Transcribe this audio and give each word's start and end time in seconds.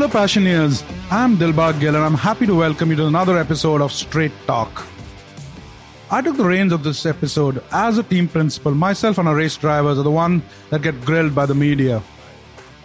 Hello, 0.00 0.10
Passioneers. 0.10 0.82
I'm 1.10 1.36
Dilbag 1.36 1.78
Gill, 1.78 1.94
and 1.94 2.02
I'm 2.02 2.14
happy 2.14 2.46
to 2.46 2.54
welcome 2.54 2.88
you 2.88 2.96
to 2.96 3.06
another 3.06 3.36
episode 3.36 3.82
of 3.82 3.92
Straight 3.92 4.32
Talk. 4.46 4.86
I 6.10 6.22
took 6.22 6.38
the 6.38 6.44
reins 6.46 6.72
of 6.72 6.82
this 6.82 7.04
episode 7.04 7.62
as 7.70 7.98
a 7.98 8.02
team 8.02 8.26
principal. 8.26 8.74
Myself 8.74 9.18
and 9.18 9.28
our 9.28 9.34
race 9.34 9.58
drivers 9.58 9.98
are 9.98 10.02
the 10.02 10.10
one 10.10 10.42
that 10.70 10.80
get 10.80 11.04
grilled 11.04 11.34
by 11.34 11.44
the 11.44 11.54
media. 11.54 11.98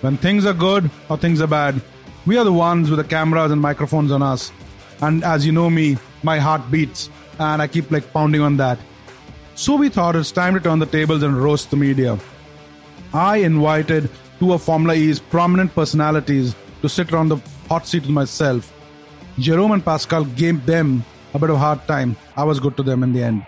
When 0.02 0.18
things 0.18 0.46
are 0.46 0.54
good 0.54 0.92
or 1.10 1.16
things 1.16 1.40
are 1.40 1.48
bad, 1.48 1.80
we 2.26 2.38
are 2.38 2.44
the 2.44 2.52
ones 2.52 2.90
with 2.90 3.00
the 3.00 3.06
cameras 3.06 3.50
and 3.50 3.62
microphones 3.62 4.12
on 4.12 4.22
us. 4.22 4.52
And 5.00 5.24
as 5.24 5.46
you 5.46 5.54
know 5.54 5.70
me, 5.70 5.98
my 6.22 6.40
heart 6.40 6.70
beats, 6.70 7.10
and 7.40 7.62
I 7.62 7.68
keep 7.68 7.92
like 7.92 8.12
pounding 8.12 8.42
on 8.42 8.58
that. 8.58 8.78
So 9.56 9.78
we 9.78 9.88
thought 9.88 10.18
it's 10.18 10.34
time 10.34 10.54
to 10.56 10.60
turn 10.60 10.80
the 10.80 10.86
tables 10.86 11.24
and 11.24 11.42
roast 11.42 11.72
the 11.72 11.78
media. 11.78 12.20
I 13.14 13.38
invited 13.38 14.10
two 14.38 14.52
of 14.52 14.64
Formula 14.64 14.96
E's 14.96 15.22
prominent 15.22 15.74
personalities 15.74 16.54
to 16.86 16.90
sit 16.90 17.12
around 17.12 17.30
the 17.30 17.38
hot 17.68 17.88
seat 17.88 18.04
with 18.04 18.12
myself. 18.12 18.72
Jerome 19.40 19.72
and 19.72 19.84
Pascal 19.84 20.24
gave 20.24 20.66
them 20.68 21.04
a 21.34 21.40
bit 21.40 21.50
of 21.50 21.56
a 21.56 21.60
hard 21.60 21.86
time. 21.88 22.16
I 22.38 22.44
was 22.44 22.60
good 22.60 22.78
to 22.78 22.84
them 22.84 23.02
in 23.02 23.12
the 23.12 23.24
end. 23.24 23.46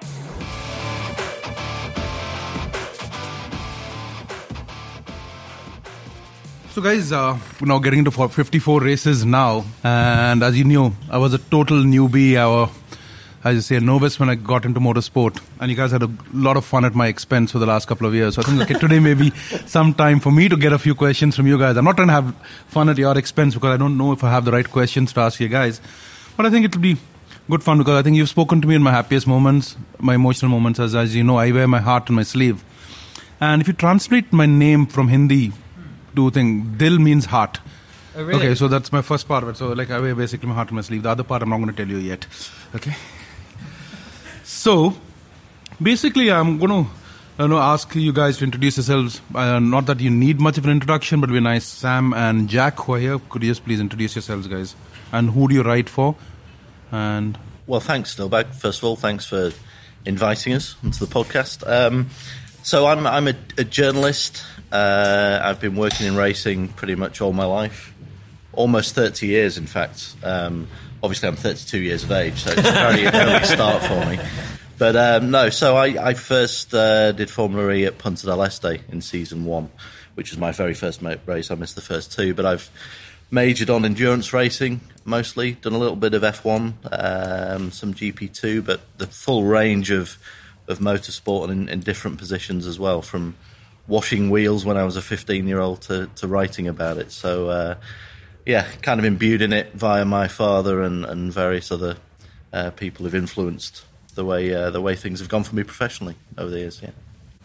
So, 6.71 6.81
guys, 6.81 7.11
uh, 7.11 7.37
we're 7.61 7.67
now 7.67 7.79
getting 7.79 7.99
into 7.99 8.11
54 8.11 8.81
races 8.81 9.23
now, 9.25 9.65
and 9.83 10.41
as 10.43 10.57
you 10.57 10.63
knew, 10.63 10.91
I 11.09 11.17
was 11.17 11.33
a 11.33 11.39
total 11.39 11.77
newbie. 11.77 12.37
I 12.37 12.71
as 13.43 13.55
you 13.55 13.61
say, 13.61 13.75
a 13.75 13.79
novice 13.79 14.19
when 14.19 14.29
I 14.29 14.35
got 14.35 14.65
into 14.65 14.79
motorsport, 14.79 15.41
and 15.59 15.69
you 15.69 15.77
guys 15.77 15.91
had 15.91 16.03
a 16.03 16.09
lot 16.33 16.57
of 16.57 16.65
fun 16.65 16.85
at 16.85 16.95
my 16.95 17.07
expense 17.07 17.51
for 17.51 17.59
the 17.59 17.65
last 17.65 17.87
couple 17.87 18.07
of 18.07 18.13
years. 18.13 18.35
So 18.35 18.41
I 18.41 18.45
think 18.45 18.61
okay, 18.61 18.73
today 18.73 18.99
may 18.99 19.13
be 19.13 19.29
some 19.65 19.93
time 19.93 20.19
for 20.19 20.31
me 20.31 20.49
to 20.49 20.57
get 20.57 20.73
a 20.73 20.79
few 20.79 20.95
questions 20.95 21.35
from 21.35 21.47
you 21.47 21.57
guys. 21.57 21.77
I'm 21.77 21.85
not 21.85 21.95
trying 21.95 22.07
to 22.09 22.13
have 22.13 22.35
fun 22.67 22.89
at 22.89 22.97
your 22.97 23.17
expense 23.17 23.53
because 23.53 23.73
I 23.73 23.77
don't 23.77 23.97
know 23.97 24.11
if 24.11 24.23
I 24.23 24.31
have 24.31 24.45
the 24.45 24.51
right 24.51 24.69
questions 24.69 25.13
to 25.13 25.21
ask 25.21 25.39
you 25.39 25.47
guys, 25.47 25.81
but 26.35 26.45
I 26.45 26.49
think 26.49 26.65
it'll 26.65 26.81
be 26.81 26.97
good 27.49 27.63
fun 27.63 27.77
because 27.77 27.99
I 27.99 28.01
think 28.01 28.17
you've 28.17 28.29
spoken 28.29 28.59
to 28.61 28.67
me 28.67 28.75
in 28.75 28.83
my 28.83 28.91
happiest 28.91 29.27
moments, 29.27 29.77
my 29.99 30.15
emotional 30.15 30.51
moments. 30.51 30.79
As 30.79 30.95
as 30.95 31.15
you 31.15 31.23
know, 31.23 31.37
I 31.37 31.51
wear 31.51 31.67
my 31.67 31.79
heart 31.79 32.09
on 32.09 32.15
my 32.15 32.23
sleeve, 32.23 32.63
and 33.39 33.61
if 33.61 33.67
you 33.67 33.73
translate 33.73 34.33
my 34.33 34.45
name 34.45 34.85
from 34.87 35.09
Hindi 35.09 35.53
to 36.15 36.31
thing, 36.31 36.75
Dil 36.77 36.99
means 36.99 37.25
heart. 37.25 37.59
Oh, 38.15 38.23
really? 38.23 38.47
Okay, 38.47 38.55
so 38.55 38.67
that's 38.67 38.91
my 38.91 39.03
first 39.03 39.27
part 39.27 39.43
of 39.43 39.49
it. 39.49 39.57
So 39.57 39.73
like 39.73 39.91
I 39.91 39.99
wear 39.99 40.15
basically 40.15 40.49
my 40.49 40.55
heart 40.55 40.69
on 40.69 40.75
my 40.75 40.81
sleeve. 40.81 41.03
The 41.03 41.09
other 41.09 41.23
part 41.23 41.43
I'm 41.43 41.49
not 41.49 41.57
going 41.57 41.69
to 41.69 41.75
tell 41.75 41.87
you 41.87 41.97
yet. 41.97 42.25
Okay. 42.75 42.95
So 44.57 44.95
basically, 45.79 46.31
I'm 46.31 46.57
going 46.57 46.83
to 46.83 46.89
you 47.43 47.47
know, 47.47 47.59
ask 47.59 47.93
you 47.93 48.11
guys 48.11 48.37
to 48.39 48.43
introduce 48.43 48.77
yourselves. 48.77 49.21
Uh, 49.33 49.59
not 49.59 49.85
that 49.85 49.99
you 49.99 50.09
need 50.09 50.41
much 50.41 50.57
of 50.57 50.65
an 50.65 50.71
introduction, 50.71 51.21
but 51.21 51.29
we're 51.29 51.41
nice. 51.41 51.63
Sam 51.63 52.11
and 52.15 52.49
Jack 52.49 52.79
who 52.79 52.95
are 52.95 52.99
here. 52.99 53.19
Could 53.29 53.43
you 53.43 53.51
just 53.51 53.63
please 53.63 53.79
introduce 53.79 54.15
yourselves, 54.15 54.47
guys? 54.47 54.75
And 55.11 55.29
who 55.29 55.47
do 55.47 55.53
you 55.53 55.61
write 55.61 55.87
for? 55.87 56.15
And 56.91 57.37
Well, 57.67 57.79
thanks, 57.79 58.15
Dilbag. 58.15 58.55
First 58.55 58.79
of 58.79 58.85
all, 58.85 58.95
thanks 58.95 59.27
for 59.27 59.51
inviting 60.05 60.53
us 60.53 60.75
onto 60.83 61.05
the 61.05 61.13
podcast. 61.13 61.61
Um, 61.69 62.09
so 62.63 62.87
I'm 62.87 63.05
I'm 63.05 63.27
a, 63.27 63.35
a 63.59 63.63
journalist. 63.63 64.43
Uh, 64.71 65.39
I've 65.39 65.61
been 65.61 65.75
working 65.75 66.07
in 66.07 66.15
racing 66.15 66.69
pretty 66.69 66.95
much 66.95 67.21
all 67.21 67.31
my 67.31 67.45
life, 67.45 67.93
almost 68.53 68.95
30 68.95 69.27
years, 69.27 69.59
in 69.59 69.67
fact. 69.67 70.15
Um, 70.23 70.67
obviously, 71.03 71.29
I'm 71.29 71.35
32 71.35 71.79
years 71.79 72.03
of 72.03 72.11
age, 72.11 72.43
so 72.43 72.51
it's 72.51 72.59
a 72.59 72.71
very 72.71 73.05
early 73.13 73.45
start 73.45 73.83
for 73.83 74.05
me. 74.05 74.19
But 74.77 74.95
um, 74.95 75.31
no, 75.31 75.49
so 75.49 75.75
I, 75.75 76.09
I 76.09 76.13
first 76.13 76.73
uh, 76.73 77.11
did 77.11 77.29
Formula 77.29 77.71
E 77.71 77.85
at 77.85 77.97
Punta 77.97 78.25
del 78.25 78.43
Este 78.43 78.81
in 78.89 79.01
season 79.01 79.45
one, 79.45 79.71
which 80.15 80.31
was 80.31 80.37
my 80.37 80.51
very 80.51 80.73
first 80.73 81.01
race. 81.25 81.49
I 81.49 81.55
missed 81.55 81.75
the 81.75 81.81
first 81.81 82.11
two, 82.11 82.33
but 82.33 82.45
I've 82.45 82.69
majored 83.31 83.69
on 83.69 83.85
endurance 83.85 84.33
racing 84.33 84.81
mostly, 85.07 85.53
done 85.53 85.73
a 85.73 85.77
little 85.77 85.95
bit 85.95 86.13
of 86.13 86.21
F1, 86.21 86.73
um, 86.91 87.71
some 87.71 87.93
GP2, 87.93 88.63
but 88.63 88.81
the 88.97 89.07
full 89.07 89.45
range 89.45 89.89
of, 89.89 90.17
of 90.67 90.79
motorsport 90.79 91.49
and 91.49 91.63
in, 91.63 91.69
in 91.69 91.79
different 91.79 92.17
positions 92.17 92.67
as 92.67 92.77
well, 92.77 93.01
from 93.01 93.35
washing 93.87 94.29
wheels 94.29 94.65
when 94.65 94.75
I 94.75 94.83
was 94.83 94.97
a 94.97 95.01
15 95.01 95.47
year 95.47 95.61
old 95.61 95.81
to, 95.83 96.07
to 96.17 96.27
writing 96.27 96.67
about 96.67 96.97
it. 96.97 97.11
So, 97.11 97.49
uh, 97.49 97.75
yeah, 98.47 98.65
kind 98.81 98.99
of 98.99 99.05
imbued 99.05 99.41
in 99.41 99.53
it 99.53 99.73
via 99.73 100.05
my 100.05 100.27
father 100.27 100.81
and, 100.81 101.05
and 101.05 101.31
various 101.33 101.71
other 101.71 101.97
uh, 102.53 102.71
people 102.71 103.03
who've 103.05 103.13
influenced 103.15 103.83
the 104.15 104.25
way 104.25 104.53
uh, 104.53 104.71
the 104.71 104.81
way 104.81 104.95
things 104.95 105.19
have 105.19 105.29
gone 105.29 105.43
for 105.43 105.55
me 105.55 105.63
professionally 105.63 106.15
over 106.37 106.49
the 106.49 106.59
years. 106.59 106.79
Yeah. 106.81 106.89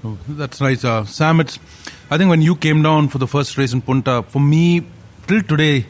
Oh, 0.05 0.17
that's 0.29 0.61
nice. 0.61 0.85
Uh, 0.85 1.05
Sam, 1.05 1.39
it's, 1.41 1.59
I 2.11 2.19
think 2.19 2.31
when 2.31 2.43
you 2.43 2.57
came 2.57 2.83
down 2.83 3.09
for 3.09 3.19
the 3.19 3.27
first 3.29 3.57
race 3.59 3.73
in 3.73 3.83
Punta, 3.83 4.25
for 4.29 4.41
me, 4.41 4.85
till 5.29 5.43
today, 5.43 5.87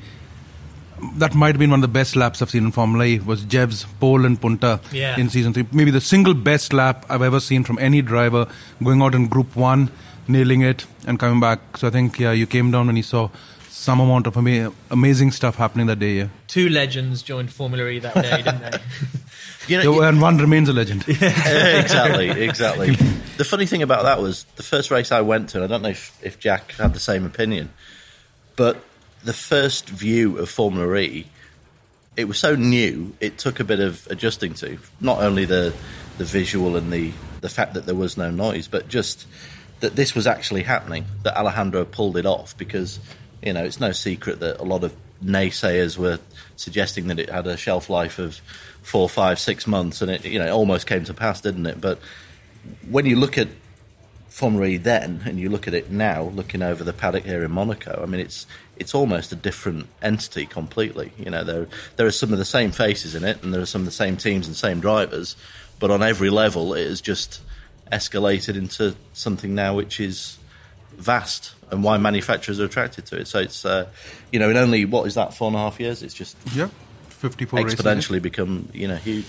that 1.17 1.35
might 1.35 1.49
have 1.55 1.59
been 1.59 1.71
one 1.71 1.79
of 1.83 1.83
the 1.83 1.89
best 2.01 2.15
laps 2.15 2.43
I've 2.43 2.51
seen 2.51 2.65
in 2.67 2.73
Formula 2.73 3.05
E 3.07 3.19
was 3.21 3.43
Jev's 3.45 3.85
pole 4.01 4.25
in 4.27 4.37
Punta 4.37 4.81
Yeah. 4.93 5.19
in 5.19 5.31
season 5.31 5.53
three. 5.55 5.67
Maybe 5.73 5.91
the 5.91 6.01
single 6.01 6.35
best 6.35 6.73
lap 6.73 7.07
I've 7.09 7.23
ever 7.23 7.41
seen 7.41 7.65
from 7.65 7.79
any 7.79 8.03
driver 8.03 8.47
going 8.85 9.01
out 9.03 9.15
in 9.15 9.29
Group 9.29 9.57
One, 9.57 9.91
nailing 10.29 10.61
it, 10.61 10.85
and 11.07 11.19
coming 11.19 11.41
back. 11.41 11.77
So 11.79 11.89
I 11.89 11.91
think 11.91 12.19
yeah, 12.19 12.33
you 12.33 12.47
came 12.47 12.71
down 12.71 12.89
and 12.89 12.97
you 12.99 13.03
saw 13.05 13.31
some 13.83 13.99
amount 13.99 14.29
of 14.29 14.37
ama- 14.37 14.73
amazing 14.91 15.33
stuff 15.33 15.57
happening 15.57 15.87
that 15.89 15.99
day. 15.99 16.19
Yeah, 16.19 16.29
Two 16.47 16.69
legends 16.69 17.21
joined 17.21 17.53
Formula 17.53 17.89
E 17.89 17.99
that 17.99 18.15
day, 18.15 18.37
didn't 18.43 18.61
they? 18.61 18.79
You 19.69 19.81
know, 19.81 20.01
Yeah, 20.03 20.09
and 20.09 20.21
one 20.21 20.39
remains 20.39 20.69
a 20.69 20.73
legend. 20.73 21.05
exactly, 21.09 22.31
exactly. 22.31 22.91
The 23.37 23.45
funny 23.45 23.65
thing 23.67 23.81
about 23.83 24.03
that 24.03 24.21
was 24.21 24.43
the 24.57 24.63
first 24.65 24.91
race 24.91 25.13
I 25.13 25.21
went 25.21 25.51
to, 25.51 25.59
and 25.59 25.65
I 25.65 25.69
don't 25.69 25.83
know 25.83 25.91
if, 25.91 26.19
if 26.21 26.41
Jack 26.41 26.73
had 26.73 26.95
the 26.95 27.01
same 27.01 27.25
opinion, 27.25 27.71
but 28.57 28.83
the 29.23 29.33
first 29.33 29.89
view 29.89 30.37
of 30.39 30.51
Formula 30.51 30.97
E, 30.97 31.27
it 32.17 32.25
was 32.27 32.39
so 32.39 32.57
new, 32.57 33.15
it 33.21 33.39
took 33.39 33.61
a 33.61 33.65
bit 33.65 33.79
of 33.79 34.07
adjusting 34.11 34.55
to. 34.55 34.79
Not 35.01 35.21
only 35.23 35.45
the 35.45 35.73
the 36.19 36.25
visual 36.25 36.77
and 36.77 36.93
the, 36.93 37.13
the 37.41 37.49
fact 37.49 37.75
that 37.75 37.87
there 37.87 37.95
was 37.95 38.17
no 38.17 38.31
noise, 38.33 38.67
but 38.69 38.89
just 38.89 39.27
that 39.81 39.95
this 39.97 40.15
was 40.15 40.27
actually 40.27 40.63
happening, 40.65 41.05
that 41.23 41.37
Alejandro 41.37 41.85
pulled 41.85 42.17
it 42.17 42.27
off, 42.27 42.57
because, 42.59 42.99
you 43.43 43.53
know, 43.53 43.65
it's 43.65 43.81
no 43.81 43.93
secret 43.93 44.41
that 44.41 44.61
a 44.61 44.65
lot 44.65 44.85
of 44.85 44.95
naysayers 45.25 45.97
were 45.97 46.19
suggesting 46.57 47.09
that 47.09 47.19
it 47.19 47.31
had 47.31 47.47
a 47.47 47.57
shelf 47.57 47.89
life 47.89 48.19
of 48.19 48.41
four, 48.83 49.09
five, 49.09 49.39
six 49.39 49.67
months, 49.67 50.03
and 50.03 50.11
it, 50.11 50.25
you 50.25 50.39
know, 50.39 50.47
it 50.47 50.51
almost 50.51 50.87
came 50.87 51.05
to 51.05 51.15
pass, 51.15 51.41
didn't 51.41 51.67
it? 51.67 51.81
But 51.81 51.99
when 52.89 53.07
you 53.07 53.17
look 53.17 53.39
at 53.39 53.49
E 54.43 54.77
then, 54.79 55.23
and 55.27 55.39
you 55.39 55.51
look 55.51 55.69
at 55.69 55.75
it 55.75 55.91
now, 55.91 56.23
looking 56.23 56.63
over 56.63 56.83
the 56.83 56.93
paddock 56.93 57.25
here 57.25 57.45
in 57.45 57.51
Monaco, 57.51 58.01
I 58.03 58.07
mean, 58.07 58.21
it's 58.21 58.47
it's 58.77 58.95
almost 58.95 59.31
a 59.31 59.37
different 59.37 59.87
entity 60.01 60.47
completely. 60.47 61.13
You 61.19 61.31
know, 61.31 61.45
there 61.45 61.69
there 61.97 62.07
are 62.07 62.13
some 62.13 62.33
of 62.33 62.39
the 62.39 62.45
same 62.45 62.73
faces 62.73 63.15
in 63.15 63.25
it, 63.25 63.43
and 63.43 63.53
there 63.53 63.61
are 63.61 63.67
some 63.67 63.83
of 63.83 63.87
the 63.87 63.93
same 63.93 64.17
teams 64.17 64.47
and 64.47 64.57
same 64.57 64.81
drivers, 64.81 65.37
but 65.79 65.91
on 65.91 66.03
every 66.03 66.31
level, 66.31 66.75
it 66.75 66.87
has 66.87 67.01
just 67.01 67.43
escalated 67.93 68.57
into 68.57 68.97
something 69.13 69.55
now 69.55 69.77
which 69.77 70.01
is 70.01 70.39
vast, 70.97 71.55
and 71.71 71.83
why 71.83 71.97
manufacturers 71.99 72.61
are 72.61 72.65
attracted 72.65 73.07
to 73.07 73.21
it. 73.21 73.29
So 73.29 73.39
it's 73.41 73.65
uh, 73.65 73.89
you 74.31 74.39
know, 74.39 74.51
in 74.51 74.57
only 74.57 74.85
what 74.85 75.07
is 75.07 75.15
that 75.15 75.35
four 75.35 75.49
and 75.49 75.57
a 75.57 75.61
half 75.61 75.81
years, 75.81 76.03
it's 76.03 76.15
just 76.15 76.37
yeah, 76.55 76.69
fifty-four 77.09 77.63
races. 77.63 77.81
exponentially 77.81 78.21
become 78.21 78.69
you 78.73 78.89
know 78.89 78.97
huge. 78.97 79.27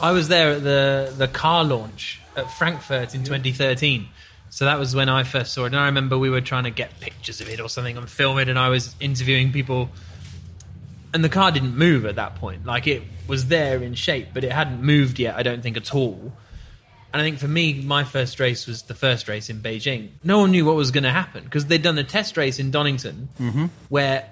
I 0.00 0.12
was 0.12 0.28
there 0.28 0.52
at 0.52 0.62
the 0.62 1.14
the 1.16 1.28
car 1.28 1.64
launch 1.64 2.20
at 2.36 2.50
Frankfurt 2.52 3.14
in 3.14 3.24
2013. 3.24 4.08
So 4.50 4.64
that 4.64 4.78
was 4.78 4.94
when 4.94 5.08
I 5.08 5.24
first 5.24 5.52
saw 5.52 5.64
it. 5.64 5.68
And 5.68 5.76
I 5.76 5.86
remember 5.86 6.16
we 6.16 6.30
were 6.30 6.40
trying 6.40 6.64
to 6.64 6.70
get 6.70 7.00
pictures 7.00 7.40
of 7.40 7.48
it 7.48 7.60
or 7.60 7.68
something 7.68 7.96
and 7.96 8.08
film 8.08 8.38
it, 8.38 8.48
and 8.48 8.58
I 8.58 8.68
was 8.68 8.94
interviewing 9.00 9.52
people. 9.52 9.90
And 11.12 11.24
the 11.24 11.28
car 11.28 11.50
didn't 11.50 11.76
move 11.76 12.04
at 12.04 12.16
that 12.16 12.36
point. 12.36 12.66
Like 12.66 12.86
it 12.86 13.02
was 13.26 13.48
there 13.48 13.82
in 13.82 13.94
shape, 13.94 14.28
but 14.34 14.44
it 14.44 14.52
hadn't 14.52 14.82
moved 14.82 15.18
yet, 15.18 15.36
I 15.36 15.42
don't 15.42 15.62
think 15.62 15.76
at 15.76 15.94
all. 15.94 16.32
And 17.12 17.22
I 17.22 17.24
think 17.24 17.38
for 17.38 17.48
me, 17.48 17.80
my 17.82 18.04
first 18.04 18.38
race 18.40 18.66
was 18.66 18.82
the 18.82 18.94
first 18.94 19.26
race 19.28 19.48
in 19.48 19.60
Beijing. 19.60 20.08
No 20.22 20.40
one 20.40 20.50
knew 20.50 20.64
what 20.66 20.76
was 20.76 20.90
going 20.90 21.04
to 21.04 21.10
happen 21.10 21.44
because 21.44 21.66
they'd 21.66 21.82
done 21.82 21.96
a 21.98 22.04
test 22.04 22.36
race 22.36 22.58
in 22.58 22.70
Donington 22.70 23.28
where 23.88 24.30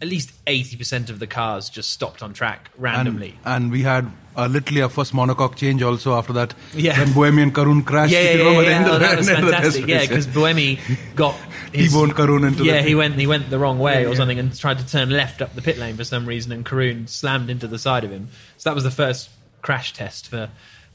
at 0.00 0.08
least 0.08 0.32
80% 0.46 1.10
of 1.10 1.20
the 1.20 1.28
cars 1.28 1.70
just 1.70 1.92
stopped 1.92 2.22
on 2.24 2.32
track 2.32 2.70
randomly. 2.76 3.36
And, 3.44 3.64
and 3.64 3.72
we 3.72 3.82
had 3.82 4.10
uh, 4.36 4.46
literally 4.46 4.82
our 4.82 4.88
first 4.88 5.12
monocoque 5.12 5.54
change 5.54 5.80
also 5.80 6.14
after 6.14 6.32
that. 6.32 6.54
Yeah. 6.74 6.98
When 6.98 7.08
Buemi 7.10 7.42
and 7.44 7.54
Karun 7.54 7.86
crashed. 7.86 8.12
Yeah, 8.12 8.18
if 8.18 8.38
yeah, 8.40 8.50
yeah, 8.50 8.60
yeah. 8.62 8.88
Oh, 8.88 8.92
the- 8.94 8.98
that 8.98 9.16
was 9.18 9.28
end 9.28 9.38
of 9.38 9.44
the 9.44 9.50
test 9.52 9.62
fantastic. 9.78 9.86
Yeah, 9.86 10.00
because 10.00 10.26
Buemi 10.26 10.80
got 11.14 11.34
his, 11.72 11.92
T-boned 11.92 12.14
Karun 12.14 12.48
into 12.48 12.64
yeah, 12.64 12.82
the- 12.82 12.88
he 12.88 12.96
went 12.96 13.14
he 13.14 13.28
went 13.28 13.48
the 13.48 13.60
wrong 13.60 13.78
way 13.78 14.00
Yeah, 14.02 14.06
or 14.08 14.10
yeah. 14.10 14.16
something 14.16 14.38
and 14.40 14.58
tried 14.58 14.78
to 14.80 14.86
turn 14.88 15.10
left 15.10 15.40
up 15.40 15.54
the 15.54 15.62
pit 15.62 15.78
lane 15.78 15.96
for 15.96 16.04
some 16.04 16.26
reason, 16.26 16.50
and 16.50 16.66
Karun 16.66 17.08
slammed 17.08 17.48
into 17.48 17.68
the 17.68 17.78
side 17.78 18.02
of 18.02 18.10
him. 18.10 18.28
So 18.56 18.70
that 18.70 18.74
was 18.74 18.82
the 18.82 18.90
first 18.90 19.30
crash 19.60 19.92
test 19.92 20.26
for 20.28 20.50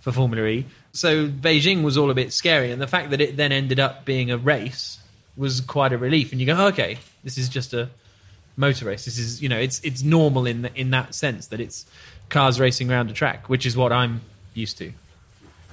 for 0.07 0.13
Formula 0.13 0.47
E. 0.47 0.65
So 0.93 1.27
Beijing 1.27 1.83
was 1.83 1.97
all 1.97 2.09
a 2.09 2.13
bit 2.13 2.31
scary, 2.31 2.71
and 2.71 2.81
the 2.81 2.87
fact 2.87 3.09
that 3.09 3.19
it 3.19 3.35
then 3.35 3.51
ended 3.51 3.77
up 3.77 4.05
being 4.05 4.31
a 4.31 4.37
race 4.37 4.99
was 5.35 5.59
quite 5.59 5.91
a 5.91 5.97
relief. 5.97 6.31
And 6.31 6.39
you 6.39 6.47
go, 6.47 6.55
"Oh, 6.57 6.67
okay, 6.67 6.97
this 7.25 7.37
is 7.37 7.49
just 7.49 7.73
a 7.73 7.89
motor 8.55 8.85
race. 8.85 9.03
This 9.03 9.17
is 9.17 9.41
you 9.41 9.49
know, 9.49 9.59
it's 9.59 9.81
it's 9.81 10.03
normal 10.03 10.45
in 10.45 10.61
the, 10.61 10.73
in 10.79 10.91
that 10.91 11.13
sense 11.13 11.47
that 11.47 11.59
it's 11.59 11.85
cars 12.29 12.57
racing 12.57 12.89
around 12.89 13.09
a 13.09 13.13
track, 13.13 13.49
which 13.49 13.65
is 13.65 13.75
what 13.75 13.91
I'm 13.91 14.21
used 14.53 14.77
to. 14.77 14.93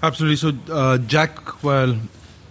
Absolutely. 0.03 0.37
So, 0.37 0.53
uh, 0.73 0.99
Jack, 0.99 1.63
well, 1.63 1.97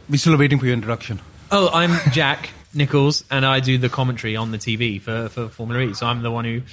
we're 0.10 0.18
still 0.18 0.38
waiting 0.38 0.60
for 0.60 0.66
your 0.66 0.76
introduction. 0.76 1.20
Oh, 1.52 1.70
I'm 1.74 2.00
Jack. 2.12 2.50
Nicholls, 2.76 3.24
and 3.30 3.46
I 3.46 3.60
do 3.60 3.78
the 3.78 3.88
commentary 3.88 4.36
on 4.36 4.50
the 4.50 4.58
TV 4.58 5.00
for, 5.00 5.30
for 5.30 5.48
Formula 5.48 5.84
E. 5.84 5.94
So 5.94 6.08
I'm 6.08 6.24
the 6.24 6.32
one 6.32 6.44
who 6.44 6.64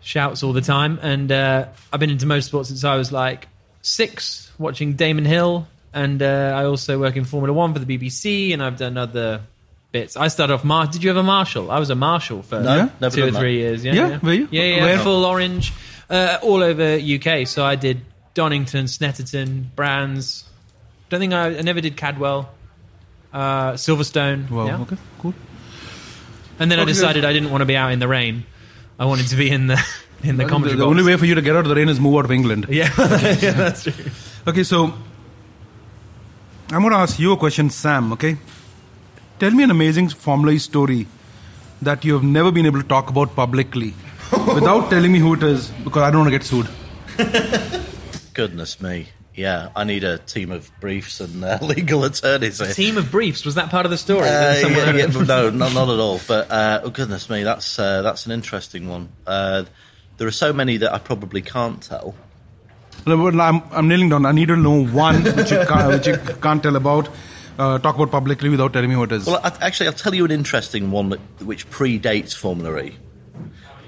shouts 0.00 0.42
all 0.42 0.54
the 0.54 0.62
time. 0.62 0.98
And 1.02 1.30
uh, 1.30 1.66
I've 1.92 2.00
been 2.00 2.08
into 2.08 2.24
motorsport 2.24 2.64
since 2.64 2.84
I 2.84 2.96
was 2.96 3.12
like 3.12 3.46
six, 3.82 4.50
watching 4.58 4.94
Damon 4.94 5.24
Hill. 5.24 5.66
And 5.92 6.22
uh, 6.22 6.54
I 6.56 6.64
also 6.66 6.98
work 7.00 7.16
in 7.16 7.24
Formula 7.24 7.52
One 7.52 7.72
for 7.74 7.80
the 7.80 7.98
BBC, 7.98 8.52
and 8.52 8.62
I've 8.62 8.76
done 8.76 8.96
other 8.96 9.40
bits. 9.90 10.16
I 10.16 10.28
started 10.28 10.54
off. 10.54 10.64
Mar- 10.64 10.86
Did 10.86 11.02
you 11.02 11.08
have 11.10 11.16
a 11.16 11.22
marshal? 11.24 11.70
I 11.70 11.80
was 11.80 11.90
a 11.90 11.96
marshal 11.96 12.42
for 12.42 12.60
No, 12.60 12.90
never 13.00 13.14
two 13.14 13.22
or 13.22 13.26
done 13.26 13.34
that. 13.34 13.40
three 13.40 13.56
years. 13.58 13.84
Yeah, 13.84 13.94
Yeah, 13.94 14.18
were 14.22 14.32
you? 14.34 14.48
Yeah, 14.52 14.62
yeah. 14.62 14.84
Where? 14.84 14.98
Full 15.00 15.24
orange, 15.24 15.72
uh, 16.08 16.38
all 16.42 16.62
over 16.62 16.94
UK. 16.96 17.46
So 17.48 17.64
I 17.64 17.74
did 17.74 18.02
Donington, 18.34 18.84
Snetterton, 18.84 19.74
Brands. 19.74 20.44
Don't 21.08 21.18
think 21.18 21.32
I, 21.32 21.58
I 21.58 21.62
never 21.62 21.80
did 21.80 21.96
Cadwell, 21.96 22.48
uh, 23.32 23.72
Silverstone. 23.72 24.48
Wow. 24.48 24.66
yeah. 24.66 24.80
Okay. 24.82 24.96
Cool. 25.18 25.34
And 26.60 26.70
then 26.70 26.78
I 26.78 26.84
decided 26.84 27.24
I 27.24 27.32
didn't 27.32 27.50
want 27.50 27.62
to 27.62 27.66
be 27.66 27.74
out 27.76 27.90
in 27.90 27.98
the 27.98 28.06
rain. 28.06 28.44
I 28.96 29.06
wanted 29.06 29.26
to 29.28 29.36
be 29.36 29.50
in 29.50 29.66
the 29.66 29.82
in 30.22 30.36
the 30.36 30.44
The, 30.44 30.50
commentary 30.50 30.76
the 30.78 30.84
box. 30.84 30.90
only 30.90 31.02
way 31.02 31.16
for 31.16 31.26
you 31.26 31.34
to 31.34 31.42
get 31.42 31.56
out 31.56 31.64
of 31.64 31.68
the 31.68 31.74
rain 31.74 31.88
is 31.88 31.98
move 32.00 32.16
out 32.18 32.24
of 32.26 32.30
England. 32.32 32.66
Yeah, 32.68 32.90
yeah, 32.98 33.52
that's 33.62 33.84
true. 33.84 33.92
Okay, 34.46 34.62
so 34.62 34.92
I'm 36.70 36.80
going 36.82 36.90
to 36.92 36.98
ask 36.98 37.18
you 37.18 37.32
a 37.32 37.36
question, 37.36 37.70
Sam. 37.70 38.12
Okay, 38.12 38.36
tell 39.38 39.50
me 39.50 39.64
an 39.64 39.70
amazing 39.70 40.08
Formula 40.10 40.52
E 40.52 40.58
story 40.58 41.06
that 41.82 42.04
you 42.04 42.12
have 42.14 42.22
never 42.22 42.50
been 42.52 42.66
able 42.66 42.80
to 42.82 42.86
talk 42.88 43.08
about 43.10 43.34
publicly, 43.34 43.94
without 44.54 44.90
telling 44.90 45.10
me 45.12 45.18
who 45.18 45.34
it 45.34 45.42
is, 45.42 45.70
because 45.84 46.02
I 46.02 46.10
don't 46.10 46.20
want 46.20 46.32
to 46.32 46.38
get 46.38 46.44
sued. 46.44 46.68
Goodness 48.34 48.80
me. 48.80 49.08
Yeah, 49.34 49.70
I 49.74 49.84
need 49.84 50.04
a 50.04 50.18
team 50.18 50.50
of 50.50 50.70
briefs 50.80 51.20
and 51.20 51.42
uh, 51.44 51.58
legal 51.62 52.04
attorneys 52.04 52.58
here. 52.58 52.72
Team 52.74 52.98
of 52.98 53.10
briefs 53.10 53.44
was 53.44 53.54
that 53.54 53.70
part 53.70 53.86
of 53.86 53.90
the 53.90 53.96
story? 53.96 54.28
Uh, 54.28 54.54
yeah, 54.68 54.92
yeah, 54.96 55.06
no, 55.06 55.50
not, 55.50 55.72
not 55.72 55.88
at 55.88 55.98
all. 55.98 56.20
But 56.28 56.50
uh, 56.50 56.80
oh 56.84 56.90
goodness 56.90 57.30
me, 57.30 57.42
that's 57.42 57.78
uh, 57.78 58.02
that's 58.02 58.26
an 58.26 58.32
interesting 58.32 58.88
one. 58.88 59.08
There 60.20 60.28
are 60.28 60.30
so 60.32 60.52
many 60.52 60.76
that 60.76 60.92
I 60.92 60.98
probably 60.98 61.40
can't 61.40 61.82
tell. 61.82 62.14
No, 63.06 63.28
I'm, 63.40 63.62
I'm 63.72 63.88
kneeling 63.88 64.10
down. 64.10 64.26
I 64.26 64.32
need 64.32 64.48
to 64.48 64.56
know 64.56 64.84
one 64.84 65.24
which 65.24 65.50
you 65.50 65.64
can't, 65.66 65.88
which 65.94 66.06
you 66.06 66.18
can't 66.42 66.62
tell 66.62 66.76
about, 66.76 67.08
uh, 67.58 67.78
talk 67.78 67.94
about 67.94 68.10
publicly 68.10 68.50
without 68.50 68.74
telling 68.74 68.90
me 68.90 68.96
what 68.96 69.12
it 69.12 69.14
is. 69.14 69.26
Well, 69.26 69.40
I, 69.42 69.50
actually, 69.62 69.86
I'll 69.86 69.94
tell 69.94 70.14
you 70.14 70.26
an 70.26 70.30
interesting 70.30 70.90
one 70.90 71.08
that, 71.08 71.20
which 71.40 71.70
predates 71.70 72.36
Formula 72.36 72.82
E. 72.82 72.96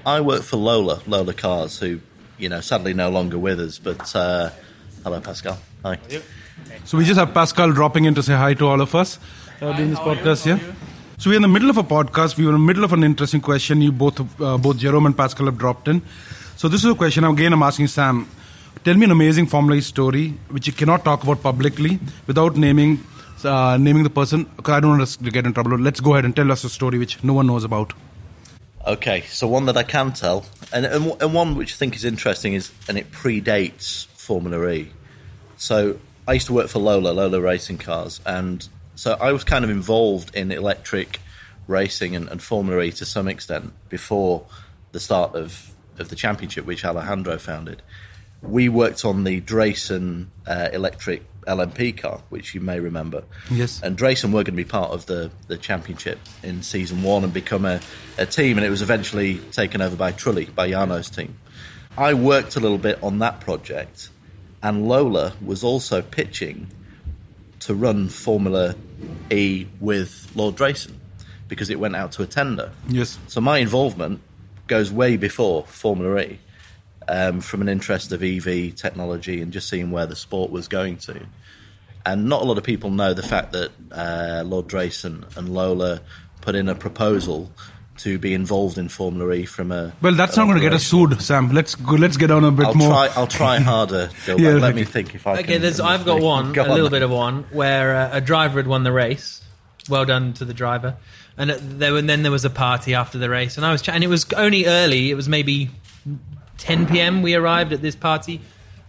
I 0.07 0.21
work 0.21 0.41
for 0.41 0.57
Lola, 0.57 1.03
Lola 1.05 1.35
Cars, 1.35 1.77
who, 1.77 1.99
you 2.39 2.49
know, 2.49 2.61
sadly 2.61 2.95
no 2.95 3.11
longer 3.11 3.37
with 3.37 3.59
us. 3.59 3.77
But 3.77 4.15
uh, 4.15 4.49
hello, 5.03 5.21
Pascal. 5.21 5.59
Hi. 5.83 5.99
So 6.85 6.97
we 6.97 7.05
just 7.05 7.19
have 7.19 7.31
Pascal 7.35 7.71
dropping 7.73 8.05
in 8.05 8.15
to 8.15 8.23
say 8.23 8.33
hi 8.33 8.55
to 8.55 8.67
all 8.67 8.81
of 8.81 8.95
us 8.95 9.19
uh, 9.61 9.71
doing 9.77 9.91
this 9.91 9.99
podcast. 9.99 10.47
Yeah. 10.47 10.57
So 11.23 11.29
we're 11.29 11.37
in 11.37 11.41
the 11.41 11.47
middle 11.47 11.69
of 11.69 11.77
a 11.77 11.83
podcast. 11.83 12.35
We 12.35 12.43
were 12.43 12.49
in 12.49 12.55
the 12.55 12.67
middle 12.67 12.83
of 12.83 12.91
an 12.91 13.01
interesting 13.01 13.39
question. 13.39 13.81
You 13.81 13.93
both, 13.93 14.19
uh, 14.41 14.57
both 14.57 14.77
Jerome 14.77 15.05
and 15.05 15.15
Pascal 15.15 15.45
have 15.45 15.57
dropped 15.57 15.87
in. 15.87 16.01
So 16.57 16.67
this 16.67 16.83
is 16.83 16.91
a 16.91 16.95
question. 16.95 17.23
Again, 17.23 17.53
I'm 17.53 17.63
asking 17.63 17.87
Sam. 17.87 18.27
Tell 18.83 18.93
me 18.95 19.05
an 19.05 19.11
amazing 19.11 19.45
Formula 19.45 19.77
E 19.77 19.79
story 19.79 20.31
which 20.49 20.67
you 20.67 20.73
cannot 20.73 21.05
talk 21.05 21.23
about 21.23 21.41
publicly 21.41 21.97
without 22.27 22.57
naming 22.57 22.99
uh, 23.45 23.77
naming 23.77 24.03
the 24.03 24.09
person. 24.09 24.49
I 24.65 24.81
don't 24.81 24.97
want 24.97 25.07
to 25.07 25.31
get 25.31 25.45
in 25.45 25.53
trouble. 25.53 25.77
Let's 25.77 26.01
go 26.01 26.11
ahead 26.11 26.25
and 26.25 26.35
tell 26.35 26.51
us 26.51 26.65
a 26.65 26.69
story 26.69 26.99
which 26.99 27.23
no 27.23 27.31
one 27.31 27.47
knows 27.47 27.63
about. 27.63 27.93
Okay, 28.85 29.21
so 29.21 29.47
one 29.47 29.65
that 29.67 29.77
I 29.77 29.83
can 29.83 30.11
tell, 30.11 30.45
and, 30.73 30.85
and 30.85 31.15
and 31.21 31.33
one 31.33 31.55
which 31.55 31.71
I 31.75 31.77
think 31.77 31.95
is 31.95 32.03
interesting 32.03 32.53
is, 32.53 32.69
and 32.89 32.97
it 32.97 33.11
predates 33.11 34.07
Formula 34.07 34.69
E. 34.71 34.91
So 35.55 35.97
I 36.27 36.33
used 36.33 36.47
to 36.47 36.53
work 36.53 36.67
for 36.67 36.79
Lola, 36.79 37.11
Lola 37.11 37.39
Racing 37.39 37.77
Cars, 37.77 38.19
and 38.25 38.67
so 38.95 39.17
I 39.19 39.31
was 39.31 39.43
kind 39.43 39.63
of 39.63 39.71
involved 39.71 40.35
in 40.35 40.51
electric 40.51 41.19
racing 41.67 42.15
and, 42.15 42.27
and 42.29 42.41
Formula 42.41 42.81
E 42.83 42.91
to 42.91 43.05
some 43.05 43.27
extent 43.27 43.73
before 43.89 44.45
the 44.91 44.99
start 44.99 45.35
of, 45.35 45.71
of 45.97 46.09
the 46.09 46.15
championship, 46.15 46.65
which 46.65 46.85
Alejandro 46.85 47.37
founded. 47.37 47.81
We 48.41 48.69
worked 48.69 49.05
on 49.05 49.23
the 49.23 49.39
Drayson 49.41 50.27
uh, 50.45 50.69
electric 50.73 51.23
LMP 51.45 51.97
car, 51.97 52.21
which 52.29 52.53
you 52.53 52.61
may 52.61 52.79
remember. 52.79 53.23
Yes. 53.49 53.81
And 53.81 53.97
Drayson 53.97 54.27
were 54.27 54.43
going 54.43 54.45
to 54.45 54.51
be 54.51 54.65
part 54.65 54.91
of 54.91 55.05
the, 55.05 55.31
the 55.47 55.57
championship 55.57 56.19
in 56.41 56.61
season 56.61 57.03
one 57.03 57.23
and 57.23 57.33
become 57.33 57.65
a, 57.65 57.79
a 58.17 58.25
team, 58.25 58.57
and 58.57 58.65
it 58.65 58.69
was 58.69 58.81
eventually 58.81 59.39
taken 59.51 59.81
over 59.81 59.95
by 59.95 60.11
Trulli, 60.11 60.53
by 60.53 60.69
Jarno's 60.69 61.09
team. 61.09 61.37
I 61.97 62.13
worked 62.13 62.55
a 62.55 62.59
little 62.59 62.77
bit 62.77 63.01
on 63.03 63.19
that 63.19 63.39
project, 63.39 64.09
and 64.61 64.87
Lola 64.87 65.33
was 65.43 65.63
also 65.63 66.01
pitching 66.01 66.67
to 67.65 67.73
run 67.73 68.09
Formula 68.09 68.75
E 69.31 69.65
with 69.79 70.31
Lord 70.35 70.55
Drayson 70.55 70.93
because 71.47 71.69
it 71.69 71.79
went 71.79 71.95
out 71.95 72.11
to 72.13 72.23
a 72.23 72.25
tender. 72.25 72.71
Yes. 72.87 73.17
So 73.27 73.41
my 73.41 73.59
involvement 73.59 74.21
goes 74.67 74.91
way 74.91 75.17
before 75.17 75.65
Formula 75.65 76.21
E, 76.21 76.39
um, 77.07 77.41
from 77.41 77.61
an 77.61 77.69
interest 77.69 78.11
of 78.11 78.23
EV 78.23 78.75
technology 78.75 79.41
and 79.41 79.51
just 79.51 79.69
seeing 79.69 79.91
where 79.91 80.05
the 80.05 80.15
sport 80.15 80.51
was 80.51 80.67
going 80.67 80.97
to. 80.97 81.25
And 82.05 82.27
not 82.27 82.41
a 82.41 82.45
lot 82.45 82.57
of 82.57 82.63
people 82.63 82.89
know 82.89 83.13
the 83.13 83.23
fact 83.23 83.53
that 83.53 83.71
uh, 83.91 84.43
Lord 84.45 84.67
Drayson 84.67 85.35
and 85.37 85.53
Lola 85.53 86.01
put 86.41 86.55
in 86.55 86.67
a 86.67 86.75
proposal 86.75 87.51
to 88.03 88.17
be 88.19 88.33
involved 88.33 88.77
in 88.77 88.87
Formula 88.89 89.33
E 89.33 89.45
from 89.45 89.71
a. 89.71 89.93
Well, 90.01 90.13
that's 90.13 90.37
not 90.37 90.45
going 90.45 90.55
to 90.57 90.61
get 90.61 90.73
us 90.73 90.83
sued, 90.85 91.21
Sam. 91.21 91.51
Let's 91.51 91.75
go. 91.75 91.93
Let's 91.95 92.17
get 92.17 92.31
on 92.31 92.43
a 92.43 92.51
bit 92.51 92.67
I'll 92.67 92.73
more. 92.75 92.89
try. 92.89 93.09
I'll 93.15 93.27
try 93.27 93.59
harder. 93.59 94.09
Gilbert. 94.25 94.41
Yeah, 94.41 94.49
Let 94.53 94.63
okay. 94.63 94.73
me 94.73 94.83
think 94.83 95.15
if 95.15 95.25
I 95.27 95.33
Okay, 95.39 95.43
can. 95.43 95.61
there's, 95.61 95.79
I've 95.79 96.05
got 96.05 96.21
one, 96.21 96.53
Go 96.53 96.61
a 96.61 96.65
on 96.65 96.71
little 96.71 96.85
then. 96.89 96.99
bit 96.99 97.01
of 97.03 97.11
one, 97.11 97.43
where 97.51 97.95
uh, 97.95 98.09
a 98.13 98.21
driver 98.21 98.59
had 98.59 98.67
won 98.67 98.83
the 98.83 98.91
race. 98.91 99.41
Well 99.89 100.05
done 100.05 100.33
to 100.33 100.45
the 100.45 100.53
driver. 100.53 100.95
And 101.37 101.51
uh, 101.51 101.57
there, 101.59 101.95
and 101.97 102.07
then 102.07 102.23
there 102.23 102.31
was 102.31 102.45
a 102.45 102.49
party 102.49 102.93
after 102.93 103.17
the 103.17 103.29
race, 103.29 103.57
and 103.57 103.65
I 103.65 103.71
was 103.71 103.81
chatting. 103.81 104.03
It 104.03 104.07
was 104.07 104.25
only 104.33 104.65
early. 104.67 105.09
It 105.09 105.15
was 105.15 105.27
maybe 105.27 105.69
10 106.59 106.85
p.m. 106.87 107.21
We 107.21 107.33
arrived 107.35 107.73
at 107.73 107.81
this 107.81 107.95
party, 107.95 108.39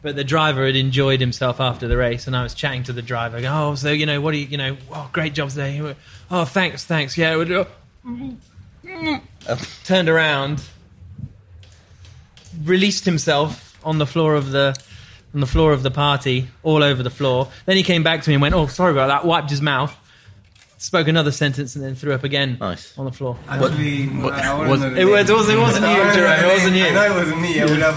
but 0.02 0.14
the 0.14 0.24
driver 0.24 0.66
had 0.66 0.76
enjoyed 0.76 1.20
himself 1.20 1.60
after 1.60 1.88
the 1.88 1.96
race, 1.96 2.26
and 2.26 2.36
I 2.36 2.42
was 2.42 2.52
chatting 2.54 2.82
to 2.84 2.92
the 2.92 3.00
driver. 3.02 3.40
Going, 3.40 3.52
oh, 3.54 3.74
so 3.74 3.90
you 3.90 4.04
know, 4.06 4.20
what 4.20 4.32
do 4.32 4.38
you, 4.38 4.46
you 4.46 4.58
know? 4.58 4.76
Oh, 4.92 5.08
great 5.12 5.32
job 5.34 5.48
today. 5.50 5.94
Oh, 6.30 6.44
thanks, 6.44 6.84
thanks. 6.84 7.16
Yeah. 7.16 7.64
It 8.94 9.02
would- 9.02 9.20
uh, 9.48 9.56
Turned 9.84 10.08
around, 10.08 10.62
released 12.64 13.04
himself 13.04 13.78
on 13.84 13.98
the 13.98 14.06
floor 14.06 14.34
of 14.34 14.50
the 14.50 14.76
on 15.34 15.40
the 15.40 15.46
floor 15.46 15.72
of 15.72 15.82
the 15.82 15.90
party, 15.90 16.46
all 16.62 16.82
over 16.84 17.02
the 17.02 17.10
floor. 17.10 17.48
Then 17.66 17.76
he 17.76 17.82
came 17.82 18.02
back 18.04 18.22
to 18.22 18.30
me 18.30 18.34
and 18.34 18.42
went, 18.42 18.54
"Oh, 18.54 18.66
sorry 18.68 18.92
about 18.92 19.08
that." 19.08 19.24
Wiped 19.24 19.50
his 19.50 19.60
mouth, 19.60 19.94
spoke 20.78 21.08
another 21.08 21.32
sentence, 21.32 21.74
and 21.74 21.84
then 21.84 21.96
threw 21.96 22.12
up 22.12 22.22
again 22.22 22.56
Nice. 22.60 22.96
on 22.96 23.04
the 23.04 23.10
floor. 23.12 23.36
Actually, 23.48 24.08
I 24.08 24.54
was- 24.54 24.68
wasn't 24.68 24.96
It 24.96 25.04
was, 25.06 25.28
it 25.28 25.34
wasn't, 25.34 25.58
it 25.58 25.60
wasn't 25.60 25.86
you, 25.88 26.12
Jerome. 26.14 26.40
It 26.44 26.52
wasn't 26.52 26.76
you. 26.76 26.84
I 26.86 26.90
know 26.90 27.04
it 27.04 27.14
wasn't 27.18 27.40
me. 27.40 27.60
I 27.60 27.64
would 27.64 27.78
have 27.80 27.96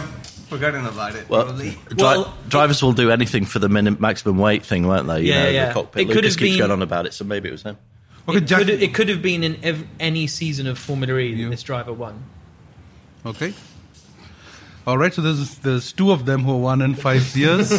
forgotten 0.49 0.85
about 0.87 1.15
it. 1.15 1.29
Well, 1.29 1.43
probably. 1.43 1.69
dri- 1.89 1.97
Well- 1.99 2.33
drivers 2.49 2.81
will 2.81 2.93
do 2.93 3.11
anything 3.11 3.45
for 3.45 3.59
the 3.59 3.69
minimum, 3.69 4.01
maximum 4.01 4.39
weight 4.39 4.65
thing, 4.65 4.87
won't 4.87 5.05
they? 5.07 5.21
You 5.21 5.27
Yeah, 5.27 5.43
know, 5.43 5.49
yeah. 5.49 5.67
The 5.67 5.73
cockpit. 5.75 6.01
It 6.01 6.05
could 6.07 6.15
Lucas 6.15 6.33
have 6.33 6.39
keeps 6.39 6.51
been- 6.53 6.59
going 6.59 6.71
on 6.71 6.81
about 6.81 7.05
it, 7.05 7.13
so 7.13 7.23
maybe 7.23 7.49
it 7.49 7.51
was 7.51 7.61
him. 7.63 7.77
Okay, 8.27 8.37
it, 8.39 8.45
Jack. 8.45 8.59
could, 8.59 8.69
it 8.69 8.93
could 8.93 9.09
have 9.09 9.21
been 9.21 9.43
in 9.43 9.57
ev- 9.63 9.85
any 9.99 10.27
season 10.27 10.67
of 10.67 10.77
Formula 10.77 11.17
E 11.19 11.43
that 11.43 11.49
this 11.49 11.63
driver 11.63 11.93
won. 11.93 12.23
Okay. 13.25 13.53
All 14.85 14.97
right, 14.97 15.13
so 15.13 15.21
there's 15.21 15.57
there's 15.59 15.91
two 15.91 16.11
of 16.11 16.25
them 16.25 16.43
who 16.43 16.57
won 16.57 16.81
in 16.81 16.95
five 16.95 17.35
years. 17.43 17.69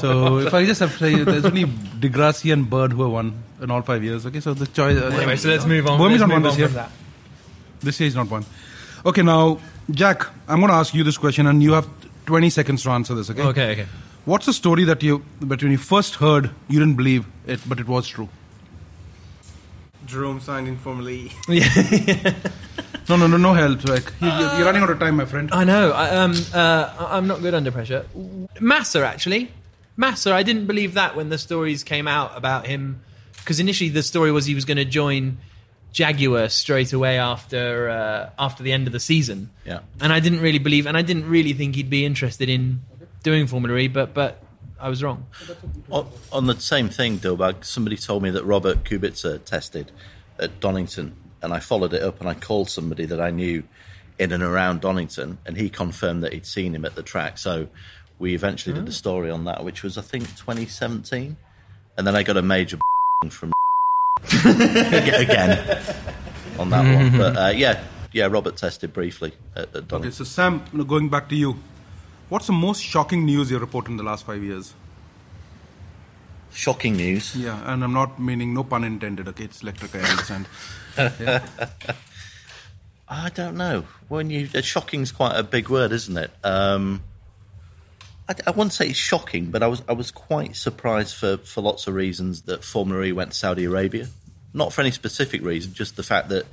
so 0.00 0.38
if 0.38 0.52
I 0.52 0.66
just 0.66 0.80
have 0.80 0.92
to 0.92 0.98
say, 0.98 1.24
there's 1.24 1.44
only 1.46 1.64
di 1.64 2.08
Grassi 2.08 2.50
and 2.50 2.68
Bird 2.68 2.92
who 2.92 3.08
won 3.08 3.42
in 3.62 3.70
all 3.70 3.80
five 3.82 4.04
years. 4.04 4.26
Okay, 4.26 4.40
so 4.40 4.52
the 4.54 4.66
choice. 4.66 4.98
Uh, 5.00 5.06
Anyway, 5.14 5.36
so 5.36 5.48
let's 5.48 5.64
move 5.64 5.86
on. 5.86 5.98
Let's 6.00 6.20
not 6.20 6.28
won 6.30 6.42
move 6.42 6.44
this 6.44 6.52
on 6.54 6.58
year. 6.58 6.68
that. 6.68 6.90
This 7.80 7.98
year 8.00 8.08
is 8.08 8.14
not 8.14 8.30
one. 8.30 8.44
Okay, 9.06 9.22
now 9.22 9.58
Jack, 9.90 10.26
I'm 10.48 10.60
going 10.60 10.68
to 10.70 10.76
ask 10.76 10.94
you 10.94 11.02
this 11.04 11.16
question, 11.18 11.46
and 11.46 11.62
you 11.62 11.72
have 11.72 11.88
20 12.26 12.50
seconds 12.50 12.82
to 12.82 12.90
answer 12.90 13.14
this. 13.14 13.30
Okay. 13.30 13.42
Okay, 13.42 13.72
okay. 13.72 13.86
What's 14.26 14.46
the 14.46 14.52
story 14.54 14.84
that 14.84 15.02
you, 15.02 15.22
but 15.40 15.62
when 15.62 15.72
you 15.72 15.78
first 15.78 16.14
heard, 16.16 16.50
you 16.68 16.78
didn't 16.78 16.96
believe 16.96 17.26
it, 17.46 17.60
but 17.68 17.78
it 17.80 17.86
was 17.86 18.06
true? 18.08 18.28
Jerome 20.06 20.40
signed 20.40 20.68
in 20.68 20.76
Formula 20.78 21.10
E. 21.10 21.32
No, 23.06 23.16
no, 23.16 23.26
no, 23.26 23.36
no 23.36 23.52
help. 23.52 23.84
Like 23.86 24.10
you- 24.20 24.28
you're, 24.28 24.54
you're 24.56 24.64
running 24.64 24.82
out 24.82 24.88
of 24.88 24.98
time, 24.98 25.16
my 25.16 25.26
friend. 25.26 25.50
I 25.52 25.64
know. 25.64 25.90
I, 25.92 26.08
um, 26.16 26.34
uh, 26.54 26.90
I'm 27.10 27.26
not 27.26 27.42
good 27.42 27.52
under 27.52 27.70
pressure. 27.70 28.06
Massa, 28.60 29.04
actually. 29.06 29.52
Massa, 29.96 30.32
I 30.32 30.42
didn't 30.42 30.66
believe 30.66 30.94
that 30.94 31.14
when 31.14 31.28
the 31.28 31.36
stories 31.36 31.84
came 31.84 32.08
out 32.08 32.34
about 32.34 32.66
him. 32.66 33.02
Because 33.36 33.60
initially 33.60 33.90
the 33.90 34.02
story 34.02 34.32
was 34.32 34.46
he 34.46 34.54
was 34.54 34.64
going 34.64 34.78
to 34.78 34.86
join 34.86 35.36
Jaguar 35.92 36.48
straight 36.48 36.94
away 36.94 37.18
after 37.18 37.90
uh, 37.90 38.30
after 38.38 38.62
the 38.62 38.72
end 38.72 38.86
of 38.86 38.94
the 38.94 39.00
season. 39.00 39.50
Yeah. 39.66 39.80
And 40.00 40.10
I 40.10 40.18
didn't 40.20 40.40
really 40.40 40.58
believe, 40.58 40.86
and 40.86 40.96
I 40.96 41.02
didn't 41.02 41.28
really 41.28 41.52
think 41.52 41.74
he'd 41.76 41.90
be 41.90 42.06
interested 42.06 42.48
in 42.48 42.80
doing 43.22 43.46
Formula 43.46 43.76
E, 43.78 43.88
but, 43.88 44.14
but 44.14 44.42
I 44.80 44.88
was 44.88 45.02
wrong. 45.02 45.26
On, 45.90 46.08
on 46.32 46.46
the 46.46 46.58
same 46.58 46.88
thing, 46.88 47.18
Dilbag, 47.18 47.64
somebody 47.64 47.96
told 47.96 48.22
me 48.22 48.30
that 48.30 48.44
Robert 48.44 48.84
Kubica 48.84 49.42
tested 49.44 49.92
at 50.38 50.60
Donington, 50.60 51.14
and 51.42 51.52
I 51.52 51.60
followed 51.60 51.94
it 51.94 52.02
up 52.02 52.20
and 52.20 52.28
I 52.28 52.34
called 52.34 52.68
somebody 52.68 53.06
that 53.06 53.20
I 53.20 53.30
knew 53.30 53.62
in 54.18 54.32
and 54.32 54.42
around 54.42 54.80
Donington, 54.80 55.38
and 55.46 55.56
he 55.56 55.68
confirmed 55.68 56.22
that 56.22 56.32
he'd 56.32 56.46
seen 56.46 56.74
him 56.74 56.84
at 56.84 56.94
the 56.94 57.02
track. 57.02 57.38
So 57.38 57.68
we 58.18 58.34
eventually 58.34 58.74
did 58.74 58.88
a 58.88 58.92
story 58.92 59.30
on 59.30 59.44
that, 59.44 59.64
which 59.64 59.82
was, 59.82 59.98
I 59.98 60.02
think, 60.02 60.24
2017. 60.36 61.36
And 61.96 62.06
then 62.06 62.14
I 62.16 62.22
got 62.22 62.36
a 62.36 62.42
major 62.42 62.78
from 63.30 63.52
again. 64.44 65.58
on 66.58 66.70
that 66.70 66.94
one. 66.94 67.18
But 67.18 67.36
uh, 67.36 67.52
yeah, 67.54 67.82
yeah, 68.12 68.26
Robert 68.26 68.56
tested 68.56 68.92
briefly 68.92 69.32
at, 69.56 69.74
at 69.74 69.88
Donald. 69.88 70.06
Okay, 70.06 70.10
so 70.10 70.24
Sam, 70.24 70.62
going 70.86 71.08
back 71.08 71.28
to 71.30 71.36
you, 71.36 71.56
what's 72.28 72.46
the 72.46 72.52
most 72.52 72.82
shocking 72.82 73.24
news 73.24 73.50
you 73.50 73.58
reported 73.58 73.92
in 73.92 73.96
the 73.96 74.02
last 74.02 74.24
five 74.26 74.42
years? 74.42 74.74
Shocking 76.52 76.96
news. 76.96 77.34
Yeah, 77.34 77.60
and 77.72 77.82
I'm 77.82 77.92
not 77.92 78.20
meaning 78.20 78.54
no 78.54 78.62
pun 78.62 78.84
intended. 78.84 79.26
Okay, 79.28 79.44
it's 79.44 79.62
electric. 79.62 79.94
I 79.96 79.98
understand. 80.00 80.46
yeah. 80.96 81.44
I 83.08 83.28
don't 83.30 83.56
know. 83.56 83.84
When 84.08 84.30
you 84.30 84.48
uh, 84.54 84.60
shocking's 84.60 85.12
quite 85.12 85.36
a 85.36 85.42
big 85.42 85.68
word, 85.68 85.92
isn't 85.92 86.16
it? 86.16 86.30
Um, 86.42 87.02
I, 88.28 88.34
I 88.46 88.50
wouldn't 88.52 88.72
say 88.72 88.88
it's 88.88 88.98
shocking, 88.98 89.50
but 89.50 89.62
I 89.62 89.66
was 89.66 89.82
I 89.88 89.92
was 89.92 90.10
quite 90.10 90.56
surprised 90.56 91.14
for, 91.16 91.38
for 91.38 91.60
lots 91.60 91.86
of 91.86 91.94
reasons 91.94 92.42
that 92.42 92.64
Formula 92.64 93.04
E 93.04 93.12
went 93.12 93.32
to 93.32 93.36
Saudi 93.36 93.64
Arabia. 93.64 94.08
Not 94.52 94.72
for 94.72 94.80
any 94.80 94.92
specific 94.92 95.42
reason, 95.42 95.74
just 95.74 95.96
the 95.96 96.02
fact 96.04 96.28
that 96.28 96.46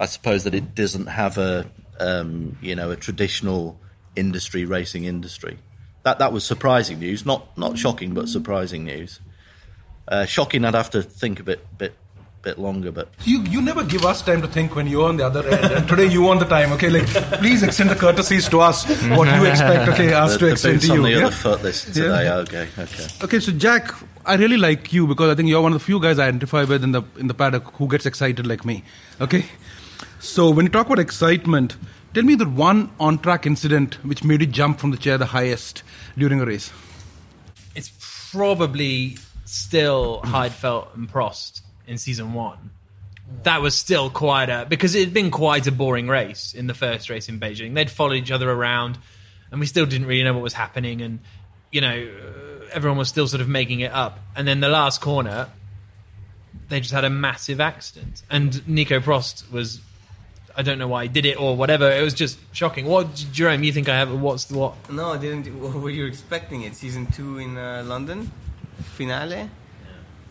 I 0.00 0.06
suppose 0.06 0.44
that 0.44 0.54
it 0.54 0.74
doesn't 0.74 1.06
have 1.06 1.38
a 1.38 1.66
um, 1.98 2.58
you 2.60 2.74
know 2.74 2.90
a 2.90 2.96
traditional 2.96 3.78
industry 4.16 4.64
racing 4.64 5.04
industry. 5.04 5.58
That 6.02 6.18
that 6.18 6.32
was 6.32 6.44
surprising 6.44 6.98
news, 6.98 7.26
not 7.26 7.56
not 7.56 7.78
shocking, 7.78 8.14
but 8.14 8.28
surprising 8.28 8.84
news. 8.84 9.20
Uh, 10.08 10.24
shocking, 10.24 10.64
I'd 10.64 10.74
have 10.74 10.90
to 10.90 11.02
think 11.02 11.40
a 11.40 11.42
bit 11.42 11.78
bit 11.78 11.94
bit 12.46 12.58
longer, 12.60 12.92
but 12.92 13.08
You 13.24 13.42
you 13.42 13.60
never 13.60 13.82
give 13.82 14.04
us 14.04 14.22
time 14.22 14.40
to 14.42 14.48
think 14.48 14.76
when 14.76 14.86
you're 14.86 15.08
on 15.08 15.16
the 15.16 15.26
other 15.26 15.42
end, 15.48 15.72
and 15.72 15.88
today 15.88 16.06
you 16.06 16.22
want 16.22 16.38
the 16.38 16.46
time. 16.46 16.72
Okay, 16.74 16.90
like 16.90 17.06
please 17.40 17.64
extend 17.64 17.90
the 17.90 17.96
courtesies 17.96 18.48
to 18.50 18.60
us. 18.60 18.84
What 19.18 19.26
you 19.34 19.44
expect, 19.46 19.88
okay, 19.88 20.12
us 20.12 20.34
the, 20.34 20.38
to 20.38 20.44
the 20.46 20.52
extend 20.52 20.80
to 20.82 20.86
you. 20.86 20.92
on 20.94 21.02
the 21.02 21.10
yeah? 21.10 21.26
other 21.26 21.34
foot 21.34 21.62
this 21.62 21.84
today. 21.84 22.30
Okay, 22.30 22.68
okay. 22.78 23.06
Okay, 23.24 23.40
so 23.40 23.50
Jack, 23.50 23.92
I 24.24 24.36
really 24.36 24.58
like 24.58 24.92
you 24.92 25.08
because 25.08 25.28
I 25.32 25.34
think 25.34 25.48
you're 25.48 25.60
one 25.60 25.72
of 25.72 25.80
the 25.80 25.84
few 25.84 26.00
guys 26.00 26.20
I 26.20 26.28
identify 26.28 26.62
with 26.62 26.84
in 26.84 26.92
the 26.92 27.02
in 27.18 27.26
the 27.26 27.34
paddock 27.34 27.74
who 27.74 27.88
gets 27.88 28.06
excited 28.06 28.46
like 28.46 28.64
me. 28.64 28.84
Okay, 29.20 29.44
so 30.20 30.50
when 30.50 30.66
you 30.66 30.70
talk 30.70 30.86
about 30.86 31.00
excitement, 31.00 31.76
tell 32.16 32.24
me 32.24 32.34
the 32.34 32.48
one 32.48 32.90
on-track 32.98 33.44
incident 33.44 34.02
which 34.02 34.24
made 34.24 34.40
you 34.40 34.46
jump 34.46 34.80
from 34.80 34.90
the 34.90 34.96
chair 34.96 35.18
the 35.18 35.26
highest 35.26 35.82
during 36.16 36.40
a 36.40 36.46
race. 36.46 36.72
It's 37.74 37.92
probably 38.32 39.18
still 39.44 40.22
Heidfeld 40.24 40.94
and 40.94 41.12
Prost 41.12 41.60
in 41.86 41.98
season 41.98 42.32
one. 42.32 42.70
That 43.42 43.60
was 43.60 43.74
still 43.74 44.08
quite 44.08 44.48
a 44.48 44.64
because 44.66 44.94
it 44.94 45.00
had 45.00 45.12
been 45.12 45.30
quite 45.30 45.66
a 45.66 45.72
boring 45.72 46.08
race 46.08 46.54
in 46.54 46.68
the 46.68 46.72
first 46.72 47.10
race 47.10 47.28
in 47.28 47.38
Beijing. 47.38 47.74
They'd 47.74 47.90
followed 47.90 48.14
each 48.14 48.30
other 48.30 48.50
around, 48.50 48.96
and 49.50 49.60
we 49.60 49.66
still 49.66 49.84
didn't 49.84 50.06
really 50.06 50.24
know 50.24 50.32
what 50.32 50.42
was 50.42 50.54
happening, 50.54 51.02
and 51.02 51.18
you 51.70 51.82
know 51.82 52.08
uh, 52.08 52.64
everyone 52.72 52.96
was 52.96 53.08
still 53.08 53.28
sort 53.28 53.42
of 53.42 53.48
making 53.48 53.80
it 53.80 53.92
up. 53.92 54.20
And 54.34 54.48
then 54.48 54.60
the 54.60 54.70
last 54.70 55.02
corner, 55.02 55.50
they 56.70 56.80
just 56.80 56.94
had 56.94 57.04
a 57.04 57.10
massive 57.10 57.60
accident, 57.60 58.22
and 58.30 58.66
Nico 58.66 59.00
Prost 59.00 59.52
was. 59.52 59.82
I 60.56 60.62
don't 60.62 60.78
know 60.78 60.88
why 60.88 61.02
he 61.04 61.08
did 61.08 61.26
it 61.26 61.38
or 61.38 61.54
whatever. 61.56 61.90
It 61.90 62.02
was 62.02 62.14
just 62.14 62.38
shocking. 62.52 62.86
What, 62.86 63.14
Jerome? 63.32 63.62
You 63.62 63.72
think 63.72 63.88
I 63.88 63.96
have? 63.96 64.10
What's 64.20 64.44
the 64.44 64.56
what? 64.58 64.74
No, 64.90 65.12
I 65.12 65.18
didn't. 65.18 65.46
What 65.60 65.74
were 65.74 65.90
you 65.90 66.06
expecting? 66.06 66.62
It 66.62 66.74
season 66.74 67.06
two 67.06 67.38
in 67.38 67.58
uh, 67.58 67.82
London, 67.86 68.30
finale, 68.96 69.50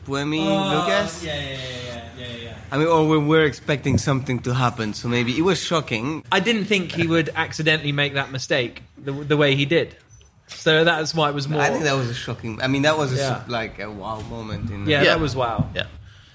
Buemi, 0.05 0.39
Lucas. 0.45 1.23
yeah, 1.23 1.35
yeah, 1.39 1.49
yeah, 1.87 2.09
yeah, 2.17 2.27
yeah. 2.43 2.57
I 2.71 2.77
mean, 2.77 2.87
or 2.87 3.07
we 3.07 3.17
were 3.19 3.43
expecting 3.43 3.97
something 3.99 4.39
to 4.39 4.53
happen, 4.53 4.93
so 4.93 5.07
maybe 5.07 5.37
it 5.37 5.41
was 5.41 5.61
shocking. 5.63 6.23
I 6.31 6.39
didn't 6.39 6.65
think 6.65 6.91
he 6.91 7.05
would 7.07 7.29
accidentally 7.35 7.91
make 7.91 8.15
that 8.15 8.31
mistake 8.31 8.81
the, 8.97 9.11
the 9.11 9.37
way 9.37 9.55
he 9.55 9.65
did. 9.65 9.95
So 10.47 10.83
that's 10.83 11.13
why 11.13 11.29
it 11.29 11.35
was 11.35 11.47
more. 11.47 11.61
I 11.61 11.69
think 11.69 11.83
that 11.83 11.93
was 11.95 12.09
a 12.09 12.13
shocking. 12.13 12.61
I 12.61 12.67
mean, 12.67 12.83
that 12.83 12.97
was 12.97 13.13
a, 13.13 13.17
Yeah. 13.17 13.43
like 13.47 13.79
a 13.79 13.89
wow 13.91 14.21
moment. 14.21 14.69
In 14.71 14.87
yeah, 14.87 15.01
Yeah. 15.01 15.03
that 15.11 15.19
was 15.19 15.35
wow. 15.35 15.69
Yeah. 15.75 15.85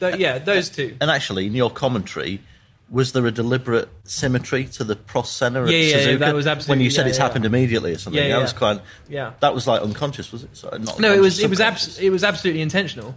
Th- 0.01 0.17
yeah, 0.17 0.39
those 0.39 0.69
two. 0.69 0.97
And 1.01 1.11
actually, 1.11 1.47
in 1.47 1.55
your 1.55 1.71
commentary, 1.71 2.41
was 2.91 3.13
there 3.13 3.25
a 3.27 3.31
deliberate 3.31 3.89
symmetry 4.05 4.65
to 4.65 4.83
the 4.85 4.97
Prost 4.97 5.27
Senna 5.27 5.63
at 5.63 5.69
Yeah, 5.71 5.79
yeah, 5.79 5.97
Suzuka? 5.97 6.19
that 6.19 6.35
was 6.35 6.47
absolutely 6.47 6.71
when 6.81 6.85
you 6.85 6.91
said 6.91 7.03
yeah, 7.03 7.09
it's 7.11 7.19
yeah. 7.19 7.25
happened 7.25 7.45
immediately 7.45 7.93
or 7.95 7.99
something. 7.99 8.21
Yeah, 8.21 8.29
That 8.31 8.37
yeah. 8.37 8.43
was 8.43 8.53
quite. 8.53 8.81
Yeah. 9.09 9.33
That 9.41 9.55
was 9.55 9.67
like 9.67 9.81
unconscious, 9.83 10.33
was 10.33 10.43
it? 10.45 10.57
Sorry, 10.57 10.79
not 10.81 10.99
No, 10.99 11.13
it 11.15 11.21
was 11.21 11.39
it 11.39 11.49
was 11.49 11.59
subconscious. 11.59 11.89
abs- 11.89 11.99
it 12.01 12.11
was 12.11 12.25
absolutely 12.25 12.63
intentional 12.63 13.15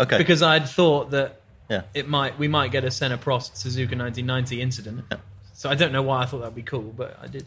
okay 0.00 0.18
because 0.18 0.42
I'd 0.42 0.68
thought 0.68 1.10
that 1.12 1.40
yeah. 1.70 1.82
it 1.94 2.08
might 2.08 2.38
we 2.38 2.48
might 2.48 2.72
get 2.72 2.84
a 2.84 2.90
Senna 2.90 3.16
Prost 3.18 3.52
Suzuka 3.54 3.96
1990 3.96 4.60
incident. 4.60 5.04
Yeah. 5.10 5.18
So 5.54 5.70
I 5.70 5.74
don't 5.76 5.92
know 5.92 6.02
why 6.02 6.22
I 6.22 6.26
thought 6.26 6.38
that'd 6.40 6.54
be 6.54 6.62
cool, 6.62 6.92
but 6.96 7.16
I 7.22 7.28
did. 7.28 7.46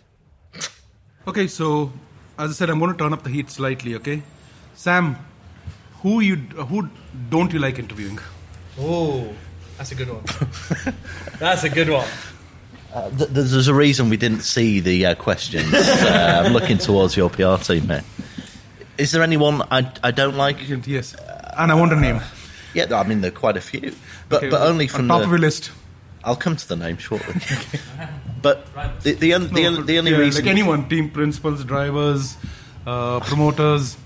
Okay, 1.28 1.48
so 1.48 1.92
as 2.38 2.52
I 2.52 2.54
said, 2.54 2.70
I'm 2.70 2.80
going 2.80 2.92
to 2.92 2.98
turn 2.98 3.12
up 3.14 3.24
the 3.24 3.30
heat 3.32 3.50
slightly. 3.50 3.96
Okay, 3.96 4.22
Sam, 4.76 5.18
who 6.04 6.20
you 6.22 6.36
who 6.36 6.90
don't 7.30 7.52
you 7.52 7.60
like 7.60 7.80
interviewing? 7.80 8.20
Oh, 8.80 9.34
that's 9.78 9.92
a 9.92 9.96
good 9.96 10.10
one. 10.10 10.24
that's 11.40 11.64
a 11.64 11.70
good 11.70 11.90
one. 11.90 12.08
Uh, 12.94 13.10
th- 13.10 13.30
there's 13.30 13.68
a 13.68 13.74
reason 13.74 14.10
we 14.10 14.18
didn't 14.18 14.42
see 14.42 14.80
the 14.80 15.06
uh, 15.06 15.16
questions. 15.16 15.74
uh, 15.74 16.44
I'm 16.46 16.54
looking 16.54 16.78
towards 16.78 17.18
your 17.18 17.30
PR 17.30 17.58
team 17.58 17.90
here. 17.90 18.04
Is 18.98 19.12
there 19.12 19.22
anyone 19.22 19.62
I, 19.70 19.92
I 20.02 20.12
don't 20.12 20.38
like? 20.38 20.58
Yes, 20.88 21.16
and 21.58 21.72
I 21.72 21.76
want 21.76 21.92
a 21.92 22.00
name. 22.00 22.22
Yeah, 22.74 22.94
I 22.98 23.04
mean 23.04 23.22
there 23.22 23.32
are 23.32 23.36
quite 23.36 23.58
a 23.58 23.62
few, 23.62 23.94
but 24.30 24.38
Okay, 24.38 24.50
but 24.50 24.62
only 24.62 24.88
from 24.88 25.04
on 25.04 25.08
top 25.10 25.20
the. 25.20 25.24
of 25.26 25.30
your 25.32 25.40
list. 25.40 25.72
I'll 26.24 26.36
come 26.36 26.56
to 26.56 26.68
the 26.68 26.76
name 26.76 26.98
shortly. 26.98 27.36
but 28.42 28.66
the 29.04 29.14
the, 29.14 29.34
un, 29.34 29.54
the, 29.54 29.66
un, 29.66 29.86
the 29.86 30.00
only 30.00 30.12
yeah, 30.12 30.18
reason 30.18 30.44
like 30.46 30.52
anyone, 30.52 30.90
team 30.90 31.10
principals, 31.10 31.64
drivers, 31.64 32.36
uh, 32.88 33.20
promoters, 33.20 33.98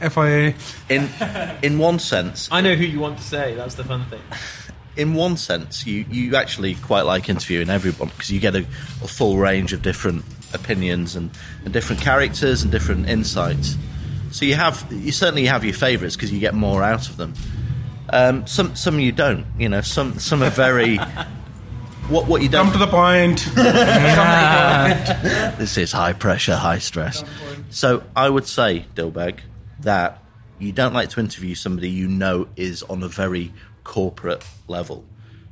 FIA. 0.00 0.54
in 0.88 1.08
in 1.62 1.78
one 1.78 1.98
sense 1.98 2.48
I 2.50 2.60
know 2.60 2.74
who 2.74 2.84
you 2.84 3.00
want 3.00 3.18
to 3.18 3.24
say. 3.24 3.54
That's 3.54 3.76
the 3.76 3.84
fun 3.84 4.04
thing. 4.06 4.20
In 4.96 5.14
one 5.14 5.36
sense, 5.36 5.86
you, 5.86 6.04
you 6.10 6.36
actually 6.36 6.74
quite 6.76 7.02
like 7.02 7.28
interviewing 7.28 7.70
everyone 7.70 8.08
because 8.08 8.30
you 8.30 8.40
get 8.40 8.54
a, 8.54 8.60
a 8.60 9.08
full 9.08 9.38
range 9.38 9.72
of 9.72 9.82
different 9.82 10.24
opinions 10.52 11.16
and, 11.16 11.30
and 11.64 11.72
different 11.72 12.02
characters 12.02 12.62
and 12.62 12.70
different 12.70 13.08
insights. 13.08 13.76
So 14.32 14.44
you 14.44 14.54
have 14.54 14.86
you 14.90 15.12
certainly 15.12 15.46
have 15.46 15.64
your 15.64 15.74
favourites 15.74 16.16
because 16.16 16.32
you 16.32 16.40
get 16.40 16.54
more 16.54 16.82
out 16.82 17.08
of 17.08 17.16
them. 17.16 17.34
Um, 18.10 18.46
some 18.46 18.74
some 18.74 18.98
you 18.98 19.12
don't. 19.12 19.46
You 19.58 19.68
know, 19.68 19.80
some 19.80 20.18
some 20.18 20.42
are 20.42 20.50
very. 20.50 20.98
What 22.08 22.26
what 22.26 22.42
you 22.42 22.48
don't. 22.48 22.64
Come 22.72 22.72
to 22.72 22.78
the 22.80 22.88
point. 22.88 23.38
This 25.56 25.78
is 25.78 25.92
high 25.92 26.12
pressure, 26.12 26.56
high 26.56 26.80
stress. 26.80 27.24
So 27.70 28.02
I 28.16 28.28
would 28.28 28.46
say, 28.46 28.86
Dilbag, 28.96 29.38
that 29.80 30.22
you 30.58 30.72
don't 30.72 30.92
like 30.92 31.10
to 31.10 31.20
interview 31.20 31.54
somebody 31.54 31.90
you 31.90 32.08
know 32.08 32.48
is 32.56 32.82
on 32.82 33.04
a 33.04 33.08
very 33.08 33.52
corporate 33.84 34.44
level. 34.68 35.04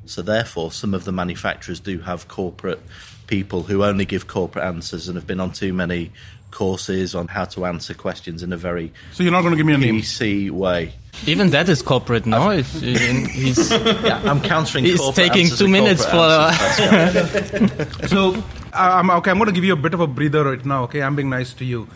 So 0.07 0.23
therefore, 0.23 0.73
some 0.73 0.95
of 0.95 1.05
the 1.05 1.13
manufacturers 1.13 1.79
do 1.81 2.01
have 2.01 2.27
corporate 2.29 2.81
people 3.27 3.63
who 3.63 3.85
only 3.85 4.05
give 4.05 4.27
corporate 4.27 4.65
answers 4.65 5.07
and 5.09 5.17
have 5.17 5.27
been 5.27 5.39
on 5.41 5.53
too 5.53 5.73
many 5.73 6.11
courses 6.51 7.15
on 7.15 7.29
how 7.29 7.45
to 7.45 7.65
answer 7.65 7.95
questions 7.95 8.43
in 8.43 8.53
a 8.53 8.57
very 8.57 8.93
so 9.13 9.23
you're 9.23 9.31
not 9.31 9.43
going 9.43 9.53
to 9.53 9.57
give 9.57 9.67
me 9.67 9.75
a 9.75 9.79
name. 9.79 10.01
PC 10.01 10.51
way. 10.51 10.93
Even 11.27 11.51
that 11.51 11.69
is 11.69 11.81
corporate 11.81 12.27
now. 12.27 12.51
He's 12.51 12.83
Yeah, 13.71 14.21
I'm 14.25 14.41
countering. 14.41 14.85
He's 14.85 14.99
corporate 14.99 15.27
taking 15.29 15.43
answers 15.45 15.59
two 15.61 15.69
minutes 15.69 16.05
for- 16.05 16.17
answers. 16.17 17.87
So 18.11 18.43
I- 18.73 18.99
I'm 18.99 19.11
okay. 19.11 19.31
I'm 19.31 19.39
going 19.39 19.47
to 19.49 19.53
give 19.55 19.65
you 19.65 19.75
a 19.75 19.77
bit 19.77 19.95
of 19.95 20.01
a 20.01 20.07
breather 20.09 20.43
right 20.45 20.65
now. 20.65 20.85
Okay, 20.85 21.03
I'm 21.03 21.15
being 21.15 21.31
nice 21.31 21.53
to 21.55 21.65
you. 21.65 21.87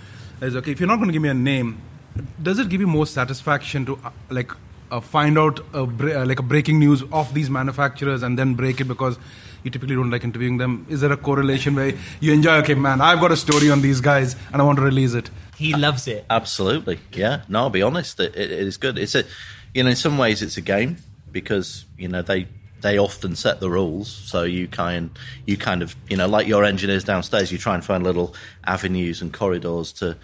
Is 0.41 0.55
okay. 0.57 0.71
If 0.73 0.79
you're 0.79 0.89
not 0.89 0.97
going 0.97 1.09
to 1.09 1.13
give 1.13 1.23
me 1.23 1.31
a 1.31 1.35
name, 1.35 1.81
does 2.41 2.59
it 2.61 2.69
give 2.69 2.81
you 2.81 2.87
more 2.87 3.07
satisfaction 3.07 3.87
to 3.87 3.99
uh, 4.05 4.11
like 4.31 4.53
uh, 4.95 5.01
find 5.01 5.39
out 5.39 5.61
a 5.73 5.87
bre- 5.87 6.13
uh, 6.13 6.25
like 6.25 6.39
a 6.39 6.43
breaking 6.43 6.79
news 6.79 7.03
of 7.13 7.35
these 7.35 7.51
manufacturers 7.51 8.23
and 8.23 8.39
then 8.39 8.55
break 8.55 8.81
it 8.81 8.85
because 8.85 9.19
you 9.65 9.71
typically 9.71 9.97
don't 9.97 10.11
like 10.11 10.25
interviewing 10.25 10.59
them? 10.59 10.87
Is 10.89 11.01
there 11.01 11.13
a 11.13 11.17
correlation 11.17 11.75
where 11.75 11.95
you 12.21 12.33
enjoy? 12.33 12.57
Okay, 12.59 12.75
man, 12.75 13.01
I've 13.01 13.21
got 13.21 13.33
a 13.33 13.37
story 13.37 13.71
on 13.71 13.81
these 13.81 14.01
guys 14.01 14.37
and 14.53 14.63
I 14.63 14.65
want 14.65 14.79
to 14.79 14.85
release 14.85 15.15
it. 15.15 15.31
He 15.57 15.75
loves 15.75 16.07
it. 16.07 16.25
Absolutely, 16.31 17.01
yeah. 17.13 17.43
No, 17.49 17.61
I'll 17.61 17.71
be 17.71 17.83
honest. 17.83 18.21
It, 18.21 18.37
it 18.37 18.51
is 18.51 18.77
good. 18.77 18.99
It's 18.99 19.15
a, 19.15 19.25
you 19.73 19.83
know, 19.83 19.91
in 19.91 19.97
some 19.97 20.19
ways 20.19 20.43
it's 20.43 20.57
a 20.57 20.61
game 20.61 20.99
because 21.33 21.87
you 21.99 22.09
know 22.09 22.23
they 22.23 22.47
they 22.83 22.99
often 22.99 23.35
set 23.35 23.61
the 23.61 23.71
rules. 23.71 24.09
So 24.09 24.43
you 24.43 24.69
kind 24.69 25.11
you 25.47 25.57
kind 25.57 25.83
of 25.83 25.97
you 26.09 26.17
know 26.17 26.29
like 26.29 26.47
your 26.47 26.65
engineers 26.65 27.03
downstairs, 27.03 27.51
you 27.51 27.59
try 27.59 27.75
and 27.75 27.85
find 27.85 28.05
little 28.05 28.35
avenues 28.65 29.23
and 29.23 29.33
corridors 29.33 29.93
to 29.95 30.17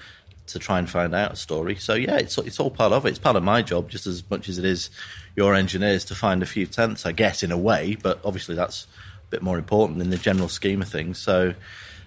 to 0.53 0.59
try 0.59 0.79
and 0.79 0.89
find 0.89 1.15
out 1.15 1.33
a 1.33 1.37
story. 1.37 1.77
So 1.77 1.95
yeah, 1.95 2.17
it's 2.17 2.37
it's 2.39 2.61
all 2.61 2.71
part 2.71 2.93
of 2.93 3.07
it. 3.07 3.11
It's 3.11 3.19
part 3.19 3.37
of 3.37 3.43
my 3.43 3.63
job 3.63 3.89
just 3.89 4.07
as 4.07 4.23
much 4.31 4.49
as 4.49 4.59
it 4.59 4.65
is 4.65 4.91
your 5.37 5.55
engineers 5.55 6.05
to 6.07 6.15
find 6.15 6.43
a 6.43 6.47
few 6.47 6.67
tenths, 6.67 7.07
I 7.07 7.13
guess, 7.13 7.43
in 7.43 7.53
a 7.53 7.59
way. 7.59 7.97
But 8.01 8.21
obviously 8.25 8.55
that's 8.55 8.87
a 9.27 9.31
bit 9.31 9.43
more 9.43 9.59
important 9.59 10.01
in 10.01 10.11
the 10.11 10.17
general 10.17 10.49
scheme 10.49 10.83
of 10.83 10.89
things. 10.89 11.19
So 11.19 11.55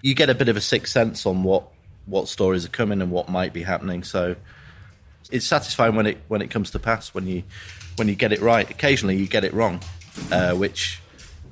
you 0.02 0.14
get 0.14 0.30
a 0.30 0.34
bit 0.34 0.48
of 0.48 0.56
a 0.56 0.60
sixth 0.60 0.92
sense 0.92 1.26
on 1.26 1.42
what 1.42 1.64
what 2.06 2.28
stories 2.28 2.64
are 2.64 2.70
coming 2.70 3.00
and 3.00 3.10
what 3.10 3.28
might 3.28 3.52
be 3.52 3.62
happening. 3.62 4.04
So 4.04 4.36
it's 5.30 5.46
satisfying 5.46 5.96
when 5.96 6.06
it 6.06 6.18
when 6.28 6.42
it 6.42 6.50
comes 6.50 6.70
to 6.72 6.78
pass 6.78 7.14
when 7.14 7.26
you 7.26 7.42
when 7.96 8.08
you 8.08 8.14
get 8.14 8.32
it 8.32 8.40
right. 8.40 8.68
Occasionally 8.68 9.16
you 9.16 9.26
get 9.26 9.44
it 9.44 9.54
wrong, 9.54 9.80
uh, 10.30 10.54
which 10.54 11.00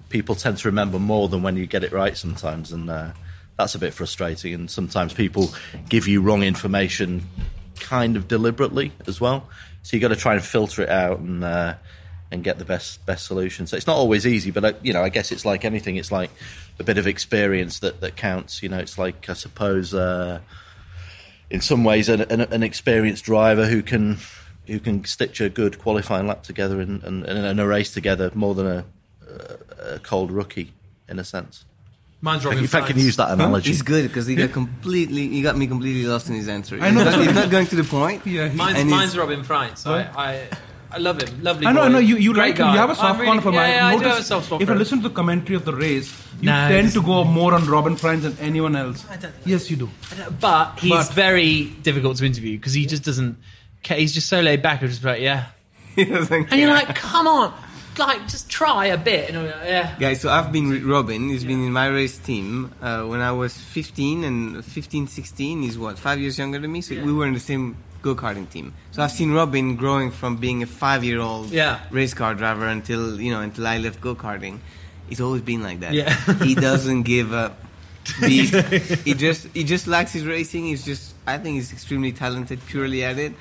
people 0.08 0.34
tend 0.34 0.58
to 0.58 0.68
remember 0.68 0.98
more 0.98 1.28
than 1.28 1.42
when 1.42 1.56
you 1.56 1.66
get 1.66 1.82
it 1.82 1.92
right 1.92 2.16
sometimes, 2.16 2.72
and 2.72 2.90
uh, 2.90 3.12
that's 3.58 3.74
a 3.74 3.78
bit 3.78 3.94
frustrating. 3.94 4.54
And 4.54 4.70
sometimes 4.70 5.12
people 5.12 5.52
give 5.88 6.08
you 6.08 6.20
wrong 6.20 6.42
information, 6.42 7.28
kind 7.80 8.16
of 8.16 8.28
deliberately 8.28 8.92
as 9.06 9.20
well. 9.20 9.48
So 9.82 9.96
you've 9.96 10.02
got 10.02 10.08
to 10.08 10.16
try 10.16 10.34
and 10.34 10.44
filter 10.44 10.82
it 10.82 10.88
out 10.88 11.18
and. 11.18 11.44
Uh, 11.44 11.74
and 12.30 12.42
get 12.42 12.56
the 12.56 12.64
best 12.64 13.04
best 13.04 13.26
solution. 13.26 13.66
So 13.66 13.76
it's 13.76 13.86
not 13.86 13.96
always 13.96 14.26
easy, 14.26 14.50
but 14.50 14.64
I, 14.64 14.72
you 14.82 14.94
know, 14.94 15.02
I 15.02 15.10
guess 15.10 15.30
it's 15.30 15.44
like 15.44 15.66
anything. 15.66 15.96
It's 15.96 16.10
like 16.10 16.30
a 16.78 16.82
bit 16.82 16.96
of 16.96 17.06
experience 17.06 17.80
that 17.80 18.00
that 18.00 18.16
counts. 18.16 18.62
You 18.62 18.70
know, 18.70 18.78
it's 18.78 18.96
like 18.96 19.28
I 19.28 19.34
suppose. 19.34 19.92
Uh, 19.92 20.40
in 21.50 21.60
some 21.60 21.84
ways, 21.84 22.08
an, 22.08 22.22
an, 22.22 22.40
an 22.40 22.62
experienced 22.62 23.24
driver 23.24 23.66
who 23.66 23.82
can 23.82 24.16
who 24.66 24.80
can 24.80 25.04
stitch 25.04 25.40
a 25.40 25.50
good 25.50 25.78
qualifying 25.78 26.26
lap 26.26 26.42
together 26.42 26.80
and, 26.80 27.02
and, 27.04 27.24
and 27.26 27.60
a 27.60 27.66
race 27.66 27.92
together 27.92 28.30
more 28.34 28.54
than 28.54 28.66
a, 28.66 28.84
a 29.78 29.98
cold 29.98 30.30
rookie, 30.30 30.72
in 31.08 31.18
a 31.18 31.24
sense. 31.24 31.64
Mine's 32.24 32.44
Robin 32.44 32.62
If 32.62 32.74
I 32.74 32.82
can 32.86 32.98
use 32.98 33.16
that 33.16 33.32
analogy. 33.32 33.70
He's 33.70 33.82
good 33.82 34.04
because 34.06 34.26
he 34.26 34.36
got 34.36 34.52
completely, 34.52 35.28
he 35.28 35.42
got 35.42 35.56
me 35.56 35.66
completely 35.66 36.04
lost 36.04 36.28
in 36.28 36.36
his 36.36 36.48
answer. 36.48 36.78
I 36.80 36.90
know. 36.90 37.04
He's 37.04 37.14
not, 37.16 37.26
he's 37.26 37.34
not 37.34 37.50
going 37.50 37.66
to 37.66 37.76
the 37.76 37.84
point. 37.84 38.24
Yeah, 38.26 38.48
Mine's, 38.52 38.84
mine's 38.84 39.12
he's- 39.12 39.16
Robin 39.16 39.42
Frijns. 39.42 39.84
I, 39.86 40.02
I, 40.16 40.48
I 40.92 40.98
love 40.98 41.20
him. 41.20 41.42
Lovely. 41.42 41.66
I 41.66 41.72
know, 41.72 41.80
boy. 41.80 41.86
I 41.86 41.88
know. 41.88 41.98
You, 41.98 42.16
you 42.16 42.32
Great 42.32 42.50
like 42.50 42.58
him. 42.58 42.66
guy. 42.66 42.72
You 42.74 42.78
have 42.78 42.90
a 42.90 42.92
I'm 42.92 42.96
soft 42.96 43.18
really- 43.18 43.26
corner 43.26 43.40
for 43.42 43.48
him. 43.48 43.54
yeah, 43.54 43.60
I 43.60 43.68
yeah, 43.68 43.86
I 43.86 43.96
do 43.98 44.04
have 44.08 44.18
a 44.20 44.22
soft 44.22 44.46
spot 44.46 44.62
If 44.62 44.68
for 44.68 44.74
I 44.74 44.76
listen 44.76 45.02
to 45.02 45.08
the 45.08 45.14
commentary 45.14 45.56
of 45.56 45.64
the 45.64 45.74
race, 45.74 46.16
you 46.40 46.46
No, 46.46 46.68
tend 46.68 46.92
to 46.92 47.02
go 47.02 47.24
more 47.24 47.54
on 47.54 47.66
Robin 47.66 47.96
Frijns 47.96 48.22
than 48.22 48.36
anyone 48.38 48.76
else. 48.76 49.04
I 49.10 49.16
don't 49.16 49.32
think 49.34 49.46
Yes, 49.46 49.68
you 49.70 49.76
do. 49.78 49.90
But 50.40 50.78
he's 50.78 50.90
But- 50.92 51.12
very 51.14 51.64
difficult 51.82 52.18
to 52.18 52.24
interview 52.24 52.56
because 52.56 52.74
he 52.74 52.86
just 52.86 53.02
doesn't. 53.02 53.36
He's 53.84 54.12
just 54.14 54.28
so 54.28 54.40
laid 54.40 54.62
back. 54.62 54.78
He's 54.80 54.90
just 54.90 55.04
like, 55.04 55.20
yeah. 55.20 55.46
He 55.96 56.04
doesn't 56.04 56.50
And 56.52 56.60
you're 56.60 56.70
like, 56.70 56.94
come 56.94 57.26
on, 57.26 57.52
like 57.98 58.22
just 58.28 58.48
try 58.48 58.86
a 58.86 58.96
bit. 58.98 59.30
And 59.30 59.46
like, 59.46 59.54
yeah. 59.64 59.96
Guys, 59.98 60.20
so 60.20 60.30
I've 60.30 60.50
been 60.52 60.68
with 60.68 60.84
Robin. 60.84 61.28
He's 61.28 61.44
been 61.44 61.64
in 61.64 61.72
my 61.72 61.88
race 61.88 62.18
team 62.18 62.72
uh, 62.80 63.04
when 63.04 63.20
I 63.20 63.32
was 63.32 63.56
15 63.56 64.24
and 64.24 64.64
15, 64.64 65.06
16. 65.08 65.62
He's 65.62 65.78
what, 65.78 65.98
five 65.98 66.18
years 66.20 66.38
younger 66.38 66.58
than 66.58 66.72
me? 66.72 66.80
So 66.80 66.94
we 67.02 67.12
were 67.12 67.26
in 67.26 67.34
the 67.34 67.40
same 67.40 67.76
go 68.02 68.14
karting 68.16 68.48
team. 68.50 68.74
So 68.90 69.02
I've 69.02 69.12
seen 69.12 69.32
Robin 69.32 69.76
growing 69.76 70.10
from 70.10 70.36
being 70.36 70.62
a 70.62 70.66
five 70.66 71.04
year 71.04 71.20
old 71.20 71.50
Yeah. 71.50 71.80
race 71.90 72.14
car 72.14 72.34
driver 72.34 72.66
until, 72.66 73.20
you 73.20 73.30
know, 73.32 73.40
until 73.40 73.66
I 73.66 73.78
left 73.78 74.00
go 74.00 74.14
karting. 74.14 74.58
He's 75.08 75.20
always 75.20 75.42
been 75.42 75.62
like 75.62 75.80
that. 75.80 75.92
Yeah. 75.92 76.12
he 76.42 76.54
doesn't 76.54 77.02
give 77.02 77.32
up. 77.32 77.58
He, 78.18 78.46
he 78.46 79.14
just 79.14 79.46
he 79.54 79.62
just 79.62 79.86
likes 79.86 80.12
his 80.12 80.24
racing. 80.24 80.64
He's 80.64 80.84
just 80.84 81.14
I 81.24 81.38
think 81.38 81.54
he's 81.54 81.72
extremely 81.72 82.10
talented 82.10 82.58
purely 82.66 83.04
at 83.04 83.16
it. 83.16 83.32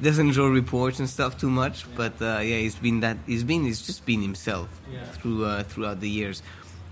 Doesn't 0.00 0.30
draw 0.30 0.46
reports 0.46 1.00
and 1.00 1.08
stuff 1.10 1.38
too 1.38 1.50
much, 1.50 1.84
but 1.96 2.12
uh, 2.22 2.38
yeah, 2.40 2.58
he's 2.58 2.76
been 2.76 3.00
that. 3.00 3.16
He's 3.26 3.42
been. 3.42 3.64
He's 3.64 3.82
just 3.82 4.06
been 4.06 4.22
himself 4.22 4.68
Yeah. 4.92 5.04
through 5.18 5.44
uh, 5.44 5.62
throughout 5.64 5.98
the 6.00 6.08
years, 6.08 6.40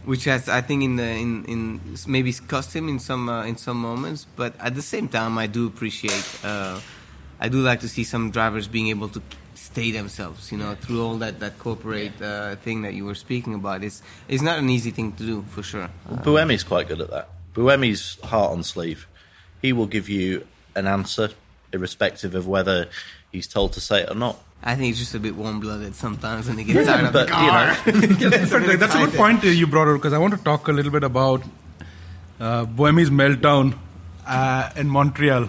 which 0.05 0.25
has 0.25 0.49
I 0.49 0.61
think 0.61 0.83
in 0.83 0.97
the 0.97 1.05
in 1.25 1.45
in 1.45 1.81
maybe 2.09 2.33
cost 2.33 2.75
him 2.75 2.89
in 2.89 2.99
some 2.99 3.29
uh, 3.29 3.45
in 3.45 3.57
some 3.59 3.77
moments. 3.81 4.27
But 4.35 4.55
at 4.59 4.75
the 4.75 4.83
same 4.83 5.07
time, 5.09 5.39
I 5.39 5.47
do 5.47 5.67
appreciate. 5.69 6.27
Uh, 6.45 6.81
I 7.39 7.49
do 7.49 7.59
like 7.63 7.81
to 7.81 7.89
see 7.89 8.03
some 8.03 8.31
drivers 8.33 8.67
being 8.67 8.89
able 8.89 9.09
to 9.11 9.23
stay 9.55 9.93
themselves. 9.93 10.51
You 10.51 10.59
know, 10.59 10.75
through 10.75 11.01
all 11.05 11.17
that 11.19 11.39
that 11.39 11.59
corporate 11.61 12.21
uh, 12.21 12.57
thing 12.57 12.83
that 12.83 12.95
you 12.95 13.05
were 13.05 13.15
speaking 13.15 13.55
about. 13.55 13.85
It's 13.85 14.03
it's 14.27 14.43
not 14.43 14.59
an 14.59 14.69
easy 14.69 14.91
thing 14.91 15.13
to 15.13 15.23
do 15.23 15.45
for 15.55 15.63
sure. 15.63 15.89
Buemi's 16.25 16.65
quite 16.65 16.89
good 16.89 17.01
at 17.01 17.11
that. 17.11 17.29
Buemi's 17.55 18.19
heart 18.25 18.51
on 18.51 18.63
sleeve. 18.65 19.07
He 19.63 19.73
will 19.73 19.87
give 19.87 20.09
you 20.09 20.47
an 20.75 20.87
answer, 20.87 21.31
irrespective 21.73 22.35
of 22.35 22.47
whether 22.47 22.89
he's 23.33 23.47
told 23.47 23.73
to 23.75 23.81
say 23.81 24.03
it 24.03 24.11
or 24.11 24.15
not. 24.15 24.39
I 24.63 24.75
think 24.75 24.87
he's 24.87 24.99
just 24.99 25.15
a 25.15 25.21
bit 25.21 25.37
warm 25.37 25.61
blooded 25.61 25.95
sometimes 25.95 26.49
when 26.49 26.59
he 26.59 26.65
gets 26.65 26.89
out 26.89 27.05
of 27.05 27.13
But 27.13 27.29
the 27.29 27.33
you 27.35 27.51
car. 27.51 27.67
know, 27.67 28.77
That's 28.77 28.95
a 28.95 28.99
good 28.99 29.15
point 29.15 29.45
uh, 29.45 29.49
you 29.49 29.67
brought 29.67 29.89
up 29.89 29.95
because 29.97 30.13
I 30.13 30.19
want 30.19 30.35
to 30.37 30.43
talk 30.43 30.69
a 30.69 30.73
little 30.73 30.91
bit 30.93 31.05
about 31.05 31.43
uh, 32.41 32.65
Buemi's 32.67 33.11
meltdown 33.11 33.77
uh, 34.27 34.71
in 34.77 34.89
Montreal. 34.89 35.49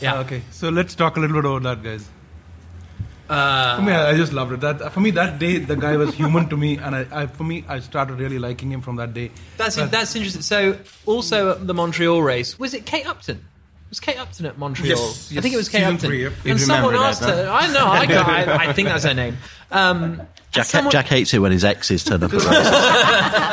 Yeah. 0.00 0.14
Uh, 0.16 0.20
okay, 0.22 0.42
so 0.50 0.68
let's 0.68 0.94
talk 0.94 1.16
a 1.16 1.20
little 1.20 1.36
bit 1.40 1.44
about 1.48 1.62
that, 1.62 1.82
guys. 1.82 2.08
Uh, 3.28 3.76
For 3.76 3.82
me, 3.82 3.92
I 3.92 4.10
I 4.10 4.16
just 4.16 4.32
loved 4.34 4.52
it. 4.52 4.60
That 4.60 4.92
for 4.92 5.00
me, 5.00 5.10
that 5.12 5.38
day, 5.38 5.58
the 5.58 5.76
guy 5.76 5.96
was 5.96 6.12
human 6.14 6.46
to 6.50 6.56
me, 6.58 6.76
and 6.76 6.94
I, 6.94 7.06
I 7.22 7.26
for 7.26 7.44
me, 7.44 7.64
I 7.66 7.78
started 7.80 8.18
really 8.18 8.38
liking 8.38 8.70
him 8.70 8.82
from 8.82 8.96
that 8.96 9.14
day. 9.14 9.30
That's 9.56 9.78
Uh, 9.78 9.86
that's 9.86 10.14
interesting. 10.14 10.42
So, 10.42 10.76
also 11.06 11.54
the 11.54 11.72
Montreal 11.72 12.20
race, 12.22 12.58
was 12.58 12.74
it 12.74 12.84
Kate 12.84 13.06
Upton? 13.06 13.42
Was 13.94 14.00
Kate 14.00 14.18
Upton 14.18 14.44
at 14.46 14.58
Montreal? 14.58 14.88
Yes, 14.88 15.32
I 15.36 15.40
think 15.40 15.54
it 15.54 15.56
was 15.56 15.68
Kate 15.68 15.78
season 15.78 15.94
Upton. 15.94 16.08
three, 16.10 16.22
yep. 16.24 16.32
And 16.44 16.60
someone 16.60 16.96
asked 16.96 17.20
that, 17.20 17.44
her. 17.44 17.48
I 17.48 17.72
know. 17.72 17.86
I, 17.86 18.06
I, 18.06 18.68
I 18.70 18.72
think 18.72 18.88
that's 18.88 19.04
her 19.04 19.14
name. 19.14 19.36
Um, 19.70 20.20
Jack, 20.50 20.66
someone- 20.66 20.90
Jack 20.90 21.06
hates 21.06 21.32
it 21.32 21.38
when 21.38 21.52
his 21.52 21.64
exes 21.64 22.02
turn 22.02 22.24
up. 22.24 22.34
At. 22.34 22.40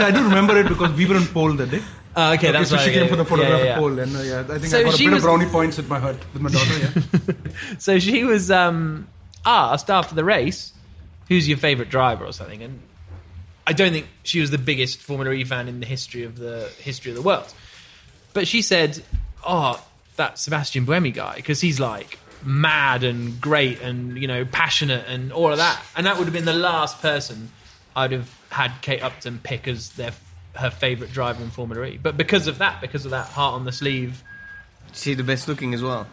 I 0.02 0.10
do 0.10 0.24
remember 0.24 0.58
it 0.58 0.68
because 0.68 0.94
we 0.94 1.06
were 1.06 1.16
in 1.18 1.28
pole 1.28 1.54
that 1.54 1.70
day. 1.70 1.84
Oh, 2.16 2.34
okay, 2.34 2.52
that's 2.52 2.72
so 2.72 2.76
right. 2.78 2.86
she 2.86 2.92
came 2.92 3.04
yeah, 3.04 3.10
for 3.10 3.18
the 3.18 3.26
photograph 3.26 3.60
yeah, 3.60 3.66
yeah. 3.66 3.78
pole, 3.78 4.00
and 4.00 4.16
uh, 4.16 4.20
yeah, 4.22 4.40
I 4.40 4.58
think 4.58 4.66
So 4.66 4.80
I 4.80 4.84
got 4.84 4.96
a 4.96 4.98
bit 4.98 5.10
was- 5.12 5.18
of 5.18 5.28
brownie 5.28 5.46
points 5.46 5.78
at 5.78 5.88
my 5.88 6.00
hut 6.00 6.18
with 6.34 6.42
my 6.42 6.50
daughter. 6.50 6.74
Yeah. 6.80 7.52
So 7.78 8.00
she 8.00 8.24
was 8.24 8.50
um, 8.50 9.08
asked 9.46 9.92
after 9.92 10.16
the 10.16 10.24
race, 10.24 10.74
"Who's 11.28 11.48
your 11.48 11.60
favourite 11.60 11.92
driver?" 11.92 12.26
or 12.26 12.34
something, 12.34 12.64
and 12.64 12.80
I 13.68 13.74
don't 13.74 13.92
think 13.92 14.08
she 14.24 14.42
was 14.42 14.50
the 14.50 14.58
biggest 14.58 15.04
Formula 15.04 15.32
E 15.36 15.44
fan 15.44 15.68
in 15.68 15.82
the 15.82 15.86
history 15.86 16.24
of 16.24 16.40
the 16.40 16.68
history 16.80 17.12
of 17.12 17.16
the 17.16 17.22
world. 17.22 17.54
But 18.34 18.48
she 18.48 18.64
said, 18.64 19.04
"Oh, 19.46 19.80
that 20.22 20.38
Sebastian 20.40 20.86
Buemi 20.86 21.14
guy, 21.14 21.36
because 21.36 21.62
he's 21.62 21.80
like 21.80 22.18
mad 22.44 23.04
and 23.04 23.40
great 23.40 23.82
and 23.82 24.18
you 24.18 24.28
know 24.28 24.46
passionate 24.46 25.06
and 25.08 25.32
all 25.34 25.52
of 25.52 25.58
that." 25.58 25.82
And 25.96 26.06
that 26.06 26.18
would 26.18 26.26
have 26.26 26.34
been 26.34 26.46
the 26.46 26.54
last 26.54 27.02
person 27.02 27.50
I'd 27.96 28.12
have 28.12 28.30
had 28.50 28.72
Kate 28.82 29.02
Upton 29.04 29.40
pick 29.44 29.68
as 29.68 29.90
their 29.92 30.14
her 30.56 30.70
favourite 30.70 31.14
driver 31.14 31.42
in 31.44 31.50
Formula 31.50 31.86
E. 31.86 31.98
But 32.02 32.18
because 32.18 32.48
of 32.48 32.58
that, 32.60 32.82
because 32.82 33.06
of 33.06 33.12
that 33.12 33.28
heart 33.28 33.54
on 33.56 33.66
the 33.66 33.72
sleeve, 33.72 34.24
She's 34.94 35.16
the 35.18 35.24
best 35.24 35.48
looking 35.48 35.74
as 35.74 35.82
well. 35.82 36.06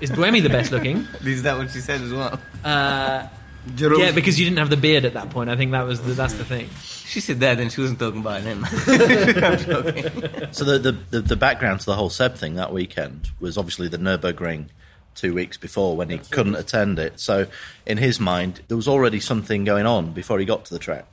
is 0.00 0.10
Buemi 0.10 0.42
the 0.42 0.48
best 0.48 0.72
looking? 0.72 1.06
Is 1.24 1.42
that 1.42 1.58
what 1.58 1.70
she 1.70 1.80
said 1.80 2.00
as 2.00 2.12
well? 2.12 2.40
Uh, 2.64 3.26
Jerome- 3.74 4.00
yeah, 4.00 4.12
because 4.12 4.38
you 4.38 4.46
didn't 4.46 4.58
have 4.58 4.70
the 4.70 4.76
beard 4.76 5.04
at 5.04 5.14
that 5.14 5.30
point. 5.30 5.50
I 5.50 5.56
think 5.56 5.72
that 5.72 5.82
was 5.86 6.00
the, 6.00 6.12
that's 6.12 6.34
the 6.34 6.44
thing. 6.44 6.68
She 7.06 7.20
said 7.20 7.40
that 7.40 7.58
and 7.60 7.72
she 7.72 7.80
wasn't 7.80 7.98
talking 7.98 8.20
about 8.20 8.42
him. 8.42 8.64
So 10.52 10.64
the, 10.64 10.78
the, 10.78 10.92
the, 11.10 11.20
the 11.20 11.36
background 11.36 11.80
to 11.80 11.86
the 11.86 11.94
whole 11.94 12.10
Seb 12.10 12.34
thing 12.36 12.54
that 12.54 12.72
weekend 12.72 13.28
was 13.40 13.58
obviously 13.58 13.88
the 13.88 13.98
Nurburgring 13.98 14.68
two 15.14 15.34
weeks 15.34 15.56
before 15.56 15.96
when 15.96 16.08
he 16.08 16.18
couldn't 16.18 16.54
attend 16.54 16.98
it. 16.98 17.20
So 17.20 17.46
in 17.86 17.98
his 17.98 18.18
mind, 18.20 18.62
there 18.68 18.76
was 18.76 18.88
already 18.88 19.20
something 19.20 19.64
going 19.64 19.84
on 19.86 20.12
before 20.12 20.38
he 20.38 20.44
got 20.44 20.64
to 20.66 20.74
the 20.74 20.78
track, 20.78 21.06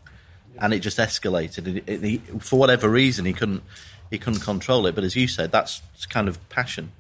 and 0.59 0.73
it 0.73 0.79
just 0.79 0.97
escalated. 0.97 1.67
It, 1.67 1.83
it, 1.87 2.03
he, 2.03 2.17
for 2.39 2.57
whatever 2.59 2.87
reason, 2.89 3.25
he 3.25 3.33
couldn't 3.33 3.63
he 4.11 4.17
couldn't 4.17 4.41
control 4.41 4.85
it. 4.85 4.95
But 4.95 5.03
as 5.03 5.15
you 5.15 5.27
said, 5.27 5.51
that's 5.51 5.81
kind 6.09 6.27
of 6.27 6.49
passion. 6.49 6.91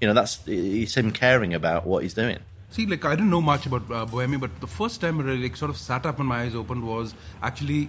You 0.00 0.08
know, 0.08 0.14
that's 0.14 0.40
it's 0.46 0.96
him 0.96 1.12
caring 1.12 1.54
about 1.54 1.86
what 1.86 2.02
he's 2.02 2.14
doing. 2.14 2.38
See, 2.74 2.86
like 2.86 3.04
I 3.04 3.14
didn't 3.14 3.30
know 3.30 3.40
much 3.40 3.66
about 3.66 3.82
uh, 3.88 4.04
Buemi, 4.04 4.38
but 4.40 4.60
the 4.60 4.66
first 4.66 5.00
time 5.00 5.20
I 5.20 5.22
really 5.22 5.42
like, 5.44 5.56
sort 5.56 5.70
of 5.70 5.76
sat 5.76 6.04
up 6.06 6.18
and 6.18 6.26
my 6.28 6.40
eyes 6.42 6.56
opened 6.56 6.82
was 6.84 7.14
actually 7.40 7.88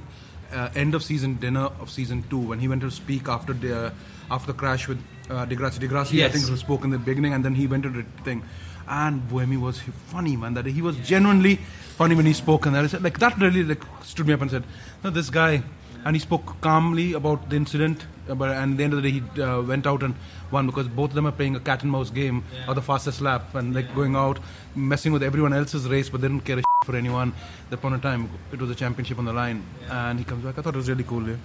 uh, 0.54 0.70
end 0.76 0.94
of 0.94 1.04
season 1.04 1.36
dinner 1.36 1.70
of 1.82 1.90
season 1.90 2.24
two 2.30 2.38
when 2.38 2.60
he 2.60 2.68
went 2.68 2.82
to 2.82 2.92
speak 2.92 3.28
after 3.28 3.54
the 3.54 3.92
after 4.30 4.52
the 4.52 4.58
crash 4.58 4.88
with 4.88 5.00
uh, 5.32 5.44
di 5.46 5.56
Grassi. 5.56 5.80
Degrassi, 5.80 6.12
I 6.12 6.26
Yes. 6.26 6.34
think, 6.34 6.50
was 6.52 6.60
spoke 6.60 6.84
in 6.84 6.92
the 6.92 7.00
beginning, 7.00 7.34
and 7.34 7.44
then 7.44 7.56
he 7.56 7.66
went 7.66 7.82
to 7.82 7.90
the 7.90 8.04
thing. 8.24 8.44
And 8.88 9.28
Buemi 9.28 9.60
was 9.60 9.80
funny, 10.14 10.36
man. 10.38 10.54
That 10.54 10.68
he 10.68 10.84
was 10.84 10.98
genuinely 10.98 11.56
funny 11.98 12.14
when 12.14 12.28
he 12.28 12.34
spoke, 12.34 12.68
and 12.68 12.78
I 12.78 12.86
said, 12.86 13.02
like 13.02 13.18
that 13.18 13.40
really 13.40 13.64
like 13.64 13.82
stood 14.04 14.28
me 14.28 14.34
up 14.34 14.42
and 14.44 14.52
said, 14.52 14.64
"No, 15.04 15.10
this 15.10 15.32
guy." 15.32 15.64
And 16.06 16.16
he 16.16 16.20
spoke 16.20 16.62
calmly 16.62 17.14
about 17.14 17.50
the 17.50 17.56
incident, 17.56 18.04
uh, 18.04 18.06
but 18.28 18.50
and 18.52 18.72
at 18.74 18.78
the 18.78 18.84
end 18.84 18.94
of 18.94 19.02
the 19.04 19.12
day, 19.12 19.20
he 19.36 19.42
uh, 19.42 19.62
went 19.62 19.86
out 19.86 20.02
and 20.04 20.16
won 20.52 20.66
because 20.66 20.88
both 20.88 21.10
of 21.12 21.16
them 21.16 21.28
are 21.28 21.32
playing 21.32 21.56
a 21.56 21.60
cat 21.60 21.84
and 21.84 21.92
mouse 21.92 22.10
game 22.10 22.44
Yeah. 22.54 22.68
or 22.70 22.74
the 22.74 22.82
fastest 22.82 23.22
lap 23.22 23.54
and 23.56 23.74
like 23.76 23.94
going 23.96 24.16
out, 24.16 24.40
messing 24.76 25.12
with 25.14 25.24
everyone 25.24 25.54
else's 25.54 25.88
race, 25.88 26.10
but 26.10 26.22
they 26.22 26.28
didn't 26.28 26.46
care 26.46 26.60
a 26.60 26.64
for 26.86 26.96
anyone. 26.96 27.30
At 27.66 27.70
that 27.72 27.82
point 27.82 27.96
in 27.96 28.02
time, 28.02 28.30
it 28.52 28.60
was 28.60 28.70
a 28.70 28.76
championship 28.76 29.18
on 29.20 29.26
the 29.26 29.34
line, 29.34 29.64
and 29.90 30.20
he 30.20 30.26
comes 30.26 30.44
back. 30.44 30.58
I 30.58 30.62
thought 30.62 30.74
it 30.76 30.78
was 30.78 30.90
really 30.90 31.04
cool. 31.04 31.28
Yeah. 31.28 31.36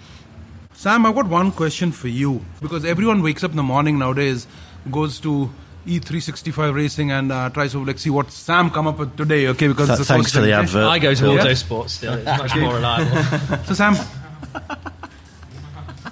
Sam, 0.74 1.04
I've 1.06 1.14
got 1.14 1.26
one 1.28 1.50
question 1.52 1.92
for 1.92 2.08
you 2.08 2.44
because 2.62 2.84
everyone 2.84 3.22
wakes 3.22 3.44
up 3.44 3.50
in 3.50 3.56
the 3.56 3.62
morning 3.62 3.98
nowadays, 3.98 4.46
goes 4.90 5.18
to 5.20 5.50
E365 5.86 6.74
Racing 6.74 7.10
and 7.10 7.32
uh, 7.32 7.48
tries 7.50 7.72
to 7.72 7.84
like 7.84 7.98
see 7.98 8.10
what 8.10 8.30
Sam 8.30 8.70
come 8.70 8.86
up 8.86 8.98
with 8.98 9.16
today. 9.16 9.48
Okay, 9.48 9.68
because 9.68 9.88
Th- 9.88 9.98
it's 9.98 10.08
the 10.08 10.14
thanks 10.14 10.26
first 10.28 10.34
for 10.36 10.40
the 10.42 10.52
advert. 10.52 10.84
I 10.84 10.98
go 10.98 11.12
to 11.14 11.20
Phil. 11.20 11.36
Autosport 11.36 11.88
still. 11.90 12.14
It's 12.14 12.24
much 12.26 12.56
more 12.56 12.74
reliable. 12.74 13.58
So 13.66 13.74
Sam, 13.74 13.94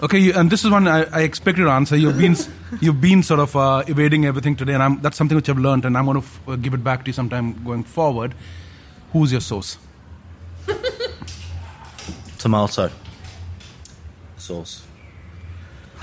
okay, 0.02 0.18
you, 0.18 0.32
and 0.34 0.50
this 0.50 0.64
is 0.64 0.70
one 0.70 0.86
I, 0.88 1.04
I 1.12 1.20
expect 1.22 1.58
you 1.58 1.64
to 1.64 1.70
answer. 1.70 1.96
You've 1.96 2.18
been 2.18 2.36
you've 2.80 3.00
been 3.00 3.22
sort 3.22 3.40
of 3.40 3.54
uh, 3.56 3.82
evading 3.86 4.24
everything 4.26 4.56
today, 4.56 4.74
and 4.74 4.82
I'm, 4.82 5.00
that's 5.00 5.16
something 5.16 5.36
which 5.36 5.48
I've 5.48 5.58
learned, 5.58 5.84
and 5.84 5.96
I'm 5.96 6.04
going 6.04 6.20
to 6.20 6.26
f- 6.26 6.40
uh, 6.48 6.56
give 6.56 6.74
it 6.74 6.82
back 6.84 7.04
to 7.04 7.08
you 7.08 7.12
sometime 7.12 7.62
going 7.64 7.84
forward. 7.84 8.34
Who's 9.12 9.32
your 9.32 9.40
source? 9.40 9.78
Tomato 12.38 12.90
sauce. 14.36 14.86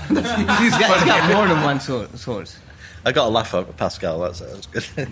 he's, 0.08 0.20
got, 0.22 0.60
he's 0.60 0.78
got 0.78 1.32
more 1.32 1.48
than 1.48 1.62
one 1.62 1.80
sor- 1.80 2.08
source. 2.16 2.58
I 3.04 3.12
got 3.12 3.26
a 3.26 3.30
laugh 3.30 3.54
at 3.54 3.76
Pascal. 3.76 4.20
That's, 4.20 4.40
that's 4.40 4.66
good. 4.66 5.08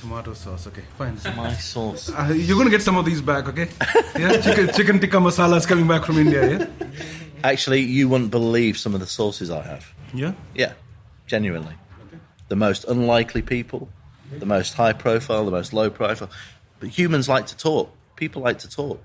Tomato 0.00 0.32
sauce. 0.34 0.66
Okay, 0.68 0.82
fine. 0.96 1.16
My 1.36 1.52
sauce. 1.54 2.08
Uh, 2.10 2.32
you're 2.34 2.56
going 2.56 2.66
to 2.66 2.70
get 2.70 2.82
some 2.82 2.96
of 2.96 3.04
these 3.04 3.20
back, 3.20 3.48
okay? 3.48 3.68
Yeah, 4.18 4.40
chicken, 4.40 4.68
chicken 4.74 5.00
tikka 5.00 5.16
masala 5.16 5.56
is 5.56 5.66
coming 5.66 5.86
back 5.88 6.04
from 6.04 6.18
India. 6.18 6.58
Yeah, 6.58 6.66
Actually, 7.44 7.80
you 7.82 8.08
wouldn't 8.08 8.30
believe 8.30 8.78
some 8.78 8.94
of 8.94 9.00
the 9.00 9.06
sauces 9.06 9.50
I 9.50 9.62
have. 9.62 9.92
yeah. 10.14 10.32
Yeah, 10.54 10.72
genuinely. 11.26 11.74
The 12.48 12.56
most 12.56 12.84
unlikely 12.84 13.42
people, 13.42 13.88
the 14.32 14.46
most 14.46 14.74
high 14.74 14.92
profile, 14.92 15.44
the 15.44 15.50
most 15.50 15.72
low 15.72 15.90
profile. 15.90 16.30
but 16.80 16.88
humans 16.88 17.28
like 17.28 17.46
to 17.48 17.56
talk. 17.56 17.92
People 18.16 18.42
like 18.42 18.58
to 18.60 18.68
talk. 18.70 19.02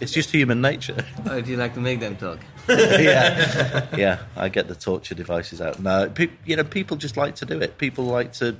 It's 0.00 0.12
just 0.12 0.30
human 0.30 0.60
nature. 0.60 1.04
Or 1.30 1.40
do 1.40 1.50
you 1.50 1.56
like 1.56 1.72
to 1.74 1.80
make 1.80 2.00
them 2.00 2.16
talk? 2.16 2.38
yeah, 2.68 3.86
yeah. 3.96 4.18
I 4.36 4.48
get 4.50 4.68
the 4.68 4.74
torture 4.74 5.14
devices 5.14 5.60
out. 5.60 5.80
No, 5.80 6.10
pe- 6.10 6.28
you 6.44 6.56
know, 6.56 6.64
people 6.64 6.96
just 6.98 7.16
like 7.16 7.34
to 7.36 7.46
do 7.46 7.58
it. 7.60 7.78
People 7.78 8.04
like 8.04 8.32
to 8.34 8.56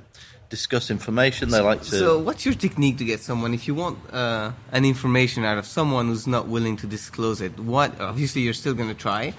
discuss 0.49 0.89
information. 0.89 1.49
They 1.49 1.61
like 1.61 1.81
to. 1.83 1.85
So, 1.85 2.19
what's 2.19 2.45
your 2.45 2.55
technique 2.55 2.97
to 2.97 3.05
get 3.05 3.19
someone 3.19 3.53
if 3.53 3.67
you 3.67 3.75
want 3.75 3.99
uh, 4.13 4.51
an 4.71 4.85
information 4.85 5.43
out 5.43 5.57
of 5.57 5.65
someone 5.65 6.07
who's 6.07 6.27
not 6.27 6.47
willing 6.47 6.77
to 6.77 6.87
disclose 6.87 7.41
it? 7.41 7.59
What 7.59 7.99
obviously 7.99 8.41
you're 8.41 8.53
still 8.53 8.73
going 8.73 8.89
to 8.89 8.95
try. 8.95 9.33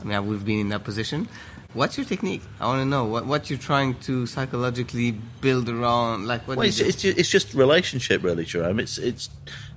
I 0.00 0.04
mean, 0.04 0.26
we've 0.26 0.44
been 0.44 0.60
in 0.60 0.68
that 0.70 0.84
position. 0.84 1.28
What's 1.74 1.98
your 1.98 2.06
technique? 2.06 2.42
I 2.58 2.66
want 2.66 2.80
to 2.80 2.86
know 2.86 3.04
what 3.04 3.26
what 3.26 3.50
you're 3.50 3.58
trying 3.58 3.96
to 4.00 4.26
psychologically 4.26 5.12
build 5.40 5.68
around. 5.68 6.26
Like, 6.26 6.46
what 6.48 6.56
well, 6.56 6.66
it's, 6.66 6.80
it's, 6.80 7.02
just, 7.02 7.18
it's 7.18 7.28
just 7.28 7.52
relationship, 7.52 8.22
really, 8.22 8.44
Jerome. 8.44 8.80
It's 8.80 8.96
it's 8.98 9.28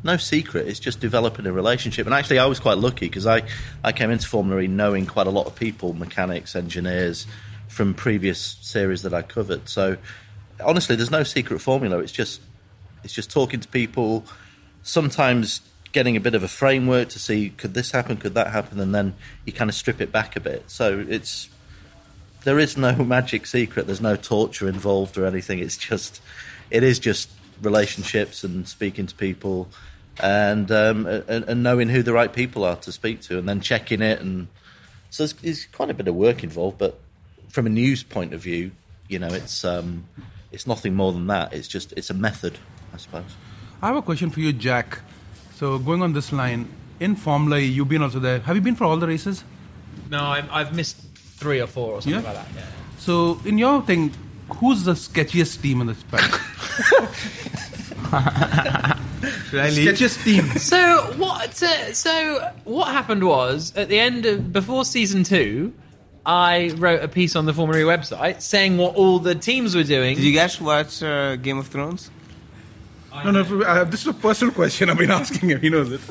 no 0.03 0.15
secret. 0.17 0.67
It's 0.67 0.79
just 0.79 0.99
developing 0.99 1.45
a 1.45 1.51
relationship. 1.51 2.05
And 2.05 2.13
actually, 2.13 2.39
I 2.39 2.45
was 2.45 2.59
quite 2.59 2.77
lucky 2.77 3.07
because 3.07 3.27
I, 3.27 3.41
I 3.83 3.91
came 3.91 4.11
into 4.11 4.27
Formula 4.27 4.61
E 4.61 4.67
knowing 4.67 5.07
quite 5.07 5.27
a 5.27 5.31
lot 5.31 5.45
of 5.47 5.55
people, 5.55 5.93
mechanics, 5.93 6.55
engineers, 6.55 7.27
from 7.67 7.93
previous 7.93 8.39
series 8.61 9.01
that 9.01 9.13
I 9.13 9.21
covered. 9.21 9.67
So, 9.67 9.97
honestly, 10.63 10.95
there's 10.95 11.11
no 11.11 11.23
secret 11.23 11.59
formula. 11.59 11.99
It's 11.99 12.11
just 12.11 12.41
it's 13.03 13.13
just 13.13 13.31
talking 13.31 13.59
to 13.59 13.67
people. 13.67 14.25
Sometimes 14.83 15.61
getting 15.91 16.15
a 16.15 16.19
bit 16.19 16.35
of 16.35 16.43
a 16.43 16.47
framework 16.47 17.09
to 17.09 17.19
see 17.19 17.49
could 17.49 17.73
this 17.73 17.91
happen, 17.91 18.17
could 18.17 18.33
that 18.35 18.47
happen, 18.47 18.79
and 18.79 18.93
then 18.93 19.15
you 19.45 19.53
kind 19.53 19.69
of 19.69 19.75
strip 19.75 20.01
it 20.01 20.11
back 20.11 20.35
a 20.35 20.39
bit. 20.39 20.69
So 20.69 21.03
it's 21.07 21.49
there 22.43 22.59
is 22.59 22.77
no 22.77 22.93
magic 23.03 23.45
secret. 23.45 23.85
There's 23.85 24.01
no 24.01 24.15
torture 24.15 24.67
involved 24.67 25.17
or 25.17 25.25
anything. 25.25 25.59
It's 25.59 25.77
just 25.77 26.21
it 26.69 26.83
is 26.83 26.99
just 26.99 27.29
relationships 27.61 28.43
and 28.43 28.67
speaking 28.67 29.05
to 29.05 29.15
people 29.15 29.67
and 30.21 30.71
um, 30.71 31.05
and, 31.05 31.45
and 31.45 31.63
knowing 31.63 31.89
who 31.89 32.03
the 32.03 32.13
right 32.13 32.31
people 32.31 32.63
are 32.63 32.75
to 32.77 32.91
speak 32.91 33.21
to, 33.21 33.37
and 33.37 33.47
then 33.47 33.61
checking 33.61 34.01
it. 34.01 34.19
And 34.19 34.47
so 35.09 35.25
there's, 35.25 35.65
quite 35.65 35.89
a 35.89 35.93
bit 35.93 36.07
of 36.07 36.15
work 36.15 36.43
involved. 36.43 36.77
But 36.77 36.99
from 37.49 37.65
a 37.65 37.69
news 37.69 38.03
point 38.03 38.33
of 38.33 38.41
view, 38.41 38.71
you 39.07 39.19
know, 39.19 39.29
it's 39.29 39.63
um, 39.63 40.05
it's 40.51 40.65
nothing 40.67 40.95
more 40.95 41.11
than 41.11 41.27
that. 41.27 41.53
It's 41.53 41.67
just 41.67 41.93
it's 41.93 42.09
a 42.09 42.13
method, 42.13 42.57
I 42.93 42.97
suppose. 42.97 43.35
I 43.81 43.87
have 43.87 43.95
a 43.97 44.01
question 44.01 44.29
for 44.29 44.39
you, 44.39 44.51
Jack. 44.53 44.99
So 45.55 45.77
going 45.79 46.01
on 46.01 46.13
this 46.13 46.31
line, 46.31 46.67
in 46.99 47.15
Formula 47.15 47.57
E, 47.59 47.65
you've 47.65 47.87
been 47.89 48.01
also 48.03 48.19
there. 48.19 48.39
Have 48.39 48.55
you 48.55 48.61
been 48.61 48.75
for 48.75 48.83
all 48.85 48.97
the 48.97 49.07
races? 49.07 49.43
No, 50.09 50.23
I've, 50.25 50.49
I've 50.51 50.75
missed 50.75 50.97
three 51.15 51.61
or 51.61 51.67
four 51.67 51.93
or 51.93 52.01
something 52.01 52.21
Yeah? 52.21 52.27
like 52.27 52.35
that. 52.35 52.47
Yeah. 52.55 52.65
So 52.97 53.39
in 53.45 53.57
your 53.57 53.81
thing, 53.83 54.11
who's 54.55 54.83
the 54.83 54.93
sketchiest 54.93 55.61
team 55.61 55.81
in 55.81 55.87
this 55.87 56.03
pack? 56.11 56.31
Should 59.49 59.59
I 59.59 59.69
leave? 59.69 59.87
sketchiest 59.89 60.23
team. 60.23 60.45
So 60.59 61.13
what? 61.17 61.55
So, 61.55 61.67
so 61.93 62.51
what 62.65 62.87
happened 62.89 63.23
was 63.23 63.73
at 63.75 63.89
the 63.89 63.99
end 63.99 64.25
of 64.25 64.51
before 64.53 64.85
season 64.85 65.23
two, 65.23 65.73
I 66.29 66.69
wrote 66.77 67.01
a 67.01 67.07
piece 67.07 67.35
on 67.35 67.47
the 67.47 67.53
Formula 67.55 67.79
E 67.81 67.83
website 67.83 68.43
saying 68.43 68.77
what 68.77 68.95
all 68.95 69.17
the 69.17 69.33
teams 69.33 69.73
were 69.75 69.83
doing. 69.83 70.15
Did 70.15 70.25
you 70.25 70.33
guys 70.35 70.61
watch 70.61 71.01
uh, 71.01 71.37
Game 71.37 71.57
of 71.57 71.67
Thrones? 71.69 72.11
No, 73.11 73.31
no. 73.31 73.63
Uh, 73.63 73.83
this 73.85 74.01
is 74.01 74.07
a 74.07 74.13
personal 74.13 74.53
question. 74.53 74.91
I've 74.91 74.99
been 74.99 75.09
asking 75.09 75.49
him. 75.49 75.59
He 75.59 75.71
knows 75.71 75.91
it. 75.91 76.01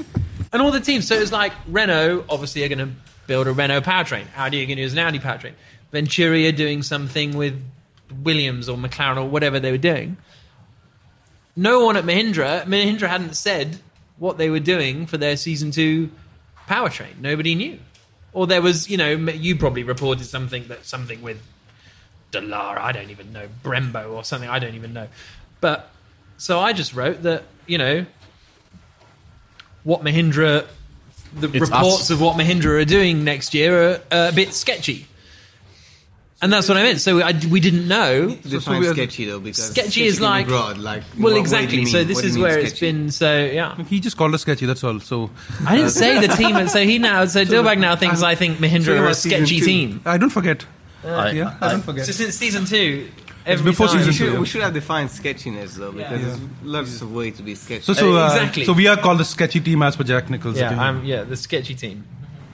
and 0.52 0.61
all 0.61 0.72
the 0.72 0.81
teams. 0.81 1.07
So 1.07 1.14
it 1.14 1.20
was 1.20 1.31
like 1.31 1.52
Renault, 1.68 2.24
obviously, 2.28 2.64
are 2.64 2.68
going 2.68 2.81
to 2.81 2.90
build 3.28 3.46
a 3.46 3.52
Renault 3.52 3.83
powertrain. 3.83 4.24
Audi 4.37 4.61
are 4.61 4.66
going 4.66 4.78
to 4.78 4.83
use 4.83 4.92
an 4.92 4.98
Audi 4.98 5.20
powertrain. 5.20 5.52
Venturi 5.92 6.48
are 6.48 6.52
doing 6.52 6.83
something 6.83 7.37
with 7.37 7.62
Williams 8.24 8.68
or 8.68 8.76
McLaren 8.76 9.18
or 9.18 9.28
whatever 9.28 9.61
they 9.61 9.70
were 9.70 9.78
doing. 9.78 10.16
No 11.54 11.85
one 11.85 11.96
at 11.96 12.02
Mahindra, 12.02 12.64
Mahindra 12.64 13.07
hadn't 13.07 13.37
said 13.37 13.78
what 14.16 14.37
they 14.37 14.50
were 14.50 14.59
doing 14.59 15.07
for 15.07 15.16
their 15.16 15.37
season 15.37 15.70
two 15.70 16.11
powertrain. 16.66 17.20
Nobody 17.20 17.54
knew. 17.54 17.78
Or 18.32 18.46
there 18.46 18.62
was, 18.62 18.88
you 18.88 18.96
know, 18.96 19.10
you 19.10 19.56
probably 19.56 19.82
reported 19.82 20.24
something 20.24 20.68
that 20.68 20.84
something 20.84 21.22
with 21.22 21.42
Dallara, 22.32 22.78
I 22.78 22.92
don't 22.92 23.10
even 23.10 23.32
know, 23.32 23.48
Brembo 23.64 24.12
or 24.12 24.24
something, 24.24 24.48
I 24.48 24.58
don't 24.58 24.74
even 24.74 24.92
know. 24.92 25.08
But 25.60 25.90
so 26.36 26.60
I 26.60 26.72
just 26.72 26.94
wrote 26.94 27.22
that, 27.22 27.44
you 27.66 27.78
know, 27.78 28.06
what 29.82 30.02
Mahindra, 30.02 30.66
the 31.34 31.48
It's 31.48 31.70
reports 31.70 32.02
us. 32.02 32.10
of 32.10 32.20
what 32.20 32.36
Mahindra 32.36 32.80
are 32.80 32.84
doing 32.84 33.24
next 33.24 33.54
year 33.54 33.92
are, 33.92 34.00
are 34.12 34.28
a 34.28 34.32
bit 34.32 34.52
sketchy. 34.52 35.06
And 36.40 36.53
that's 36.53 36.68
what 36.68 36.79
I 36.79 36.85
meant. 36.85 37.01
So 37.01 37.20
I, 37.20 37.33
we 37.51 37.59
didn't 37.59 37.88
know. 37.88 38.29
Define 38.31 38.81
we 38.81 38.87
are- 38.87 38.94
sketchy 38.94 39.24
though, 39.24 39.40
because 39.40 39.70
Sketchy 39.70 40.05
is 40.05 40.18
can 40.18 40.22
be 40.22 40.27
like- 40.29 40.46
broad. 40.46 40.79
Like, 40.79 41.03
Well, 41.14 41.24
what- 41.24 41.33
what 41.33 41.38
exactly. 41.40 41.68
do 41.79 41.81
you 41.81 41.87
So 41.87 42.05
this 42.05 42.14
What 42.16 42.22
do 42.22 42.29
is 42.29 42.37
you 42.37 42.42
mean 42.42 42.51
where 42.51 42.59
it's 42.61 42.70
sketchy? 42.70 42.92
been. 42.92 43.11
So 43.11 43.44
yeah, 43.44 43.74
He 43.85 43.98
just 43.98 44.16
called 44.16 44.35
us 44.35 44.42
sketchy. 44.42 44.64
That's 44.66 44.85
all. 44.85 45.01
So 45.01 45.31
I 45.66 45.74
didn't 45.77 45.90
say 45.90 46.20
the 46.24 46.33
team. 46.35 46.55
and 46.55 46.70
So 46.70 46.85
he 46.85 46.98
now. 46.98 47.24
So 47.27 47.44
Dilbag 47.44 47.79
now 47.79 47.96
thinks 47.96 48.22
I'm- 48.22 48.31
I 48.31 48.35
think 48.37 48.59
Mahindra 48.59 48.85
Talking 48.87 48.98
are 49.03 49.09
a 49.09 49.14
sketchy 49.14 49.59
two. 49.59 49.66
team. 49.66 50.01
I 50.07 50.16
don't 50.16 50.31
forget. 50.31 50.64
I, 51.05 51.31
yeah, 51.33 51.55
I, 51.61 51.66
I- 51.66 51.70
don't 51.72 51.83
forget. 51.85 52.07
So 52.07 52.12
since 52.12 52.37
season 52.37 52.64
two, 52.66 53.09
every 53.44 53.64
before 53.72 53.88
time- 53.88 53.98
season 53.98 54.09
We 54.11 54.14
should, 54.18 54.33
Yeah. 54.35 54.38
we 54.40 54.46
should 54.46 54.62
have 54.62 54.74
defined 54.74 55.11
sketchiness 55.11 55.74
though, 55.74 55.90
because 55.92 56.20
Yeah. 56.20 56.27
there's 56.29 56.38
lots 56.62 57.01
of 57.03 57.12
ways 57.12 57.37
to 57.38 57.42
be 57.42 57.57
sketchy. 57.57 57.83
So, 57.83 57.94
so, 57.94 58.16
Uh, 58.16 58.20
uh, 58.20 58.27
exactly. 58.35 58.64
so 58.64 58.72
we 58.74 58.87
are 58.87 58.96
called 58.96 59.18
the 59.18 59.24
sketchy 59.24 59.59
team 59.61 59.83
as 59.83 59.96
per 59.96 60.05
Jack 60.05 60.31
Nicholls. 60.31 60.57
Yeah. 60.57 60.81
I'm, 60.81 61.05
yeah, 61.05 61.24
the 61.24 61.37
sketchy 61.37 61.74
team. 61.74 62.05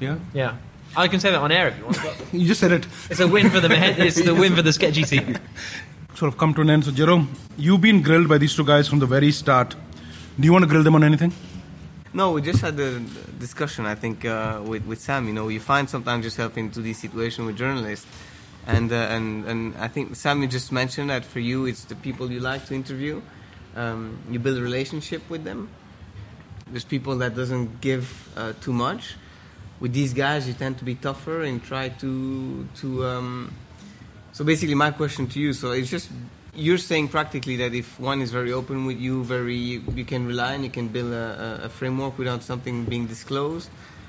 yeah. 0.01 0.17
Yeah, 0.33 0.53
I 0.97 1.09
can 1.09 1.21
say 1.21 1.31
that 1.31 1.41
on 1.41 1.51
air 1.53 1.69
if 1.69 1.79
you 1.79 1.85
want. 1.85 1.99
But 2.03 2.17
You 2.33 2.47
just 2.47 2.61
said 2.61 2.73
it. 2.73 2.87
it's 3.11 3.21
a 3.21 3.27
win 3.29 3.51
for 3.51 3.61
the 3.61 3.69
Mahin- 3.69 4.01
It's 4.01 4.23
the 4.23 4.35
win 4.35 4.55
for 4.55 4.63
the 4.63 4.73
sketchy 4.73 5.03
team. 5.03 5.37
Sort 6.15 6.33
of 6.33 6.39
come 6.39 6.55
to 6.55 6.61
an 6.61 6.71
end. 6.71 6.85
So, 6.85 6.93
Jerome, 6.93 7.29
you've 7.57 7.81
been 7.81 8.01
grilled 8.03 8.29
by 8.29 8.39
these 8.39 8.55
two 8.55 8.65
guys 8.65 8.89
from 8.89 9.01
the 9.01 9.07
very 9.07 9.33
start. 9.33 9.75
Do 10.39 10.45
you 10.47 10.53
want 10.53 10.63
to 10.65 10.69
grill 10.69 10.85
them 10.85 10.95
on 10.95 11.03
anything? 11.03 11.33
No, 12.13 12.31
we 12.31 12.43
just 12.43 12.61
had 12.61 12.77
the 12.77 13.03
discussion. 13.41 13.87
I 13.87 13.97
think 13.97 14.25
uh, 14.25 14.61
with 14.65 14.85
with 14.87 15.01
Sam. 15.01 15.27
You 15.27 15.33
know, 15.35 15.49
you 15.49 15.59
find 15.59 15.91
sometimes 15.91 16.25
yourself 16.25 16.57
into 16.57 16.81
this 16.81 16.99
situation 16.99 17.45
with 17.47 17.57
journalists, 17.57 18.07
and 18.69 18.93
uh, 18.93 18.97
and 19.17 19.45
and 19.47 19.75
I 19.79 19.89
think 19.89 20.15
Sam, 20.15 20.41
you 20.41 20.47
just 20.47 20.71
mentioned 20.71 21.11
that 21.11 21.25
for 21.25 21.41
you, 21.41 21.67
it's 21.67 21.85
the 21.85 21.97
people 21.97 22.31
you 22.31 22.39
like 22.39 22.67
to 22.67 22.75
interview. 22.75 23.21
Um, 23.75 24.19
you 24.31 24.39
build 24.39 24.59
a 24.59 24.63
relationship 24.63 25.29
with 25.29 25.43
them. 25.43 25.69
There's 26.71 26.85
people 26.85 27.17
that 27.19 27.35
doesn't 27.35 27.81
give 27.81 28.29
uh, 28.37 28.53
too 28.61 28.73
much. 28.73 29.17
With 29.85 29.93
these 29.93 30.15
guys, 30.15 30.49
you 30.49 30.55
tend 30.55 30.79
to 30.79 30.85
be 30.85 30.95
tougher 30.95 31.43
and 31.43 31.63
try 31.63 31.91
to 32.01 32.67
to. 32.81 33.05
Um, 33.05 33.53
so 34.33 34.43
basically, 34.43 34.75
my 34.75 34.91
question 34.93 35.27
to 35.27 35.39
you. 35.39 35.53
So 35.53 35.73
it's 35.73 35.91
just 35.91 36.09
you're 36.55 36.79
saying 36.79 37.09
practically 37.09 37.57
that 37.57 37.75
if 37.75 38.01
one 38.01 38.23
is 38.23 38.31
very 38.33 38.51
open 38.51 38.87
with 38.87 38.99
you, 38.99 39.23
very 39.25 39.83
you 39.99 40.07
can 40.07 40.25
rely 40.25 40.55
and 40.55 40.65
you 40.65 40.71
can 40.71 40.89
build 40.89 41.13
a, 41.13 41.65
a, 41.65 41.69
framework 41.69 42.17
without 42.17 42.43
something 42.43 42.87
being 42.87 43.07
disclosed. 43.07 43.69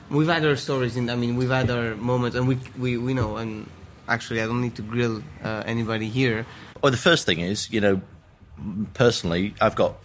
We've 0.09 0.29
had 0.29 0.45
our 0.45 0.55
stories, 0.55 0.95
and 0.95 1.11
I 1.11 1.17
mean, 1.17 1.35
we've 1.35 1.49
had 1.49 1.69
our 1.69 1.97
moments, 1.97 2.37
and 2.37 2.47
we 2.47 2.57
we, 2.79 2.95
we 2.95 3.13
know. 3.13 3.35
And 3.35 3.69
actually, 4.07 4.39
I 4.41 4.45
don't 4.45 4.61
need 4.61 4.75
to 4.75 4.81
grill 4.81 5.23
uh, 5.43 5.63
anybody 5.65 6.07
here. 6.07 6.45
Well, 6.81 6.93
the 6.93 7.03
first 7.09 7.25
thing 7.25 7.41
is, 7.41 7.69
you 7.69 7.81
know, 7.81 7.99
personally, 8.93 9.55
I've 9.59 9.75
got 9.75 9.95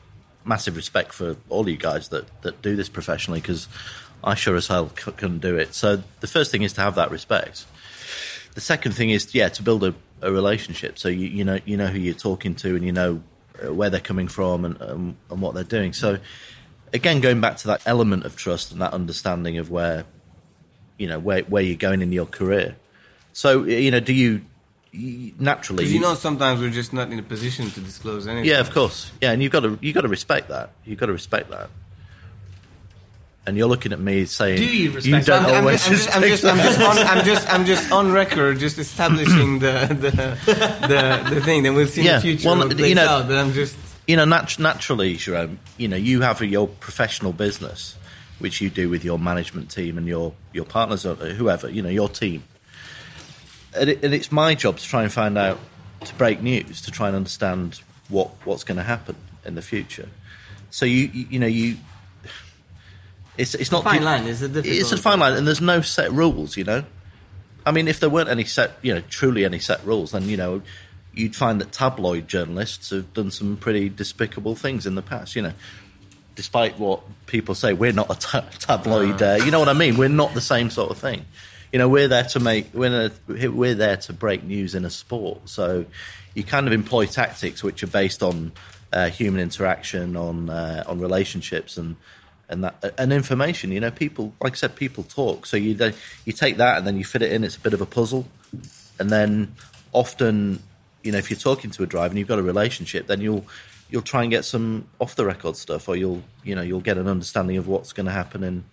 massive 0.44 0.74
respect 0.74 1.12
for 1.12 1.36
all 1.48 1.68
you 1.68 1.76
guys 1.76 2.08
that, 2.08 2.26
that 2.42 2.60
do 2.60 2.74
this 2.74 2.88
professionally 2.88 3.40
because 3.40 3.68
I 4.22 4.34
sure 4.34 4.56
as 4.56 4.66
hell 4.66 4.90
c- 4.96 5.12
couldn't 5.12 5.38
do 5.40 5.56
it. 5.56 5.74
So 5.74 6.02
the 6.20 6.26
first 6.26 6.50
thing 6.50 6.62
is 6.62 6.72
to 6.74 6.80
have 6.80 6.94
that 6.96 7.10
respect. 7.10 7.64
The 8.54 8.60
second 8.60 8.92
thing 8.92 9.10
is, 9.10 9.34
yeah, 9.34 9.48
to 9.50 9.62
build 9.62 9.84
a, 9.84 9.94
a 10.20 10.30
relationship. 10.32 10.98
So 10.98 11.08
you, 11.08 11.26
you 11.28 11.44
know 11.44 11.58
you 11.64 11.76
know 11.76 11.86
who 11.86 11.98
you're 11.98 12.14
talking 12.14 12.54
to 12.56 12.76
and 12.76 12.84
you 12.84 12.92
know 12.92 13.22
uh, 13.64 13.72
where 13.72 13.90
they're 13.90 14.00
coming 14.00 14.28
from 14.28 14.64
and, 14.64 14.80
um, 14.82 15.16
and 15.30 15.40
what 15.40 15.54
they're 15.54 15.64
doing. 15.64 15.92
So 15.92 16.18
again, 16.92 17.20
going 17.20 17.40
back 17.40 17.56
to 17.58 17.68
that 17.68 17.82
element 17.86 18.24
of 18.24 18.36
trust 18.36 18.72
and 18.72 18.80
that 18.80 18.92
understanding 18.92 19.58
of 19.58 19.70
where 19.70 20.04
you 20.98 21.06
know 21.06 21.18
where 21.18 21.42
where 21.42 21.62
you're 21.62 21.76
going 21.76 22.02
in 22.02 22.12
your 22.12 22.26
career. 22.26 22.76
So 23.32 23.64
you 23.64 23.90
know, 23.90 24.00
do 24.00 24.12
you 24.12 24.42
you- 24.92 25.32
naturally 25.38 25.84
Because 25.84 25.94
you 25.94 26.00
know, 26.00 26.14
sometimes 26.14 26.60
we're 26.60 26.70
just 26.70 26.92
not 26.92 27.12
in 27.12 27.18
a 27.20 27.22
position 27.22 27.70
to 27.70 27.80
disclose 27.80 28.26
anything. 28.26 28.50
yeah, 28.50 28.58
of 28.58 28.72
course. 28.72 29.12
Yeah, 29.20 29.30
and 29.30 29.40
you've 29.42 29.52
got 29.52 29.60
to 29.60 29.78
you've 29.80 29.94
got 29.94 30.00
to 30.02 30.08
respect 30.08 30.48
that. 30.48 30.72
You've 30.84 30.98
got 30.98 31.06
to 31.06 31.12
respect 31.12 31.50
that. 31.50 31.70
And 33.50 33.58
you're 33.58 33.66
looking 33.66 33.92
at 33.92 33.98
me 33.98 34.26
saying, 34.26 34.58
Do 34.58 34.64
you 34.64 34.92
respect 34.92 35.26
don't? 35.26 35.44
I'm, 35.44 35.56
always 35.56 35.84
I'm, 35.84 35.92
just, 35.92 36.16
I'm, 36.16 36.22
just, 36.22 36.44
I'm, 36.44 36.56
just 36.58 36.80
on, 36.80 36.98
I'm 36.98 37.24
just 37.24 37.52
I'm 37.52 37.64
just 37.64 37.90
on 37.92 38.12
record, 38.12 38.60
just 38.60 38.78
establishing 38.78 39.58
the 39.58 39.88
the 39.90 40.10
the, 40.86 41.34
the 41.34 41.40
thing. 41.40 41.64
Then 41.64 41.74
we'll 41.74 41.88
see 41.88 42.04
Yeah, 42.04 42.10
in 42.12 42.16
the 42.16 42.22
future 42.22 42.48
well, 42.48 42.72
you 42.72 42.94
know- 42.94 43.08
out. 43.08 43.26
But 43.26 43.38
I'm 43.38 43.52
just 43.52 43.76
you 44.06 44.16
know, 44.16 44.24
nat- 44.24 44.58
naturally, 44.60 45.16
Jerome, 45.16 45.58
you 45.78 45.88
know, 45.88 45.96
you 45.96 46.20
have 46.20 46.40
your 46.42 46.68
professional 46.68 47.32
business, 47.32 47.96
which 48.38 48.60
you 48.60 48.70
do 48.70 48.88
with 48.88 49.04
your 49.04 49.18
management 49.18 49.68
team 49.68 49.98
and 49.98 50.06
your 50.06 50.32
your 50.52 50.64
partners 50.64 51.04
or 51.04 51.16
whoever, 51.16 51.68
you 51.68 51.82
know, 51.82 51.88
your 51.88 52.08
team. 52.08 52.44
And, 53.74 53.90
it, 53.90 54.04
and 54.04 54.14
it's 54.14 54.30
my 54.30 54.54
job 54.54 54.78
to 54.78 54.84
try 54.84 55.02
and 55.02 55.12
find 55.12 55.36
out, 55.36 55.58
to 56.04 56.14
break 56.14 56.40
news, 56.40 56.82
to 56.82 56.92
try 56.92 57.08
and 57.08 57.16
understand 57.16 57.80
what 58.08 58.28
what's 58.44 58.62
going 58.62 58.78
to 58.78 58.84
happen 58.84 59.16
in 59.44 59.56
the 59.56 59.62
future. 59.62 60.08
So 60.70 60.86
you 60.86 61.10
you, 61.12 61.26
you 61.30 61.38
know 61.40 61.46
you. 61.48 61.76
It's 63.36 63.54
it's 63.54 63.70
not 63.70 63.84
fine 63.84 64.02
line. 64.02 64.26
It's 64.26 64.42
a 64.42 64.48
difficult. 64.48 64.80
It's 64.80 64.92
a 64.92 64.96
fine 64.96 65.20
line, 65.20 65.34
and 65.34 65.46
there's 65.46 65.60
no 65.60 65.80
set 65.80 66.12
rules, 66.12 66.56
you 66.56 66.64
know. 66.64 66.84
I 67.64 67.72
mean, 67.72 67.88
if 67.88 68.00
there 68.00 68.10
weren't 68.10 68.28
any 68.28 68.44
set, 68.44 68.72
you 68.82 68.94
know, 68.94 69.02
truly 69.08 69.44
any 69.44 69.58
set 69.58 69.84
rules, 69.84 70.12
then 70.12 70.28
you 70.28 70.36
know, 70.36 70.62
you'd 71.14 71.36
find 71.36 71.60
that 71.60 71.72
tabloid 71.72 72.28
journalists 72.28 72.90
have 72.90 73.12
done 73.14 73.30
some 73.30 73.56
pretty 73.56 73.88
despicable 73.88 74.54
things 74.54 74.86
in 74.86 74.94
the 74.94 75.02
past. 75.02 75.36
You 75.36 75.42
know, 75.42 75.52
despite 76.34 76.78
what 76.78 77.02
people 77.26 77.54
say, 77.54 77.72
we're 77.72 77.92
not 77.92 78.10
a 78.10 78.18
ta- 78.18 78.48
tabloid. 78.58 79.22
Uh, 79.22 79.38
you 79.44 79.50
know 79.50 79.58
what 79.58 79.68
I 79.68 79.74
mean? 79.74 79.96
We're 79.96 80.08
not 80.08 80.34
the 80.34 80.40
same 80.40 80.70
sort 80.70 80.90
of 80.90 80.98
thing. 80.98 81.24
You 81.72 81.78
know, 81.78 81.88
we're 81.88 82.08
there 82.08 82.24
to 82.24 82.40
make 82.40 82.74
we're 82.74 83.10
we're 83.28 83.74
there 83.74 83.96
to 83.98 84.12
break 84.12 84.42
news 84.42 84.74
in 84.74 84.84
a 84.84 84.90
sport. 84.90 85.48
So 85.48 85.86
you 86.34 86.42
kind 86.42 86.66
of 86.66 86.72
employ 86.72 87.06
tactics 87.06 87.62
which 87.62 87.82
are 87.82 87.88
based 87.88 88.22
on 88.22 88.52
uh, 88.92 89.08
human 89.08 89.40
interaction, 89.40 90.16
on 90.16 90.50
uh, 90.50 90.84
on 90.86 90.98
relationships, 90.98 91.76
and 91.76 91.96
and 92.50 92.64
that 92.64 92.94
and 92.98 93.12
information. 93.12 93.72
You 93.72 93.80
know, 93.80 93.90
people 93.90 94.34
like 94.42 94.52
I 94.52 94.56
said, 94.56 94.76
people 94.76 95.04
talk. 95.04 95.46
So 95.46 95.56
you 95.56 95.92
you 96.24 96.32
take 96.32 96.56
that 96.58 96.78
and 96.78 96.86
then 96.86 96.96
you 96.96 97.04
fit 97.04 97.22
it 97.22 97.32
in. 97.32 97.44
It's 97.44 97.56
a 97.56 97.60
bit 97.60 97.72
of 97.72 97.80
a 97.80 97.86
puzzle, 97.86 98.26
and 98.98 99.10
then 99.10 99.54
often, 99.92 100.62
you 101.02 101.12
know, 101.12 101.18
if 101.18 101.30
you're 101.30 101.38
talking 101.38 101.70
to 101.70 101.82
a 101.82 101.86
driver 101.86 102.10
and 102.10 102.18
you've 102.18 102.28
got 102.28 102.38
a 102.38 102.42
relationship, 102.42 103.06
then 103.06 103.20
you'll 103.20 103.46
you'll 103.88 104.02
try 104.02 104.22
and 104.22 104.30
get 104.30 104.44
some 104.44 104.86
off 104.98 105.14
the 105.16 105.24
record 105.24 105.56
stuff, 105.56 105.88
or 105.88 105.96
you'll 105.96 106.22
you 106.44 106.54
know 106.54 106.62
you'll 106.62 106.80
get 106.80 106.98
an 106.98 107.08
understanding 107.08 107.56
of 107.56 107.66
what's 107.68 107.92
going 107.92 108.06
to 108.06 108.12
happen 108.12 108.44
in 108.44 108.64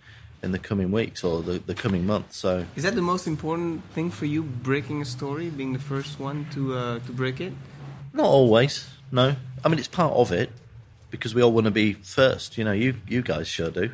in 0.42 0.52
the 0.52 0.58
coming 0.58 0.92
weeks 0.92 1.24
or 1.24 1.42
the, 1.42 1.58
the 1.58 1.74
coming 1.74 2.06
months. 2.06 2.36
So 2.36 2.64
Is 2.76 2.84
that 2.84 2.94
the 2.94 3.02
most 3.02 3.26
important 3.26 3.82
thing 3.94 4.10
for 4.10 4.26
you? 4.26 4.42
Breaking 4.42 5.02
a 5.02 5.04
story, 5.04 5.50
being 5.50 5.72
the 5.72 5.80
first 5.80 6.20
one 6.20 6.46
to 6.52 6.74
uh, 6.74 6.98
to 7.00 7.12
break 7.12 7.40
it. 7.40 7.52
not 8.12 8.26
always, 8.26 8.88
no. 9.10 9.36
I 9.64 9.68
mean, 9.68 9.78
it's 9.78 9.88
part 9.88 10.12
of 10.12 10.30
it 10.32 10.50
because 11.10 11.34
we 11.34 11.42
all 11.42 11.52
want 11.52 11.64
to 11.66 11.70
be 11.70 11.94
first. 11.94 12.58
You 12.58 12.64
know, 12.64 12.72
you 12.72 12.96
you 13.06 13.22
guys 13.22 13.48
sure 13.48 13.70
do. 13.70 13.90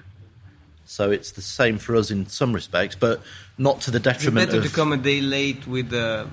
So 0.86 1.10
it's 1.10 1.32
the 1.32 1.42
same 1.42 1.78
for 1.78 1.96
us 1.96 2.10
in 2.10 2.26
some 2.26 2.52
respects, 2.52 2.94
but 2.94 3.22
not 3.56 3.80
to 3.82 3.90
the 3.90 4.00
detriment. 4.00 4.44
it 4.44 4.46
detriment 4.46 4.50
better 4.50 4.58
of 4.66 4.70
to 4.70 4.74
come 4.74 4.92
a 4.92 4.96
day 4.96 5.20
late 5.20 5.66
with 5.66 5.92
a, 5.94 6.28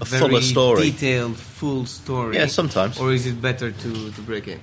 a 0.00 0.04
very 0.04 0.28
fuller 0.28 0.40
story. 0.40 0.90
detailed, 0.90 1.36
full 1.36 1.86
story? 1.86 2.36
Yeah, 2.36 2.46
sometimes. 2.46 2.98
Or 2.98 3.12
is 3.12 3.26
it 3.26 3.40
better 3.40 3.70
to, 3.70 4.10
to 4.10 4.20
break 4.22 4.48
it? 4.48 4.58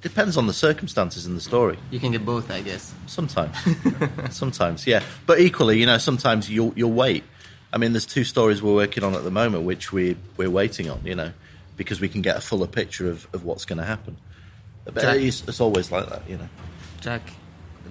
Depends 0.00 0.36
on 0.36 0.46
the 0.46 0.52
circumstances 0.52 1.26
in 1.26 1.34
the 1.34 1.40
story. 1.40 1.78
You 1.90 1.98
can 1.98 2.12
get 2.12 2.24
both, 2.24 2.50
I 2.50 2.60
guess. 2.60 2.94
Sometimes, 3.06 3.56
sometimes, 4.30 4.86
yeah. 4.86 5.02
But 5.26 5.40
equally, 5.40 5.80
you 5.80 5.86
know, 5.86 5.98
sometimes 5.98 6.50
you'll 6.50 6.74
you'll 6.76 6.92
wait. 6.92 7.24
I 7.72 7.78
mean, 7.78 7.92
there's 7.92 8.06
two 8.06 8.22
stories 8.22 8.62
we're 8.62 8.74
working 8.74 9.02
on 9.02 9.14
at 9.14 9.24
the 9.24 9.30
moment, 9.30 9.64
which 9.64 9.92
we 9.92 10.16
we're 10.36 10.50
waiting 10.50 10.90
on. 10.90 11.00
You 11.04 11.14
know, 11.14 11.32
because 11.78 12.02
we 12.02 12.10
can 12.10 12.20
get 12.20 12.36
a 12.36 12.42
fuller 12.42 12.66
picture 12.66 13.08
of, 13.10 13.26
of 13.32 13.44
what's 13.44 13.64
going 13.64 13.78
to 13.78 13.84
happen. 13.84 14.18
But 14.84 14.96
Jack- 15.02 15.16
it's, 15.16 15.42
it's 15.48 15.60
always 15.60 15.90
like 15.90 16.08
that, 16.10 16.28
you 16.28 16.36
know. 16.36 16.48
Jack, 17.00 17.22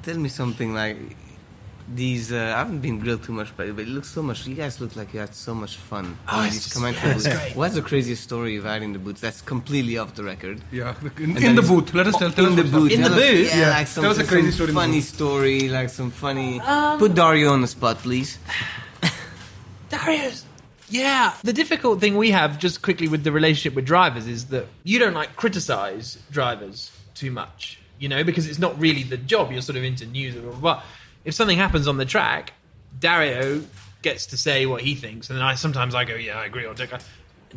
tell 0.03 0.17
me 0.17 0.29
something 0.29 0.73
like 0.73 0.97
these. 1.93 2.32
Uh, 2.32 2.53
I 2.56 2.60
haven't 2.60 2.79
been 2.82 2.99
grilled 2.99 3.23
too 3.23 3.34
much, 3.34 3.49
but, 3.58 3.75
but 3.75 3.82
it 3.82 3.88
looks 3.89 4.10
so 4.10 4.21
much. 4.23 4.45
You 4.47 4.56
guys 4.56 4.79
look 4.79 4.95
like 4.95 5.13
you 5.13 5.19
had 5.19 5.34
so 5.36 5.53
much 5.56 5.75
fun. 5.77 6.17
Oh, 6.32 6.43
it's 6.45 6.56
just- 6.63 6.73
commentary 6.73 7.10
yeah, 7.10 7.15
it's 7.15 7.27
great. 7.27 7.56
What's 7.56 7.75
the 7.75 7.82
craziest 7.82 8.23
story 8.23 8.53
you've 8.53 8.63
had 8.65 8.84
in 8.84 8.93
the 8.93 8.99
boots? 8.99 9.21
That's 9.21 9.41
completely 9.41 9.97
off 9.97 10.13
the 10.15 10.23
record. 10.23 10.62
Yeah, 10.71 10.95
in, 11.17 11.36
in 11.38 11.56
the 11.56 11.62
that 11.62 11.63
is- 11.63 11.69
booth. 11.69 11.93
Let 11.93 12.08
us 12.08 12.15
tell. 12.17 12.32
tell 12.32 12.45
in 12.45 12.56
the 12.56 12.62
what's 12.62 12.71
booth. 12.73 12.91
In 12.91 13.01
the 13.01 13.10
Tell 13.10 13.17
booth? 13.17 13.47
Yeah, 13.49 13.60
Yeah. 13.60 13.69
like 13.71 13.88
some, 13.88 14.03
Tell 14.03 14.12
us 14.12 14.17
a 14.19 14.23
crazy 14.23 14.51
some 14.51 14.56
story 14.56 14.73
funny 14.73 15.01
story, 15.01 15.69
like 15.69 15.89
some 15.89 16.12
funny. 16.12 16.60
Um, 16.62 16.99
Put 16.99 17.15
Dario 17.15 17.51
on 17.51 17.62
the 17.62 17.67
spot, 17.67 17.97
please. 17.97 18.38
Darius. 19.89 20.45
Yeah. 20.93 21.34
The 21.43 21.53
difficult 21.53 21.99
thing 21.99 22.17
we 22.17 22.32
have, 22.32 22.60
just 22.60 22.84
quickly 22.84 23.08
with 23.08 23.23
the 23.23 23.32
relationship 23.32 23.73
with 23.73 23.86
drivers, 23.86 24.27
is 24.27 24.45
that 24.47 24.67
you 24.84 24.99
don't 24.99 25.15
like 25.15 25.36
criticize 25.36 26.19
drivers 26.29 26.91
too 27.15 27.32
much, 27.32 27.79
you 27.97 28.08
know, 28.08 28.23
because 28.23 28.47
it's 28.47 28.60
not 28.60 28.79
really 28.79 29.01
the 29.01 29.17
job. 29.17 29.51
You're 29.51 29.63
sort 29.63 29.75
of 29.75 29.84
into 29.84 30.06
news, 30.06 30.36
blah. 30.36 30.84
If 31.25 31.34
something 31.34 31.58
happens 31.58 31.88
on 31.88 31.97
the 31.97 32.06
track, 32.06 32.53
Dario 32.99 33.63
gets 34.03 34.27
to 34.27 34.38
say 34.38 34.67
what 34.67 34.82
he 34.82 34.93
thinks, 34.93 35.29
and 35.29 35.38
then 35.38 35.43
I 35.43 35.56
sometimes 35.56 35.95
I 35.95 36.06
go, 36.06 36.13
yeah, 36.13 36.38
I 36.38 36.45
agree, 36.45 36.65
or 36.65 36.75
don't. 36.75 36.91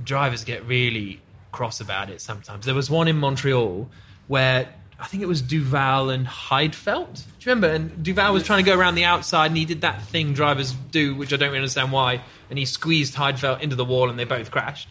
Drivers 0.02 0.44
get 0.44 0.64
really 0.64 1.20
cross 1.52 1.80
about 1.80 2.08
it 2.08 2.22
sometimes. 2.22 2.64
There 2.64 2.74
was 2.74 2.88
one 2.88 3.06
in 3.06 3.16
Montreal 3.16 3.88
where 4.28 4.72
I 4.98 5.06
think 5.06 5.22
it 5.22 5.26
was 5.26 5.42
Duval 5.42 6.10
and 6.10 6.26
Heidfeld. 6.26 7.14
Do 7.14 7.50
you 7.50 7.54
remember? 7.54 7.68
And 7.68 8.02
Duval 8.02 8.32
was 8.32 8.44
trying 8.44 8.64
to 8.64 8.70
go 8.70 8.76
around 8.76 8.94
the 8.94 9.04
outside, 9.04 9.46
and 9.46 9.56
he 9.56 9.66
did 9.66 9.82
that 9.82 10.02
thing 10.02 10.32
drivers 10.32 10.72
do, 10.72 11.14
which 11.14 11.32
I 11.32 11.36
don't 11.36 11.48
really 11.48 11.58
understand 11.58 11.92
why. 11.92 12.22
And 12.48 12.58
he 12.58 12.64
squeezed 12.64 13.14
Heidfeld 13.14 13.60
into 13.60 13.76
the 13.76 13.84
wall, 13.84 14.08
and 14.08 14.18
they 14.18 14.24
both 14.24 14.50
crashed. 14.50 14.88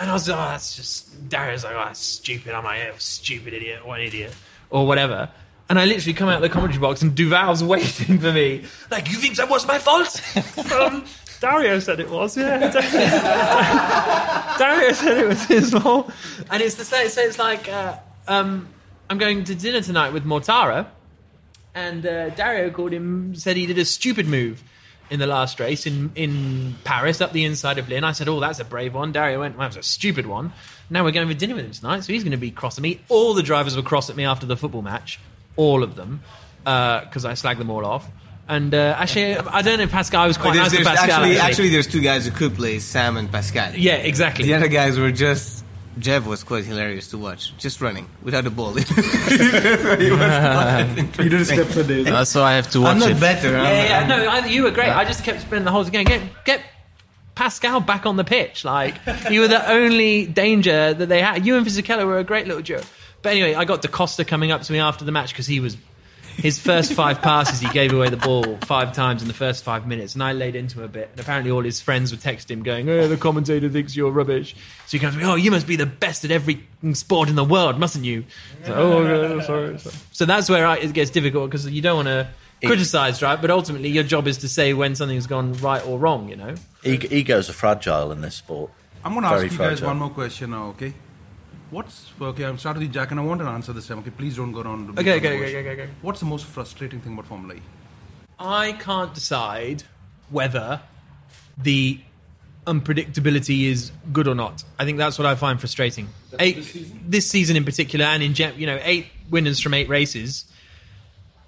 And 0.00 0.08
I 0.10 0.12
was 0.14 0.28
like, 0.28 0.38
oh, 0.38 0.50
that's 0.50 0.76
just 0.76 1.28
Dario's 1.28 1.64
like, 1.64 1.74
oh, 1.74 1.84
that's 1.84 2.00
stupid. 2.00 2.54
I'm 2.54 2.64
like, 2.64 2.80
oh, 2.90 2.94
stupid 2.98 3.52
idiot, 3.52 3.86
what 3.86 4.00
an 4.00 4.06
idiot, 4.06 4.34
or 4.70 4.86
whatever. 4.86 5.28
And 5.68 5.78
I 5.78 5.84
literally 5.84 6.14
come 6.14 6.30
out 6.30 6.36
of 6.36 6.42
the 6.42 6.48
commentary 6.48 6.80
box, 6.80 7.02
and 7.02 7.14
Duval's 7.14 7.62
waiting 7.74 8.18
for 8.18 8.32
me. 8.32 8.64
Like, 8.90 9.10
you 9.10 9.16
think 9.16 9.36
that 9.36 9.50
was 9.50 9.66
my 9.66 9.78
fault? 9.78 10.22
um, 10.72 11.04
Dario 11.40 11.78
said 11.80 12.00
it 12.00 12.08
was. 12.08 12.36
Yeah, 12.36 12.70
Dario 14.58 14.92
said 14.92 15.18
it 15.18 15.28
was 15.28 15.44
his 15.44 15.70
fault. 15.72 16.10
And 16.50 16.62
it's 16.62 16.76
the 16.76 16.84
same. 16.84 17.08
So 17.10 17.20
it's 17.20 17.38
like, 17.38 17.68
uh, 17.68 17.96
um, 18.26 18.68
I'm 19.10 19.18
going 19.18 19.44
to 19.44 19.54
dinner 19.54 19.80
tonight 19.80 20.12
with 20.12 20.24
Mortara, 20.24 20.86
and 21.74 22.04
uh, 22.04 22.30
Dario 22.30 22.70
called 22.70 22.92
him, 22.92 23.34
said 23.34 23.56
he 23.56 23.66
did 23.66 23.78
a 23.78 23.84
stupid 23.84 24.26
move 24.26 24.62
in 25.10 25.18
the 25.18 25.26
last 25.26 25.58
race 25.58 25.86
in, 25.86 26.12
in 26.14 26.74
Paris 26.84 27.20
up 27.22 27.32
the 27.32 27.44
inside 27.44 27.78
of 27.78 27.88
Lynn. 27.88 28.04
I 28.04 28.12
said, 28.12 28.28
Oh, 28.28 28.40
that's 28.40 28.60
a 28.60 28.64
brave 28.64 28.94
one. 28.94 29.12
Dario 29.12 29.40
went, 29.40 29.56
Well, 29.56 29.68
that 29.68 29.76
was 29.76 29.86
a 29.86 29.88
stupid 29.88 30.26
one. 30.26 30.52
Now 30.90 31.04
we're 31.04 31.12
going 31.12 31.28
for 31.28 31.34
dinner 31.34 31.54
with 31.54 31.64
him 31.64 31.70
tonight, 31.70 32.00
so 32.00 32.12
he's 32.12 32.22
going 32.22 32.32
to 32.32 32.36
be 32.36 32.50
cross 32.50 32.76
at 32.76 32.82
me. 32.82 33.00
All 33.08 33.32
the 33.32 33.42
drivers 33.42 33.76
were 33.76 33.82
cross 33.82 34.10
at 34.10 34.16
me 34.16 34.24
after 34.24 34.44
the 34.46 34.56
football 34.56 34.82
match, 34.82 35.18
all 35.56 35.82
of 35.82 35.94
them, 35.96 36.22
because 36.64 37.24
I 37.24 37.32
slagged 37.32 37.58
them 37.58 37.70
all 37.70 37.86
off. 37.86 38.06
And 38.48 38.74
uh, 38.74 38.94
actually, 38.98 39.36
I 39.36 39.60
don't 39.62 39.76
know 39.78 39.84
if 39.84 39.90
Pascal 39.90 40.22
I 40.22 40.26
was 40.26 40.38
quite 40.38 40.56
nice 40.56 40.70
to 40.70 40.76
there's 40.76 40.86
Pascal. 40.86 41.04
actually, 41.04 41.32
actually. 41.32 41.50
actually, 41.50 41.68
there's 41.68 41.86
two 41.86 42.00
guys 42.00 42.24
who 42.26 42.30
could 42.30 42.54
play 42.54 42.78
Sam 42.78 43.18
and 43.18 43.30
Pascal. 43.30 43.74
yeah, 43.74 43.96
exactly. 43.96 44.46
The 44.46 44.54
other 44.54 44.68
guys 44.68 44.98
were 44.98 45.12
just. 45.12 45.57
Jeff 45.98 46.26
was 46.26 46.44
quite 46.44 46.64
hilarious 46.64 47.08
to 47.08 47.18
watch, 47.18 47.56
just 47.58 47.80
running 47.80 48.08
without 48.22 48.46
a 48.46 48.50
ball. 48.50 48.72
He 48.78 50.10
was 50.10 50.18
quite 51.14 51.14
You 51.18 51.28
did 51.28 51.44
steps 51.46 51.76
a 51.76 51.84
day. 51.84 52.10
Uh, 52.10 52.24
so 52.24 52.42
I 52.42 52.54
have 52.54 52.70
to 52.70 52.80
watch 52.80 52.92
I'm 52.94 52.98
not 53.00 53.10
it. 53.10 53.20
better. 53.20 53.56
I'm- 53.56 53.64
Yeah, 53.64 54.00
yeah, 54.00 54.06
no, 54.06 54.26
I, 54.28 54.46
you 54.46 54.62
were 54.64 54.70
great. 54.70 54.88
I 54.90 55.04
just 55.04 55.24
kept 55.24 55.40
spinning 55.42 55.64
the 55.64 55.70
whole 55.70 55.84
game. 55.84 56.04
Get, 56.04 56.22
get 56.44 56.62
Pascal 57.34 57.80
back 57.80 58.06
on 58.06 58.16
the 58.16 58.24
pitch. 58.24 58.64
Like 58.64 58.96
you 59.30 59.40
were 59.40 59.48
the 59.48 59.70
only 59.70 60.26
danger 60.26 60.94
that 60.94 61.06
they 61.08 61.20
had. 61.22 61.44
You 61.46 61.56
and 61.56 61.66
Fisichella 61.66 62.04
were 62.06 62.18
a 62.18 62.24
great 62.24 62.46
little 62.46 62.62
duo. 62.62 62.82
But 63.22 63.32
anyway, 63.32 63.54
I 63.54 63.64
got 63.64 63.82
da 63.82 63.88
Costa 63.88 64.24
coming 64.24 64.50
up 64.52 64.62
to 64.62 64.72
me 64.72 64.78
after 64.78 65.04
the 65.04 65.12
match 65.12 65.30
because 65.32 65.46
he 65.46 65.60
was 65.60 65.76
his 66.38 66.58
first 66.58 66.92
five 66.92 67.20
passes. 67.20 67.60
He 67.60 67.68
gave 67.70 67.92
away 67.92 68.08
the 68.08 68.16
ball 68.16 68.56
five 68.64 68.92
times 68.94 69.22
in 69.22 69.28
the 69.28 69.34
first 69.34 69.64
five 69.64 69.86
minutes, 69.86 70.14
and 70.14 70.22
I 70.22 70.32
laid 70.32 70.54
into 70.54 70.78
him 70.78 70.84
a 70.84 70.88
bit. 70.88 71.10
And 71.10 71.20
apparently, 71.20 71.50
all 71.50 71.62
his 71.62 71.80
friends 71.80 72.10
would 72.12 72.20
text 72.20 72.50
him 72.50 72.62
going, 72.62 72.88
"Oh, 72.88 73.08
the 73.08 73.16
commentator 73.16 73.68
thinks 73.68 73.96
you're 73.96 74.10
rubbish." 74.10 74.54
So 74.86 74.96
he 74.96 74.98
comes 75.00 75.14
to 75.14 75.20
me, 75.20 75.26
"Oh, 75.26 75.34
you 75.34 75.50
must 75.50 75.66
be 75.66 75.76
the 75.76 75.86
best 75.86 76.24
at 76.24 76.30
every 76.30 76.64
sport 76.92 77.28
in 77.28 77.34
the 77.34 77.44
world, 77.44 77.78
mustn't 77.78 78.04
you?" 78.04 78.24
So, 78.64 78.74
oh, 78.74 78.92
okay, 78.98 79.44
sorry, 79.46 79.78
sorry. 79.78 79.96
So 80.12 80.24
that's 80.24 80.48
where 80.48 80.66
I, 80.66 80.76
it 80.76 80.92
gets 80.92 81.10
difficult 81.10 81.50
because 81.50 81.68
you 81.68 81.82
don't 81.82 81.96
want 81.96 82.08
to 82.08 82.28
criticize, 82.64 83.20
right? 83.20 83.40
But 83.40 83.50
ultimately, 83.50 83.88
your 83.88 84.04
job 84.04 84.26
is 84.28 84.38
to 84.38 84.48
say 84.48 84.72
when 84.74 84.94
something's 84.94 85.26
gone 85.26 85.54
right 85.54 85.84
or 85.84 85.98
wrong. 85.98 86.28
You 86.28 86.36
know. 86.36 86.54
Eg- 86.84 87.12
egos 87.12 87.50
are 87.50 87.54
fragile 87.54 88.12
in 88.12 88.20
this 88.20 88.36
sport. 88.36 88.70
I'm 89.04 89.12
going 89.12 89.24
to 89.24 89.30
ask 89.30 89.52
you 89.52 89.58
guys 89.58 89.82
one 89.82 89.98
more 89.98 90.10
question 90.10 90.50
now, 90.50 90.68
okay? 90.68 90.92
What's 91.70 92.10
okay? 92.20 92.44
I'm 92.44 92.56
starting 92.56 92.82
with 92.82 92.92
Jack, 92.92 93.10
and 93.10 93.20
I 93.20 93.22
want 93.22 93.42
an 93.42 93.46
answer 93.46 93.74
this 93.74 93.86
time. 93.86 93.98
Okay, 93.98 94.10
please 94.10 94.36
don't 94.36 94.52
go 94.52 94.62
around. 94.62 94.98
Okay, 94.98 95.16
okay, 95.16 95.36
okay, 95.36 95.58
okay, 95.58 95.70
okay. 95.70 95.90
What's 96.00 96.20
the 96.20 96.26
most 96.26 96.46
frustrating 96.46 97.00
thing 97.00 97.12
about 97.12 97.26
Formula 97.26 97.54
E? 97.54 97.62
I 98.38 98.72
can't 98.72 99.12
decide 99.12 99.82
whether 100.30 100.80
the 101.58 102.00
unpredictability 102.66 103.64
is 103.64 103.90
good 104.12 104.28
or 104.28 104.34
not. 104.34 104.64
I 104.78 104.86
think 104.86 104.96
that's 104.96 105.18
what 105.18 105.26
I 105.26 105.34
find 105.34 105.60
frustrating. 105.60 106.08
Eight, 106.38 106.56
this, 107.06 107.28
season? 107.28 107.56
in 107.56 107.64
particular, 107.64 108.06
and 108.06 108.22
in 108.22 108.34
you 108.56 108.66
know, 108.66 108.78
eight 108.82 109.06
winners 109.28 109.60
from 109.60 109.74
eight 109.74 109.88
races. 109.88 110.46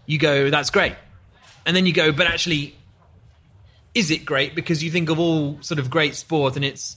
You 0.04 0.18
go, 0.18 0.50
that's 0.50 0.70
great, 0.70 0.96
and 1.64 1.74
then 1.74 1.87
you 1.87 1.92
go, 1.92 2.12
but 2.12 2.26
actually, 2.26 2.76
is 3.94 4.11
it 4.11 4.24
great? 4.26 4.54
Because 4.54 4.83
you 4.83 4.90
think 4.90 5.09
of 5.09 5.18
all 5.18 5.59
sort 5.62 5.78
of 5.78 5.88
great 5.88 6.14
sport, 6.14 6.56
and 6.56 6.64
it's 6.64 6.96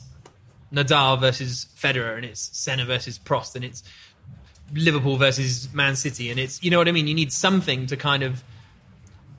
Nadal 0.74 1.20
versus 1.20 1.68
Federer, 1.78 2.16
and 2.16 2.26
it's 2.26 2.50
Senna 2.58 2.86
versus 2.86 3.20
Prost, 3.20 3.56
and 3.56 3.64
it's 3.64 3.84
Liverpool 4.74 5.18
versus 5.18 5.72
Man 5.74 5.96
City, 5.96 6.30
and 6.32 6.40
it's 6.40 6.64
you 6.64 6.72
know 6.72 6.78
what 6.78 6.88
I 6.88 6.92
mean. 6.92 7.08
You 7.08 7.14
need 7.14 7.32
something 7.32 7.86
to 7.88 7.98
kind 7.98 8.24
of 8.24 8.44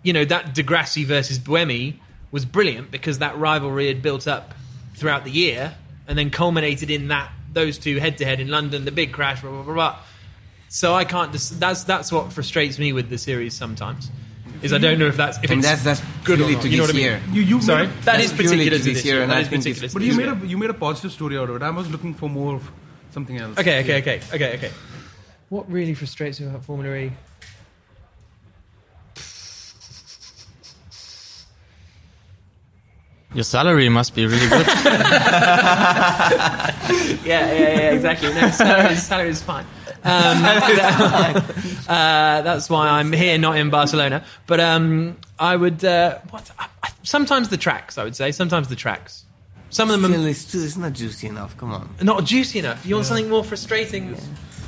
you 0.04 0.12
know, 0.12 0.24
that 0.26 0.54
di 0.54 0.62
Grassi 0.62 1.02
versus 1.02 1.40
Buemi 1.40 1.94
was 2.30 2.44
brilliant 2.44 2.92
because 2.92 3.18
that 3.18 3.36
rivalry 3.36 3.88
had 3.88 4.02
built 4.02 4.28
up 4.28 4.54
throughout 4.94 5.24
the 5.24 5.30
year 5.30 5.74
and 6.06 6.16
then 6.16 6.30
culminated 6.30 6.90
in 6.90 7.08
that 7.08 7.32
those 7.52 7.78
two 7.78 7.98
head 7.98 8.18
to 8.18 8.24
head 8.24 8.38
in 8.38 8.48
London, 8.48 8.84
the 8.84 8.92
big 8.92 9.12
crash, 9.12 9.40
blah 9.40 9.50
blah 9.50 9.62
blah. 9.62 9.74
blah. 9.74 9.98
So 10.68 10.94
I 10.94 11.04
can't. 11.04 11.32
Dis- 11.32 11.50
that's 11.50 11.84
that's 11.84 12.12
what 12.12 12.32
frustrates 12.32 12.78
me 12.78 12.92
with 12.92 13.08
the 13.08 13.18
series 13.18 13.54
sometimes. 13.54 14.10
Is 14.64 14.72
I 14.72 14.78
don't 14.78 14.98
know 14.98 15.06
if 15.06 15.16
that's 15.16 15.36
if 15.44 15.50
And 15.50 15.58
it's 15.60 15.68
that's 15.68 15.84
that's 15.84 16.02
good 16.24 16.40
or 16.40 16.50
not. 16.50 16.62
to 16.62 16.68
You 16.68 16.78
know 16.78 16.84
what 16.84 16.94
I 16.94 16.98
year. 16.98 17.20
mean? 17.26 17.34
You, 17.36 17.42
you 17.42 17.60
Sorry, 17.62 17.86
made 17.86 17.92
a- 18.00 18.04
that 18.08 18.20
is 18.20 18.30
That's 18.32 18.40
purely 18.40 18.56
particular 18.64 18.78
to 18.78 18.84
to 18.84 18.84
this 18.84 18.94
this 18.98 19.04
year, 19.04 19.14
year. 19.16 19.22
and 19.22 19.30
That 19.30 19.36
I 19.36 19.40
is 19.42 19.48
think 19.48 19.62
particular. 19.62 19.84
it's- 19.86 19.94
But 19.94 20.02
you 20.02 20.14
made 20.16 20.28
a 20.34 20.36
you 20.52 20.56
made 20.58 20.70
a 20.70 20.74
positive 20.86 21.12
story 21.12 21.36
out 21.36 21.50
of 21.50 21.56
it. 21.56 21.62
I 21.62 21.70
was 21.70 21.90
looking 21.90 22.14
for 22.14 22.28
more 22.30 22.54
of 22.56 22.62
something 23.12 23.36
else. 23.38 23.58
Okay, 23.58 23.80
okay, 23.82 23.98
okay, 24.02 24.20
okay, 24.36 24.50
okay. 24.56 24.70
What 25.50 25.70
really 25.70 25.94
frustrates 25.94 26.40
me 26.40 26.46
about 26.46 26.64
Formula 26.64 26.94
E? 26.96 27.12
Your 33.34 33.44
salary 33.44 33.88
must 33.88 34.14
be 34.14 34.26
really 34.26 34.48
good. 34.48 34.66
yeah, 37.24 37.24
yeah, 37.24 37.52
yeah, 37.52 37.90
exactly. 37.92 38.32
No, 38.32 38.48
salary, 38.50 38.94
salary 38.96 39.30
is 39.30 39.42
fine. 39.42 39.64
Um, 40.04 40.44
uh, 40.44 42.42
that's 42.42 42.68
why 42.70 42.88
I'm 42.88 43.12
here, 43.12 43.38
not 43.38 43.56
in 43.56 43.70
Barcelona. 43.70 44.24
But 44.46 44.60
um, 44.60 45.16
I 45.38 45.56
would. 45.56 45.84
Uh, 45.84 46.18
what? 46.30 46.50
I, 46.58 46.66
I- 46.82 46.90
sometimes 47.02 47.48
the 47.48 47.56
tracks, 47.56 47.98
I 47.98 48.04
would 48.04 48.14
say. 48.16 48.30
Sometimes 48.32 48.68
the 48.68 48.76
tracks. 48.76 49.24
Some 49.70 49.90
of 49.90 50.00
them 50.02 50.12
Still, 50.12 50.24
are 50.26 50.28
it's, 50.28 50.44
too, 50.52 50.60
it's 50.62 50.76
not 50.76 50.92
juicy 50.92 51.26
enough. 51.26 51.56
Come 51.56 51.72
on. 51.72 51.88
not 52.00 52.24
juicy 52.24 52.60
enough. 52.60 52.86
You 52.86 52.94
want 52.94 53.06
something 53.06 53.28
more 53.28 53.42
frustrating? 53.42 54.14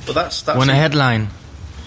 But 0.04 0.14
that's 0.14 0.42
that's 0.42 0.58
Want 0.58 0.70
a 0.70 0.74
headline? 0.74 1.28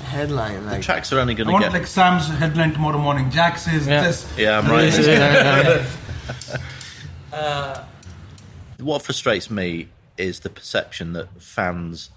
Headline 0.03 0.65
like 0.65 0.81
tracks 0.81 1.11
are 1.11 1.19
only 1.19 1.35
going 1.35 1.49
I 1.49 1.51
to 1.51 1.53
want 1.61 1.73
like 1.73 1.85
Sam's 1.85 2.27
headline 2.29 2.71
tomorrow 2.71 2.97
morning. 2.97 3.29
Jack 3.29 3.57
says 3.57 3.85
Yeah. 3.87 4.03
this. 4.03 4.25
yeah, 4.37 4.57
I'm 4.59 4.67
right. 4.71 5.85
Yeah, 7.39 7.85
what 8.79 9.01
frustrates 9.01 9.49
me 9.49 9.87
is 10.17 10.41
the 10.41 10.49
perception 10.49 11.13
that 11.13 11.29
fans 11.41 12.09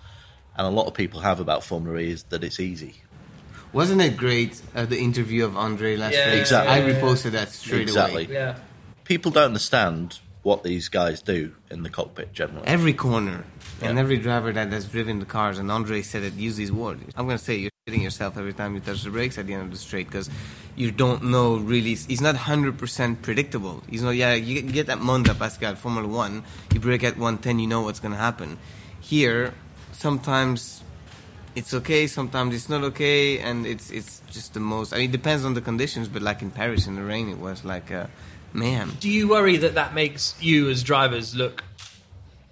and 0.57 0.67
a 0.67 0.71
lot 0.71 0.87
of 0.87 0.95
people 0.95 1.21
have 1.21 1.41
about 1.41 1.65
Formula 1.65 1.99
E 1.99 2.11
is 2.11 2.25
that 2.25 2.45
it's 2.45 2.61
easy. 2.61 2.97
Wasn't 3.73 4.01
it 4.03 4.17
great 4.19 4.61
uh, 4.75 4.85
the 4.85 4.99
interview 4.99 5.45
of 5.47 5.57
Andre 5.57 5.97
last 5.97 6.13
Yeah, 6.15 6.33
week? 6.33 6.41
Exactly. 6.41 6.73
I 6.75 6.81
reposted 6.93 7.31
that 7.33 7.49
straight 7.51 7.83
Exactly. 7.83 8.27
away. 8.27 8.35
Yeah. 8.35 8.59
People 9.05 9.31
don't 9.33 9.45
understand 9.47 10.19
what 10.43 10.63
these 10.63 10.89
guys 10.89 11.23
do 11.23 11.55
in 11.71 11.83
the 11.83 11.89
cockpit 11.89 12.33
generally. 12.35 12.67
Every 12.67 12.93
corner 12.93 13.45
and 13.81 13.99
every 13.99 14.19
driver 14.19 14.53
that 14.53 14.71
has 14.73 14.87
driven 14.87 15.21
the 15.21 15.25
cars, 15.25 15.59
and 15.59 15.71
Andre 15.71 16.03
said 16.03 16.23
it, 16.23 16.35
use 16.35 16.57
these 16.57 16.71
words. 16.73 17.03
I'm 17.17 17.25
going 17.27 17.39
to 17.39 17.43
say 17.45 17.57
you're 17.57 17.71
shitting 17.89 18.01
yourself 18.05 18.39
every 18.39 18.53
time 18.53 18.77
you 18.77 18.81
touch 18.81 19.03
the 19.03 19.11
brakes 19.11 19.37
at 19.39 19.49
the 19.49 19.53
end 19.53 19.65
of 19.65 19.71
the 19.73 19.77
straight 19.77 20.07
because 20.07 20.31
you 20.77 20.93
don't 20.93 21.21
know 21.21 21.57
really. 21.57 21.91
It's 21.91 22.21
not 22.21 22.37
100% 22.37 23.23
predictable. 23.23 23.83
He's 23.91 24.05
not, 24.05 24.11
yeah, 24.11 24.35
you 24.35 24.63
get, 24.63 24.73
you 24.73 24.83
that 24.85 25.01
Monza 25.01 25.35
Pascal 25.35 25.75
Formula 25.75 26.07
One, 26.07 26.45
you 26.73 26.79
brake 26.79 27.03
at 27.03 27.15
110, 27.15 27.59
you 27.59 27.67
know 27.67 27.81
what's 27.81 27.99
going 27.99 28.13
to 28.13 28.19
happen. 28.19 28.57
Here, 29.01 29.53
sometimes 29.91 30.85
it's 31.57 31.75
okay, 31.75 32.07
sometimes 32.07 32.55
it's 32.55 32.69
not 32.69 32.85
okay, 32.85 33.41
and 33.41 33.67
it's 33.67 33.91
it's 33.91 34.23
just 34.31 34.55
the 34.55 34.61
most. 34.61 34.93
I 34.93 34.99
mean, 34.99 35.09
it 35.09 35.13
depends 35.13 35.45
on 35.45 35.55
the 35.55 35.61
conditions, 35.61 36.07
but 36.07 36.23
like 36.23 36.41
in 36.41 36.53
Paris 36.53 36.87
in 36.87 36.95
the 36.95 37.03
rain, 37.03 37.29
it 37.29 37.39
was 37.39 37.65
like 37.65 37.91
uh, 37.91 38.07
mayhem. 38.53 38.97
Do 39.01 39.11
you 39.11 39.27
worry 39.27 39.57
that 39.57 39.75
that 39.75 39.93
makes 39.93 40.41
you 40.41 40.71
as 40.71 40.85
drivers 40.85 41.35
look 41.35 41.65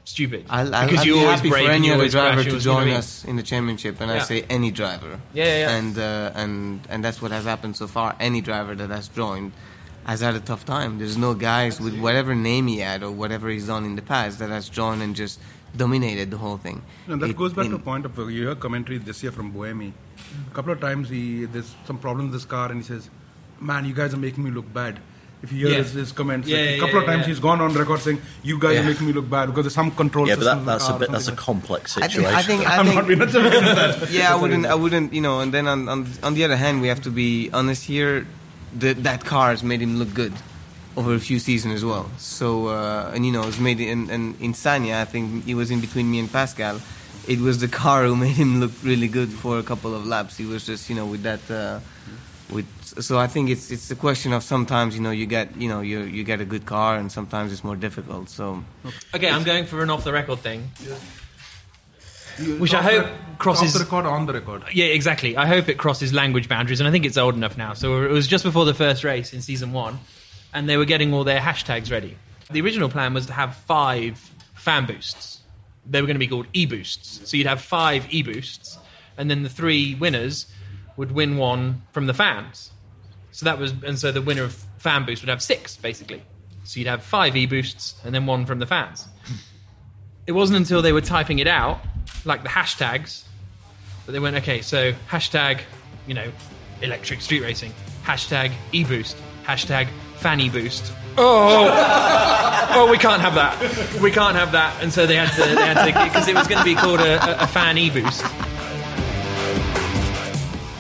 stupid? 0.05 0.47
I'll, 0.51 0.75
I'll, 0.75 0.85
because 0.87 1.01
I'll 1.01 1.07
you 1.07 1.15
be 1.15 1.21
always 1.21 1.37
happy 1.39 1.49
brake 1.51 1.65
for 1.67 1.71
any 1.73 1.87
you 1.87 1.93
other 1.93 2.01
always 2.03 2.13
driver 2.13 2.43
to 2.45 2.49
always 2.51 2.65
gonna 2.65 2.81
join 2.81 2.87
be- 2.89 2.95
us 2.97 3.25
in 3.25 3.37
the 3.37 3.43
championship, 3.43 4.01
and 4.01 4.11
I 4.11 4.19
say 4.21 4.43
any 4.51 4.71
driver. 4.71 5.21
Yeah, 5.35 5.45
yeah, 5.45 5.59
yeah. 5.59 5.77
And 5.77 5.99
uh, 5.99 6.33
and 6.35 6.81
and 6.89 7.05
that's 7.05 7.21
what 7.23 7.31
has 7.31 7.45
happened 7.45 7.77
so 7.77 7.87
far. 7.87 8.17
Any 8.21 8.41
driver 8.41 8.75
that 8.75 8.91
has 8.91 9.09
joined 9.09 9.53
has 10.07 10.21
had 10.21 10.35
a 10.35 10.41
tough 10.41 10.65
time. 10.65 10.99
There's 10.99 11.17
no 11.19 11.35
guys 11.35 11.81
with 11.81 11.99
whatever 12.01 12.35
name 12.35 12.67
he 12.67 12.79
had 12.79 13.03
or 13.03 13.11
whatever 13.13 13.49
he's 13.51 13.67
done 13.67 13.85
in 13.85 13.97
the 13.97 14.03
past 14.03 14.39
that 14.39 14.49
has 14.49 14.69
joined 14.69 15.03
and 15.03 15.15
just 15.15 15.39
dominated 15.77 16.31
the 16.31 16.39
whole 16.39 16.57
thing. 16.57 16.83
And 17.07 17.21
that 17.23 17.31
It- 17.31 17.37
goes 17.37 17.53
back 17.53 17.67
to 17.67 17.71
in- 17.71 17.77
a 17.77 17.79
point 17.79 18.05
of 18.07 18.19
uh, 18.19 18.27
you 18.27 18.47
hear 18.47 18.55
commentary 18.57 18.99
this 18.99 19.23
year 19.23 19.31
from 19.31 19.53
Buemi. 19.53 19.93
A 20.51 20.55
couple 20.55 20.73
of 20.73 20.81
times 20.81 21.09
he 21.09 21.45
there's 21.45 21.75
some 21.87 21.99
problem 21.99 22.27
with 22.27 22.33
this 22.33 22.45
car, 22.45 22.71
and 22.73 22.81
he 22.83 22.87
says, 22.87 23.11
"Man, 23.61 23.85
you 23.85 23.93
guys 23.95 24.13
are 24.15 24.23
making 24.29 24.43
me 24.45 24.51
look 24.51 24.73
bad." 24.73 24.99
If 25.43 25.53
you 25.53 25.59
hear 25.59 25.69
Yeah. 25.69 25.83
his, 25.83 25.93
his 25.93 26.13
comments, 26.13 26.47
Yeah, 26.49 26.59
like, 26.59 26.69
yeah, 26.71 26.77
a 26.77 26.81
couple 26.81 26.99
of 27.01 27.07
times 27.07 27.21
yeah. 27.23 27.27
he's 27.29 27.39
gone 27.41 27.61
on 27.63 27.73
record 27.73 28.01
saying, 28.01 28.21
"You 28.43 28.59
guys 28.59 28.75
Yeah. 28.75 28.81
are 28.81 28.85
making 28.85 29.07
me 29.07 29.13
look 29.15 29.29
bad 29.31 29.47
because 29.47 29.65
there's 29.65 29.75
some 29.75 29.91
control 29.91 30.29
Yeah, 30.29 30.35
but 30.37 30.45
that, 30.45 30.67
that's 30.67 30.89
a 30.89 30.93
bit 30.99 31.11
that's 31.11 31.23
a 31.23 31.27
something 31.27 31.45
complex 31.45 31.97
I 31.97 32.01
think, 32.03 32.13
situation. 32.13 32.35
I 32.37 32.43
think, 32.43 32.67
I 32.69 32.77
I'm 32.77 32.85
think 32.87 32.97
not 32.97 33.07
being 33.07 33.19
that. 33.21 34.09
yeah, 34.19 34.33
I 34.35 34.37
wouldn't, 34.37 34.67
I 34.67 34.75
wouldn't, 34.75 35.15
you 35.15 35.23
know. 35.23 35.41
And 35.41 35.53
then 35.55 35.67
on 35.67 35.89
on, 35.89 36.07
on 36.23 36.35
the 36.35 36.45
other 36.45 36.57
hand, 36.57 36.83
we 36.83 36.89
have 36.89 37.01
to 37.03 37.11
be 37.11 37.49
honest 37.53 37.85
here. 37.85 38.27
The, 38.79 38.93
that 39.03 39.25
car 39.25 39.51
has 39.51 39.63
made 39.65 39.81
him 39.83 39.97
look 39.99 40.13
good 40.15 40.33
over 40.97 41.15
a 41.15 41.19
few 41.19 41.39
seasons 41.41 41.75
as 41.75 41.85
well. 41.85 42.11
So 42.19 42.69
uh, 42.69 43.11
and 43.15 43.25
you 43.25 43.33
know, 43.33 43.43
it's 43.49 43.59
made 43.59 43.81
and, 43.81 44.11
and 44.11 44.37
in 44.41 44.53
Sanya, 44.53 45.01
I 45.01 45.07
think 45.07 45.45
he 45.47 45.55
was 45.55 45.71
in 45.71 45.81
between 45.81 46.11
me 46.11 46.19
and 46.21 46.31
Pascal. 46.31 46.81
It 47.27 47.41
was 47.41 47.59
the 47.61 47.69
car 47.69 48.05
who 48.05 48.15
made 48.27 48.37
him 48.37 48.61
look 48.61 48.73
really 48.85 49.09
good 49.09 49.31
for 49.31 49.59
a 49.59 49.63
couple 49.63 49.95
of 49.95 50.07
laps. 50.07 50.37
He 50.37 50.45
was 50.45 50.67
just 50.67 50.91
you 50.91 50.97
know 50.97 51.07
with 51.07 51.23
that. 51.23 51.41
Uh, 51.51 51.81
with 52.53 52.67
so 53.01 53.19
I 53.19 53.27
think 53.27 53.51
it's 53.51 53.71
it's 53.71 53.91
a 53.91 53.97
question 53.97 54.33
of 54.33 54.43
sometimes 54.43 54.95
you 54.97 55.01
know 55.03 55.11
you 55.13 55.27
get 55.27 55.57
you 55.57 55.69
know 55.69 55.81
you 55.81 56.01
you 56.01 56.25
get 56.25 56.41
a 56.41 56.45
good 56.45 56.67
car 56.67 56.97
and 56.97 57.11
sometimes 57.13 57.53
it's 57.53 57.63
more 57.65 57.77
difficult. 57.77 58.29
So 58.31 58.63
Okay, 59.15 59.31
I'm 59.31 59.45
going 59.45 59.67
for 59.67 59.83
an 59.83 59.91
off 59.91 60.05
the 60.05 60.13
record 60.13 60.39
thing. 60.41 60.71
You- 62.39 62.57
Which 62.59 62.73
I 62.75 62.83
hope 62.83 63.05
the- 63.05 63.13
crosses- 63.39 63.75
off 63.75 63.79
the 63.79 63.85
record, 63.85 64.07
on 64.07 64.27
the 64.27 64.33
record. 64.33 64.63
Yeah, 64.73 64.87
exactly. 64.87 65.37
I 65.37 65.47
hope 65.47 65.69
it 65.69 65.77
crosses 65.79 66.13
language 66.13 66.49
boundaries, 66.49 66.81
and 66.81 66.89
I 66.89 66.91
think 66.91 67.05
it's 67.05 67.19
old 67.19 67.35
enough 67.35 67.59
now. 67.59 67.75
So 67.75 68.03
it 68.03 68.11
was 68.11 68.27
just 68.27 68.45
before 68.45 68.65
the 68.65 68.75
first 68.75 69.05
race 69.05 69.33
in 69.35 69.43
season 69.43 69.73
one, 69.73 69.99
and 70.55 70.69
they 70.69 70.77
were 70.77 70.87
getting 70.87 71.13
all 71.13 71.25
their 71.25 71.41
hashtags 71.41 71.91
ready. 71.91 72.17
The 72.51 72.61
original 72.63 72.89
plan 72.89 73.13
was 73.15 73.27
to 73.27 73.33
have 73.35 73.57
five 73.57 74.19
fan 74.55 74.87
boosts. 74.87 75.39
They 75.87 76.01
were 76.01 76.07
going 76.07 76.15
to 76.17 76.27
be 76.27 76.29
called 76.29 76.47
e 76.53 76.67
boosts. 76.67 77.29
So 77.29 77.37
you'd 77.37 77.47
have 77.47 77.61
five 77.61 78.07
e 78.11 78.23
boosts, 78.23 78.79
and 79.19 79.31
then 79.31 79.43
the 79.43 79.49
three 79.51 79.95
winners 79.97 80.47
would 80.97 81.13
win 81.13 81.37
one 81.37 81.83
from 81.93 82.07
the 82.07 82.15
fans. 82.15 82.71
So 83.33 83.45
that 83.45 83.59
was, 83.59 83.73
and 83.85 83.99
so 83.99 84.13
the 84.13 84.23
winner 84.23 84.43
of 84.43 84.55
fan 84.79 85.05
boost 85.05 85.23
would 85.23 85.29
have 85.29 85.43
six 85.43 85.77
basically. 85.77 86.23
So 86.65 86.79
you'd 86.79 86.89
have 86.89 87.03
five 87.03 87.37
e 87.37 87.47
boosts 87.47 87.95
and 88.05 88.15
then 88.15 88.27
one 88.27 88.47
from 88.47 88.59
the 88.59 88.67
fans. 88.67 89.09
It 90.27 90.33
wasn't 90.33 90.59
until 90.59 90.83
they 90.83 90.93
were 90.93 91.01
typing 91.01 91.39
it 91.39 91.47
out, 91.47 91.81
like 92.25 92.43
the 92.43 92.49
hashtags, 92.49 93.25
that 94.07 94.13
they 94.13 94.19
went, 94.19 94.37
okay, 94.37 94.61
so 94.61 94.93
hashtag, 95.09 95.61
you 96.07 96.15
know, 96.15 96.31
electric 96.83 97.21
street 97.21 97.43
racing, 97.43 97.73
hashtag 98.05 98.53
e-boost, 98.73 99.17
hashtag 99.45 99.89
fan 100.17 100.41
e-boost. 100.41 100.93
Oh, 101.17 101.69
oh, 102.75 102.91
we 102.91 102.99
can't 102.99 103.21
have 103.21 103.35
that. 103.35 104.01
We 104.01 104.11
can't 104.11 104.37
have 104.37 104.53
that. 104.53 104.81
And 104.83 104.93
so 104.93 105.07
they 105.07 105.17
had 105.17 105.31
to, 105.33 106.05
because 106.05 106.29
it 106.29 106.35
was 106.35 106.47
going 106.47 106.59
to 106.59 106.65
be 106.65 106.75
called 106.75 107.01
a, 107.01 107.41
a, 107.41 107.45
a 107.45 107.47
fan 107.47 107.77
e-boost. 107.79 108.25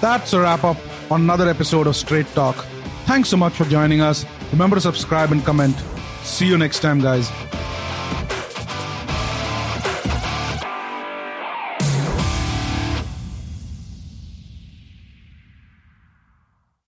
That's 0.00 0.32
a 0.32 0.40
wrap 0.40 0.64
up 0.64 0.76
on 1.10 1.22
another 1.22 1.48
episode 1.48 1.86
of 1.86 1.94
Straight 1.94 2.26
Talk. 2.28 2.56
Thanks 3.04 3.28
so 3.28 3.36
much 3.36 3.54
for 3.54 3.64
joining 3.64 4.00
us. 4.00 4.24
Remember 4.52 4.76
to 4.76 4.80
subscribe 4.80 5.32
and 5.32 5.44
comment. 5.44 5.76
See 6.22 6.46
you 6.46 6.56
next 6.56 6.80
time, 6.80 7.00
guys. 7.00 7.30